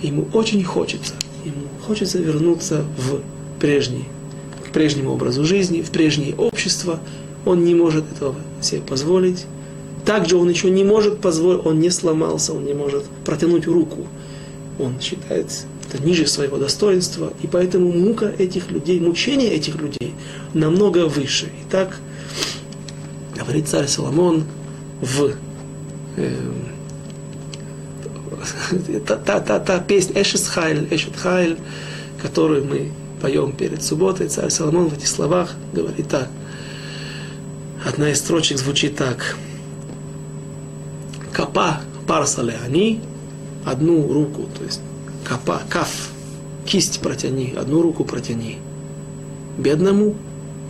Ему 0.01 0.27
очень 0.33 0.63
хочется, 0.63 1.13
ему 1.43 1.67
хочется 1.85 2.19
вернуться 2.19 2.85
в 2.97 3.21
прежний, 3.59 4.05
к 4.65 4.71
прежнему 4.71 5.11
образу 5.11 5.43
жизни, 5.45 5.81
в 5.81 5.91
прежнее 5.91 6.35
общество. 6.35 6.99
Он 7.45 7.63
не 7.63 7.75
может 7.75 8.05
этого 8.11 8.35
себе 8.61 8.81
позволить. 8.81 9.45
Также 10.05 10.37
он 10.37 10.49
еще 10.49 10.69
не 10.69 10.83
может 10.83 11.19
позволить, 11.19 11.65
он 11.65 11.79
не 11.79 11.89
сломался, 11.89 12.53
он 12.53 12.65
не 12.65 12.73
может 12.73 13.03
протянуть 13.25 13.67
руку. 13.67 14.07
Он 14.79 14.99
считает 15.01 15.47
это 15.91 16.01
ниже 16.01 16.27
своего 16.27 16.57
достоинства, 16.57 17.33
и 17.41 17.47
поэтому 17.47 17.91
мука 17.91 18.31
этих 18.37 18.71
людей, 18.71 18.99
мучение 18.99 19.49
этих 19.49 19.75
людей 19.75 20.13
намного 20.53 21.07
выше. 21.07 21.49
Итак, 21.67 21.99
говорит 23.35 23.67
царь 23.67 23.87
Соломон 23.87 24.45
в 25.01 25.33
э, 26.17 26.31
та, 29.05 29.15
та, 29.15 29.39
та, 29.39 29.59
та 29.59 29.79
песня 29.79 30.21
Эшет 30.21 30.45
Хайль, 30.45 30.87
Эшет 30.91 31.15
Хайль, 31.15 31.57
которую 32.21 32.65
мы 32.65 32.91
поем 33.21 33.51
перед 33.51 33.83
субботой, 33.83 34.27
царь 34.27 34.49
Соломон 34.49 34.87
в 34.87 34.93
этих 34.93 35.07
словах 35.07 35.55
говорит 35.73 36.07
так. 36.07 36.29
Одна 37.85 38.11
из 38.11 38.19
строчек 38.19 38.57
звучит 38.57 38.95
так. 38.95 39.35
Капа 41.31 41.81
парсале 42.07 42.57
они, 42.65 43.01
одну 43.65 44.11
руку, 44.11 44.49
то 44.57 44.63
есть 44.63 44.81
капа, 45.23 45.61
каф, 45.69 46.09
кисть 46.65 47.01
протяни, 47.01 47.53
одну 47.55 47.81
руку 47.81 48.03
протяни. 48.03 48.57
Бедному, 49.57 50.15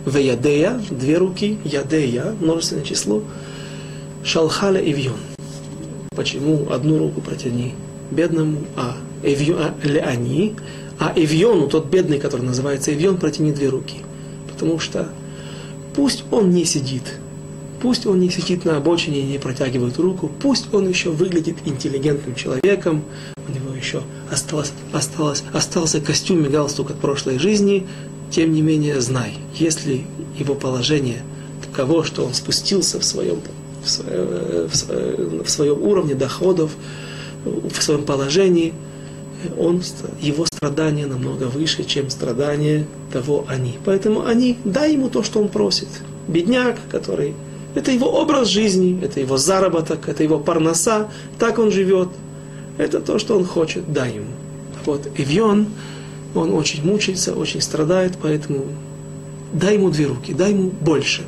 в 0.04 0.16
ядея, 0.18 0.80
две 0.90 1.16
руки, 1.16 1.58
ядея, 1.64 2.34
множественное 2.40 2.84
число, 2.84 3.22
шалхаля 4.22 4.80
ивьон. 4.80 5.16
Почему 6.14 6.70
одну 6.70 6.98
руку 6.98 7.20
протяни 7.20 7.74
бедному, 8.10 8.58
а 8.76 8.96
эвьон, 9.22 9.60
а, 9.60 9.74
они, 10.04 10.54
а 10.98 11.12
эвьону, 11.16 11.68
тот 11.68 11.86
бедный, 11.86 12.18
который 12.18 12.42
называется 12.42 12.92
эвьон, 12.92 13.16
протяни 13.16 13.52
две 13.52 13.68
руки. 13.68 13.96
Потому 14.50 14.78
что 14.78 15.08
пусть 15.94 16.24
он 16.30 16.50
не 16.50 16.64
сидит, 16.64 17.02
пусть 17.80 18.06
он 18.06 18.20
не 18.20 18.30
сидит 18.30 18.64
на 18.64 18.76
обочине 18.76 19.20
и 19.20 19.24
не 19.24 19.38
протягивает 19.38 19.98
руку, 19.98 20.30
пусть 20.40 20.72
он 20.72 20.88
еще 20.88 21.10
выглядит 21.10 21.56
интеллигентным 21.64 22.34
человеком, 22.34 23.02
у 23.48 23.52
него 23.52 23.74
еще 23.74 24.02
осталось, 24.30 24.72
осталось, 24.92 25.42
остался 25.52 26.00
костюм 26.00 26.44
и 26.44 26.48
галстук 26.48 26.90
от 26.90 26.96
прошлой 26.98 27.38
жизни, 27.38 27.86
тем 28.30 28.52
не 28.52 28.62
менее 28.62 29.00
знай, 29.00 29.34
если 29.54 30.04
его 30.38 30.54
положение 30.54 31.22
таково, 31.62 32.04
что 32.04 32.24
он 32.24 32.34
спустился 32.34 33.00
в 33.00 33.04
своем, 33.04 33.40
в 33.82 33.88
своем, 33.88 35.44
в 35.44 35.50
своем 35.50 35.82
уровне 35.82 36.14
доходов, 36.14 36.70
в 37.44 37.82
своем 37.82 38.04
положении, 38.04 38.72
он, 39.58 39.82
его 40.20 40.44
страдания 40.46 41.06
намного 41.06 41.44
выше, 41.44 41.84
чем 41.84 42.10
страдания 42.10 42.86
того 43.12 43.44
они. 43.48 43.78
Поэтому 43.84 44.26
они, 44.26 44.58
дай 44.64 44.92
ему 44.92 45.08
то, 45.08 45.22
что 45.22 45.40
он 45.40 45.48
просит. 45.48 45.88
Бедняк, 46.28 46.78
который... 46.90 47.34
Это 47.74 47.92
его 47.92 48.08
образ 48.08 48.48
жизни, 48.48 48.98
это 49.02 49.20
его 49.20 49.36
заработок, 49.36 50.08
это 50.08 50.24
его 50.24 50.40
парноса, 50.40 51.08
так 51.38 51.58
он 51.58 51.70
живет. 51.70 52.08
Это 52.78 53.00
то, 53.00 53.18
что 53.18 53.36
он 53.36 53.44
хочет, 53.44 53.92
дай 53.92 54.14
ему. 54.16 54.26
Вот 54.84 55.08
Ивьон, 55.16 55.66
он 56.34 56.52
очень 56.52 56.84
мучается, 56.84 57.32
очень 57.32 57.60
страдает, 57.60 58.14
поэтому 58.20 58.64
дай 59.52 59.74
ему 59.74 59.90
две 59.90 60.06
руки, 60.06 60.32
дай 60.32 60.50
ему 60.50 60.70
больше. 60.70 61.22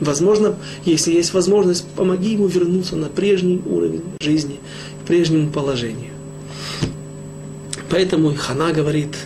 Возможно, 0.00 0.56
если 0.84 1.12
есть 1.12 1.32
возможность, 1.32 1.86
помоги 1.96 2.32
ему 2.32 2.46
вернуться 2.46 2.96
на 2.96 3.06
прежний 3.06 3.62
уровень 3.64 4.02
жизни, 4.20 4.60
прежнему 5.06 5.50
положению. 5.50 6.12
Поэтому 7.90 8.34
Хана 8.34 8.72
говорит, 8.72 9.16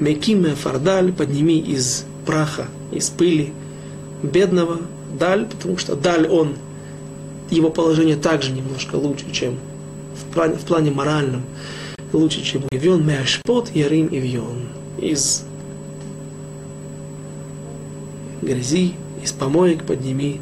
Мекиме 0.00 0.54
фардаль, 0.54 1.12
подними 1.12 1.58
из 1.58 2.04
праха, 2.26 2.66
из 2.90 3.08
пыли 3.08 3.52
бедного 4.22 4.78
даль, 5.18 5.46
потому 5.46 5.78
что 5.78 5.94
даль 5.94 6.26
он, 6.26 6.56
его 7.50 7.70
положение 7.70 8.16
также 8.16 8.50
немножко 8.52 8.96
лучше, 8.96 9.30
чем 9.32 9.58
в 10.14 10.34
плане, 10.34 10.54
в 10.56 10.62
плане 10.62 10.90
моральном 10.90 11.42
лучше, 12.12 12.42
чем 12.42 12.62
Ивьон, 12.70 13.06
Меашпот, 13.06 13.70
Ярим 13.74 14.08
Ивьон. 14.10 14.68
Из 14.98 15.44
грязи, 18.42 18.94
из 19.22 19.32
помоек 19.32 19.84
подними 19.84 20.40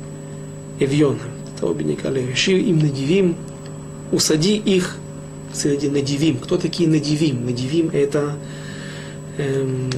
Ивьона. 0.79 1.21
Того 1.59 1.75
бедняка 1.75 2.11
Левиши, 2.11 2.53
им 2.53 2.79
надивим, 2.79 3.37
усади 4.13 4.57
их 4.57 4.97
среди 5.53 5.89
надивим. 5.89 6.39
Кто 6.39 6.57
такие 6.57 6.89
надивим? 6.89 7.45
Надивим 7.45 7.91
это 7.93 8.37
эм, 9.39 9.91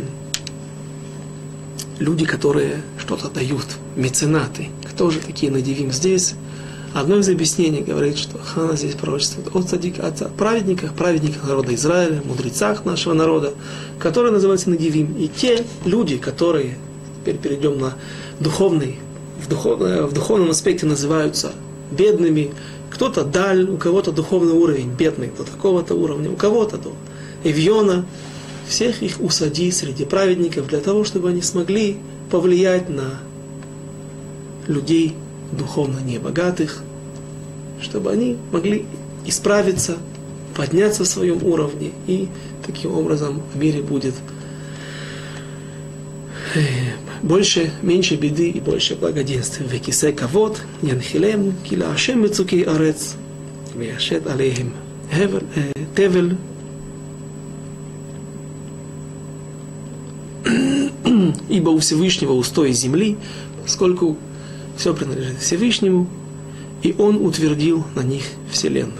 люди, 1.98 2.24
которые 2.24 2.82
что-то 2.98 3.28
дают, 3.28 3.66
меценаты. 3.96 4.68
Кто 4.90 5.10
же 5.10 5.20
такие 5.20 5.50
надивим 5.50 5.92
здесь? 5.92 6.34
Одно 6.94 7.16
из 7.16 7.28
объяснений 7.30 7.80
говорит, 7.80 8.18
что 8.18 8.38
Хана 8.38 8.76
здесь 8.76 8.94
пророчествует 8.94 9.48
о, 9.54 9.62
цадик, 9.62 9.98
о 9.98 10.10
праведниках, 10.10 10.92
праведниках 10.92 11.48
народа 11.48 11.74
Израиля, 11.74 12.20
мудрецах 12.22 12.84
нашего 12.84 13.14
народа, 13.14 13.54
которые 13.98 14.30
называются 14.30 14.68
Надивим. 14.68 15.16
И 15.16 15.28
те 15.28 15.64
люди, 15.86 16.18
которые, 16.18 16.76
теперь 17.20 17.38
перейдем 17.38 17.78
на 17.78 17.94
духовный, 18.40 18.98
в, 19.42 19.48
духовном, 19.48 20.06
в 20.06 20.12
духовном 20.12 20.50
аспекте 20.50 20.84
называются 20.84 21.52
бедными, 21.90 22.50
кто-то 22.93 23.24
даль, 23.24 23.68
у 23.68 23.78
кого-то 23.78 24.12
духовный 24.12 24.53
уровень 24.53 24.90
бедный, 24.90 25.30
до 25.36 25.45
такого-то 25.45 25.95
уровня, 25.95 26.30
у 26.30 26.36
кого-то 26.36 26.76
до 26.76 26.93
Эвьона, 27.43 28.05
всех 28.68 29.03
их 29.03 29.20
усади 29.20 29.70
среди 29.70 30.05
праведников 30.05 30.68
для 30.68 30.80
того, 30.80 31.05
чтобы 31.05 31.30
они 31.30 31.43
смогли 31.43 31.97
повлиять 32.30 32.88
на 32.88 33.20
людей 34.66 35.14
духовно 35.53 35.99
небогатых, 36.01 36.82
чтобы 37.80 38.12
они 38.12 38.36
могли 38.53 38.86
исправиться, 39.26 39.97
подняться 40.55 41.05
в 41.05 41.09
своем 41.09 41.43
уровне, 41.45 41.93
и 42.07 42.28
таким 42.64 42.95
образом 42.95 43.43
в 43.53 43.57
мире 43.57 43.82
будет 43.82 44.14
больше, 47.22 47.72
меньше 47.82 48.16
беды 48.16 48.50
и 48.50 48.60
больше 48.60 48.96
благоденствия. 48.96 49.66
Векисе 49.66 50.12
кавод, 50.12 50.60
янхилем, 50.82 51.54
кила 51.64 51.92
ашем 51.92 52.22
мецуки 52.22 52.62
арец, 52.62 53.14
вяшет 53.74 54.26
алейхим 54.26 54.72
тевель, 55.96 56.36
ибо 61.48 61.70
у 61.70 61.78
Всевышнего 61.78 62.32
устой 62.32 62.72
земли, 62.72 63.16
поскольку 63.62 64.16
все 64.76 64.94
принадлежит 64.94 65.38
Всевышнему, 65.38 66.08
и 66.82 66.94
Он 66.98 67.24
утвердил 67.24 67.84
на 67.94 68.02
них 68.02 68.24
Вселенную. 68.50 68.96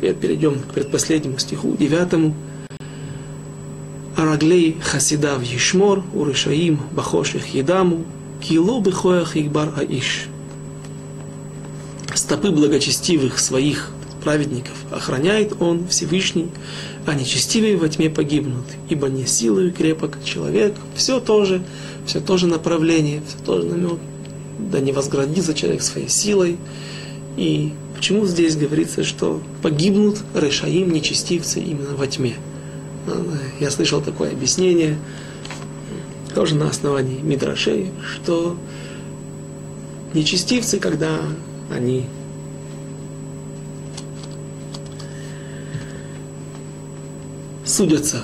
Перейдем 0.00 0.60
к 0.60 0.74
предпоследнему 0.74 1.38
стиху, 1.38 1.76
девятому. 1.76 2.34
Араглей 4.18 4.76
хасидав 4.82 5.44
ешмор, 5.44 6.02
урышаим 6.12 6.80
бахоших 6.90 7.54
едаму, 7.54 8.04
кило 8.40 8.80
бехоях 8.80 9.36
игбар 9.36 9.72
аиш. 9.76 10.26
Стопы 12.16 12.50
благочестивых 12.50 13.38
своих 13.38 13.92
праведников 14.24 14.74
охраняет 14.90 15.62
он 15.62 15.86
Всевышний, 15.86 16.48
а 17.06 17.14
нечестивые 17.14 17.76
во 17.76 17.88
тьме 17.88 18.10
погибнут, 18.10 18.64
ибо 18.88 19.08
не 19.08 19.24
силою 19.24 19.72
крепок 19.72 20.18
человек, 20.24 20.74
все 20.96 21.20
тоже 21.20 21.62
все 22.04 22.18
то 22.18 22.38
же 22.38 22.48
направление, 22.48 23.22
все 23.24 23.38
тоже 23.44 23.68
намек, 23.68 24.00
да 24.58 24.80
не 24.80 24.90
возградится 24.90 25.54
человек 25.54 25.80
своей 25.80 26.08
силой. 26.08 26.58
И 27.36 27.72
почему 27.94 28.26
здесь 28.26 28.56
говорится, 28.56 29.04
что 29.04 29.40
погибнут 29.62 30.18
решаим, 30.34 30.90
нечестивцы 30.90 31.60
именно 31.60 31.94
во 31.94 32.08
тьме? 32.08 32.34
Я 33.60 33.70
слышал 33.70 34.00
такое 34.00 34.32
объяснение, 34.32 34.96
тоже 36.34 36.54
на 36.54 36.68
основании 36.68 37.20
Мидрашей, 37.20 37.90
что 38.14 38.56
нечестивцы, 40.14 40.78
когда 40.78 41.20
они 41.74 42.06
судятся 47.64 48.22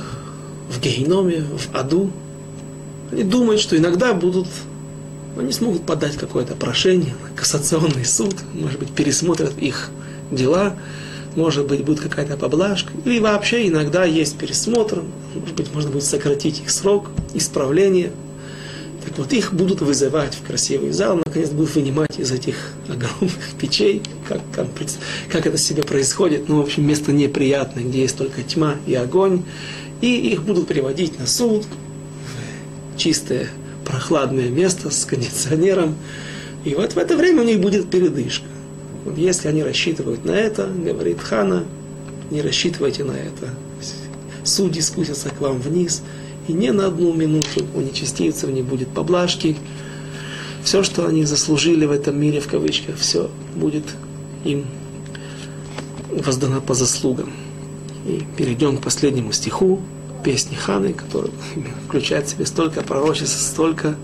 в 0.71 0.81
гейноме, 0.81 1.43
в 1.43 1.75
аду, 1.75 2.11
они 3.13 3.23
думают, 3.23 3.61
что 3.61 3.77
иногда 3.77 4.15
будут 4.15 4.49
они 5.37 5.51
смогут 5.53 5.85
подать 5.85 6.17
какое-то 6.17 6.55
прошение, 6.55 7.15
кассационный 7.35 8.05
суд, 8.05 8.37
может 8.53 8.79
быть, 8.79 8.91
пересмотрят 8.93 9.59
их 9.59 9.91
дела, 10.31 10.77
может 11.37 11.67
быть, 11.67 11.85
будет 11.85 12.01
какая-то 12.01 12.37
поблажка, 12.37 12.93
или 13.05 13.19
вообще 13.19 13.69
иногда 13.69 14.05
есть 14.05 14.37
пересмотр, 14.39 15.03
может 15.35 15.55
быть, 15.55 15.75
можно 15.75 15.91
будет 15.91 16.05
сократить 16.05 16.61
их 16.61 16.71
срок, 16.71 17.11
исправление. 17.35 18.13
Так 19.05 19.19
вот, 19.19 19.33
их 19.33 19.53
будут 19.53 19.83
вызывать 19.83 20.35
в 20.35 20.47
красивый 20.47 20.91
зал, 20.91 21.21
наконец 21.25 21.51
будут 21.51 21.75
вынимать 21.75 22.19
из 22.19 22.33
этих 22.33 22.57
огромных 22.89 23.35
печей, 23.61 24.03
как, 24.29 24.41
как, 24.53 24.67
как 25.31 25.47
это 25.47 25.59
себе 25.59 25.83
происходит, 25.83 26.49
ну, 26.49 26.59
в 26.59 26.63
общем, 26.63 26.87
место 26.87 27.13
неприятное, 27.13 27.85
где 27.85 28.03
есть 28.03 28.17
только 28.17 28.43
тьма 28.43 28.77
и 28.87 28.95
огонь, 28.95 29.43
и 30.01 30.17
их 30.33 30.43
будут 30.45 30.69
приводить 30.69 31.19
на 31.19 31.27
суд, 31.27 31.65
в 32.95 32.99
чистое 32.99 33.49
прохладное 33.85 34.49
место 34.49 34.91
с 34.91 35.05
кондиционером, 35.05 35.97
и 36.65 36.75
вот 36.75 36.95
в 36.95 36.99
это 36.99 37.17
время 37.17 37.43
у 37.43 37.45
них 37.45 37.61
будет 37.61 37.91
передышка. 37.91 38.47
Вот 39.05 39.19
если 39.19 39.49
они 39.49 39.63
рассчитывают 39.63 40.25
на 40.25 40.33
это, 40.33 40.67
говорит 40.67 41.21
Хана, 41.21 41.65
не 42.31 42.41
рассчитывайте 42.41 43.05
на 43.05 43.13
это. 43.13 43.51
Судьи 44.45 44.81
спустятся 44.81 45.31
к 45.31 45.41
вам 45.41 45.59
вниз, 45.59 46.03
и 46.49 46.53
не 46.53 46.73
на 46.73 46.87
одну 46.87 47.13
минуту 47.13 47.67
у 47.75 47.81
нечестивцев 47.81 48.51
не 48.51 48.63
будет 48.63 48.89
поблажки. 48.89 49.57
Все, 50.63 50.83
что 50.83 51.07
они 51.07 51.25
заслужили 51.25 51.85
в 51.85 51.91
этом 51.91 52.19
мире, 52.19 52.41
в 52.41 52.49
кавычках, 52.49 52.97
все 52.97 53.31
будет 53.55 53.85
им 54.45 54.67
воздано 56.11 56.61
по 56.61 56.75
заслугам. 56.75 57.33
И 58.07 58.23
перейдем 58.37 58.79
к 58.79 58.83
последнему 58.83 59.33
стиху 59.33 59.81
песни 60.25 60.55
Ханы, 60.55 60.95
который 60.95 61.31
включает 61.87 62.27
в 62.27 62.31
себе 62.31 62.47
столько 62.47 62.83
пророчеств, 62.83 63.41
столько 63.41 63.97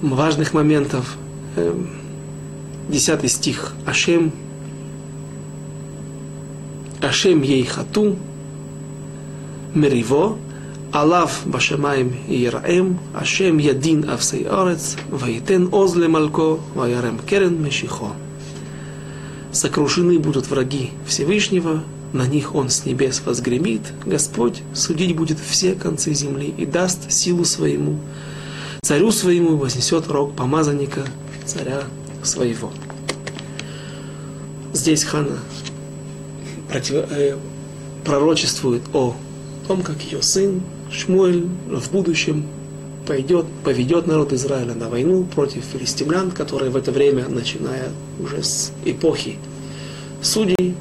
важных 0.00 0.54
моментов. 0.54 1.16
Эм, 1.56 1.88
10 2.88 3.30
стих. 3.30 3.74
Ашем, 3.86 4.32
Ашем 7.00 7.42
ей 7.42 7.64
хату, 7.64 8.16
Мериво, 9.74 10.36
Алав 10.92 11.42
башамаем 11.44 12.12
Ираем, 12.28 12.98
Ашем 13.14 13.58
Ядин 13.58 14.10
Авсей 14.10 14.44
Орец, 14.44 14.96
Ваитен 15.08 15.68
Озле 15.72 16.08
Малько, 16.08 16.58
Ваярем 16.74 17.18
Керен 17.18 17.62
Мешихо. 17.62 18.12
Сокрушены 19.52 20.18
будут 20.18 20.48
враги 20.48 20.90
Всевышнего, 21.06 21.82
на 22.12 22.26
них 22.26 22.56
он 22.56 22.70
с 22.70 22.86
небес 22.86 23.22
возгремит, 23.24 23.82
Господь 24.04 24.62
судить 24.74 25.14
будет 25.14 25.38
все 25.38 25.74
концы 25.74 26.12
земли 26.12 26.52
и 26.56 26.66
даст 26.66 27.10
силу 27.12 27.44
своему, 27.44 28.00
царю 28.82 29.12
своему 29.12 29.56
вознесет 29.56 30.08
рог 30.08 30.34
помазанника 30.34 31.04
царя 31.44 31.82
своего. 32.22 32.72
Здесь 34.72 35.04
Хана 35.04 35.38
против, 36.68 37.10
э, 37.10 37.36
пророчествует 38.04 38.82
о 38.92 39.14
том, 39.66 39.82
как 39.82 40.00
ее 40.02 40.22
сын 40.22 40.62
Шмуэль 40.90 41.46
в 41.68 41.90
будущем 41.90 42.46
пойдет, 43.06 43.46
поведет 43.64 44.06
народ 44.06 44.32
Израиля 44.32 44.74
на 44.74 44.88
войну 44.88 45.24
против 45.24 45.64
филистимлян, 45.64 46.30
которые 46.30 46.70
в 46.70 46.76
это 46.76 46.92
время, 46.92 47.28
начиная 47.28 47.90
уже 48.20 48.42
с 48.42 48.72
эпохи 48.84 49.38
судей, 50.22 50.74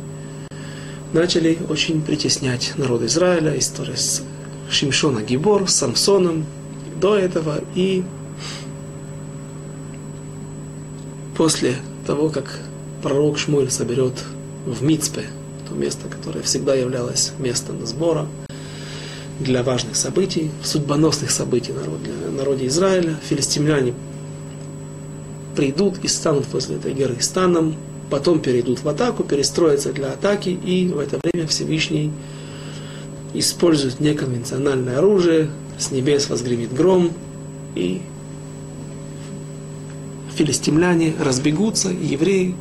начали 1.13 1.57
очень 1.69 2.01
притеснять 2.01 2.73
народ 2.77 3.01
Израиля, 3.03 3.57
история 3.57 3.97
с 3.97 4.21
Шимшона 4.69 5.21
Гибор, 5.21 5.67
с 5.67 5.75
Самсоном 5.75 6.45
до 6.99 7.15
этого 7.15 7.61
и 7.75 8.03
после 11.39 11.77
того, 12.05 12.27
как 12.27 12.59
пророк 13.01 13.37
Шмуэль 13.37 13.71
соберет 13.71 14.11
в 14.65 14.83
Мицпе, 14.83 15.23
то 15.69 15.73
место, 15.73 16.09
которое 16.09 16.41
всегда 16.41 16.75
являлось 16.75 17.31
местом 17.39 17.85
сбора 17.85 18.27
для 19.39 19.63
важных 19.63 19.95
событий, 19.95 20.51
судьбоносных 20.65 21.31
событий 21.31 21.71
народ, 21.71 22.03
для 22.03 22.29
народа 22.29 22.67
Израиля, 22.67 23.15
филистимляне 23.23 23.93
придут 25.55 25.99
и 26.03 26.09
станут 26.09 26.45
возле 26.51 26.75
этой 26.75 26.93
горы 26.93 27.15
станом, 27.21 27.77
потом 28.09 28.41
перейдут 28.41 28.83
в 28.83 28.89
атаку, 28.89 29.23
перестроятся 29.23 29.93
для 29.93 30.11
атаки, 30.11 30.49
и 30.49 30.89
в 30.89 30.99
это 30.99 31.21
время 31.23 31.47
Всевышний 31.47 32.11
использует 33.33 34.01
неконвенциональное 34.01 34.97
оружие, 34.97 35.49
с 35.77 35.89
небес 35.91 36.29
возгремит 36.29 36.73
гром, 36.73 37.13
и 37.75 38.01
филистимляне 40.39 41.13
разбегутся, 41.19 41.89
евреи. 41.89 42.55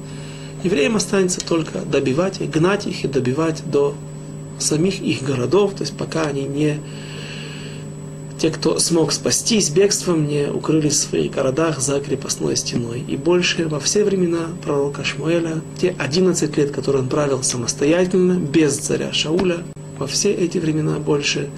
Евреям 0.65 0.97
останется 0.97 1.41
только 1.41 1.81
добивать 1.83 2.41
их, 2.41 2.51
гнать 2.51 2.87
их 2.89 3.05
и 3.05 3.09
добивать 3.09 3.63
до 3.71 3.95
самих 4.59 5.01
их 5.01 5.23
городов, 5.23 5.75
то 5.75 5.83
есть 5.83 5.97
пока 5.97 6.23
они 6.23 6.43
не 6.43 6.81
те, 8.41 8.51
кто 8.51 8.81
смог 8.81 9.13
спастись 9.13 9.71
бегством, 9.71 10.27
не 10.27 10.49
укрылись 10.51 10.95
в 10.95 11.09
своих 11.11 11.33
городах 11.33 11.81
за 11.81 12.01
крепостной 12.01 12.57
стеной. 12.57 13.05
И 13.07 13.17
больше 13.17 13.69
во 13.69 13.79
все 13.79 14.05
времена 14.05 14.49
пророка 14.65 15.05
Шмуэля, 15.05 15.61
те 15.81 15.95
11 15.99 16.57
лет, 16.57 16.73
которые 16.73 17.03
он 17.03 17.09
правил 17.09 17.45
самостоятельно, 17.45 18.35
без 18.35 18.77
царя 18.77 19.13
Шауля, 19.13 19.59
во 19.99 20.09
все 20.09 20.33
эти 20.33 20.59
времена 20.59 20.99
больше 20.99 21.49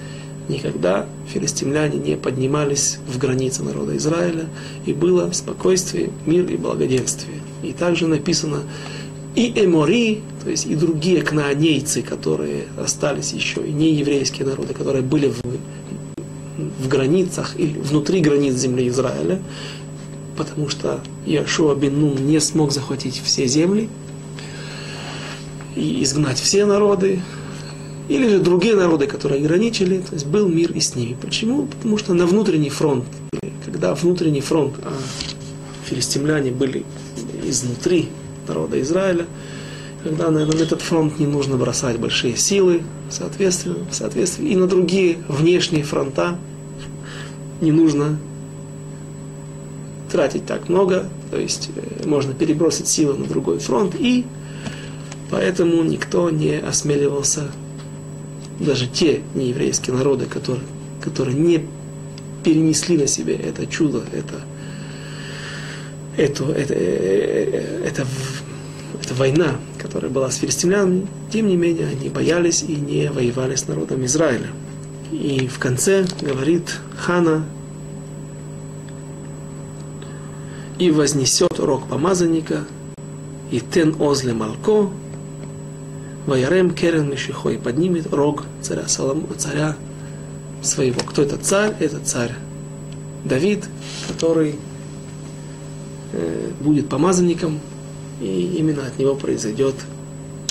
никогда 0.49 1.05
филистимляне 1.27 1.97
не 1.97 2.17
поднимались 2.17 2.99
в 3.07 3.17
границы 3.17 3.63
народа 3.63 3.95
Израиля, 3.97 4.47
и 4.85 4.93
было 4.93 5.31
спокойствие, 5.31 6.09
мир 6.25 6.45
и 6.45 6.57
благоденствие. 6.57 7.37
И 7.63 7.73
также 7.73 8.07
написано, 8.07 8.63
и 9.35 9.51
эмори, 9.55 10.21
то 10.43 10.49
есть 10.49 10.65
и 10.65 10.75
другие 10.75 11.21
кнаанейцы, 11.21 12.01
которые 12.01 12.65
остались 12.77 13.33
еще, 13.33 13.65
и 13.65 13.71
не 13.71 13.93
еврейские 13.93 14.47
народы, 14.47 14.73
которые 14.73 15.03
были 15.03 15.29
в 15.29 15.41
в 16.57 16.87
границах 16.87 17.55
или 17.57 17.77
внутри 17.77 18.21
границ 18.21 18.55
земли 18.55 18.87
Израиля, 18.87 19.41
потому 20.37 20.69
что 20.69 20.99
Иошуа 21.25 21.75
бен 21.75 22.15
не 22.27 22.39
смог 22.39 22.71
захватить 22.71 23.21
все 23.23 23.47
земли 23.47 23.89
и 25.75 26.03
изгнать 26.03 26.39
все 26.39 26.65
народы, 26.65 27.19
или 28.11 28.27
же 28.27 28.39
другие 28.39 28.75
народы, 28.75 29.07
которые 29.07 29.41
ограничили, 29.41 29.99
то 29.99 30.13
есть 30.13 30.25
был 30.25 30.49
мир 30.49 30.71
и 30.73 30.81
с 30.81 30.95
ними. 30.95 31.15
Почему? 31.21 31.65
Потому 31.65 31.97
что 31.97 32.13
на 32.13 32.25
внутренний 32.25 32.69
фронт, 32.69 33.05
когда 33.63 33.95
внутренний 33.95 34.41
фронт, 34.41 34.73
а 34.83 34.91
филистимляне 35.85 36.51
были 36.51 36.83
изнутри 37.45 38.09
народа 38.49 38.81
Израиля, 38.81 39.27
когда 40.03 40.29
на 40.29 40.39
этот 40.39 40.81
фронт 40.81 41.19
не 41.19 41.25
нужно 41.25 41.55
бросать 41.55 41.99
большие 41.99 42.35
силы, 42.35 42.83
соответственно, 43.09 43.77
соответственно 43.91 44.47
и 44.47 44.55
на 44.57 44.67
другие 44.67 45.19
внешние 45.29 45.83
фронта 45.83 46.37
не 47.61 47.71
нужно 47.71 48.19
тратить 50.11 50.45
так 50.45 50.67
много, 50.67 51.05
то 51.29 51.37
есть 51.37 51.69
э, 51.77 52.05
можно 52.05 52.33
перебросить 52.33 52.87
силы 52.87 53.13
на 53.13 53.25
другой 53.25 53.59
фронт, 53.59 53.95
и 53.97 54.25
поэтому 55.29 55.81
никто 55.83 56.29
не 56.29 56.55
осмеливался, 56.59 57.43
даже 58.61 58.87
те 58.87 59.21
нееврейские 59.35 59.95
народы, 59.95 60.25
которые, 60.25 60.65
которые 61.01 61.37
не 61.37 61.65
перенесли 62.43 62.97
на 62.97 63.07
себе 63.07 63.35
это 63.35 63.65
чудо, 63.65 64.03
это, 64.13 64.41
это, 66.17 66.43
это, 66.51 66.73
это, 66.73 67.81
это, 67.85 68.07
это 69.01 69.13
война, 69.13 69.55
которая 69.77 70.11
была 70.11 70.29
с 70.29 70.37
филистимлянами, 70.37 71.07
тем 71.31 71.47
не 71.47 71.55
менее 71.55 71.87
они 71.87 72.09
боялись 72.09 72.63
и 72.63 72.75
не 72.75 73.09
воевали 73.11 73.55
с 73.55 73.67
народом 73.67 74.05
Израиля. 74.05 74.47
И 75.11 75.47
в 75.47 75.59
конце 75.59 76.05
говорит 76.21 76.79
Хана, 76.97 77.45
и 80.79 80.89
вознесет 80.89 81.59
рог 81.59 81.87
помазанника, 81.87 82.65
и 83.51 83.59
тен 83.59 83.95
озле 83.99 84.33
малко, 84.33 84.89
ваярем 86.25 86.71
керен 86.71 87.09
мишихо, 87.09 87.49
и 87.49 87.57
поднимет 87.57 88.13
рог 88.13 88.45
царя, 88.61 88.87
Солом, 88.87 89.27
царя 89.37 89.75
своего. 90.61 90.99
Кто 91.01 91.21
это 91.23 91.37
царь? 91.37 91.75
Это 91.79 91.99
царь 91.99 92.33
Давид, 93.25 93.65
который 94.07 94.55
э, 96.13 96.49
будет 96.59 96.89
помазанником, 96.89 97.59
и 98.19 98.55
именно 98.57 98.85
от 98.85 98.97
него 98.99 99.15
произойдет 99.15 99.75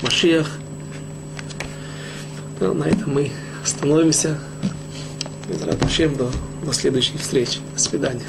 Машиах. 0.03 0.49
Ну, 2.59 2.73
на 2.73 2.85
этом 2.85 3.13
мы 3.13 3.31
остановимся. 3.63 4.39
До, 6.15 6.31
до 6.65 6.73
следующей 6.73 7.17
встречи. 7.17 7.59
До 7.73 7.79
свидания. 7.79 8.23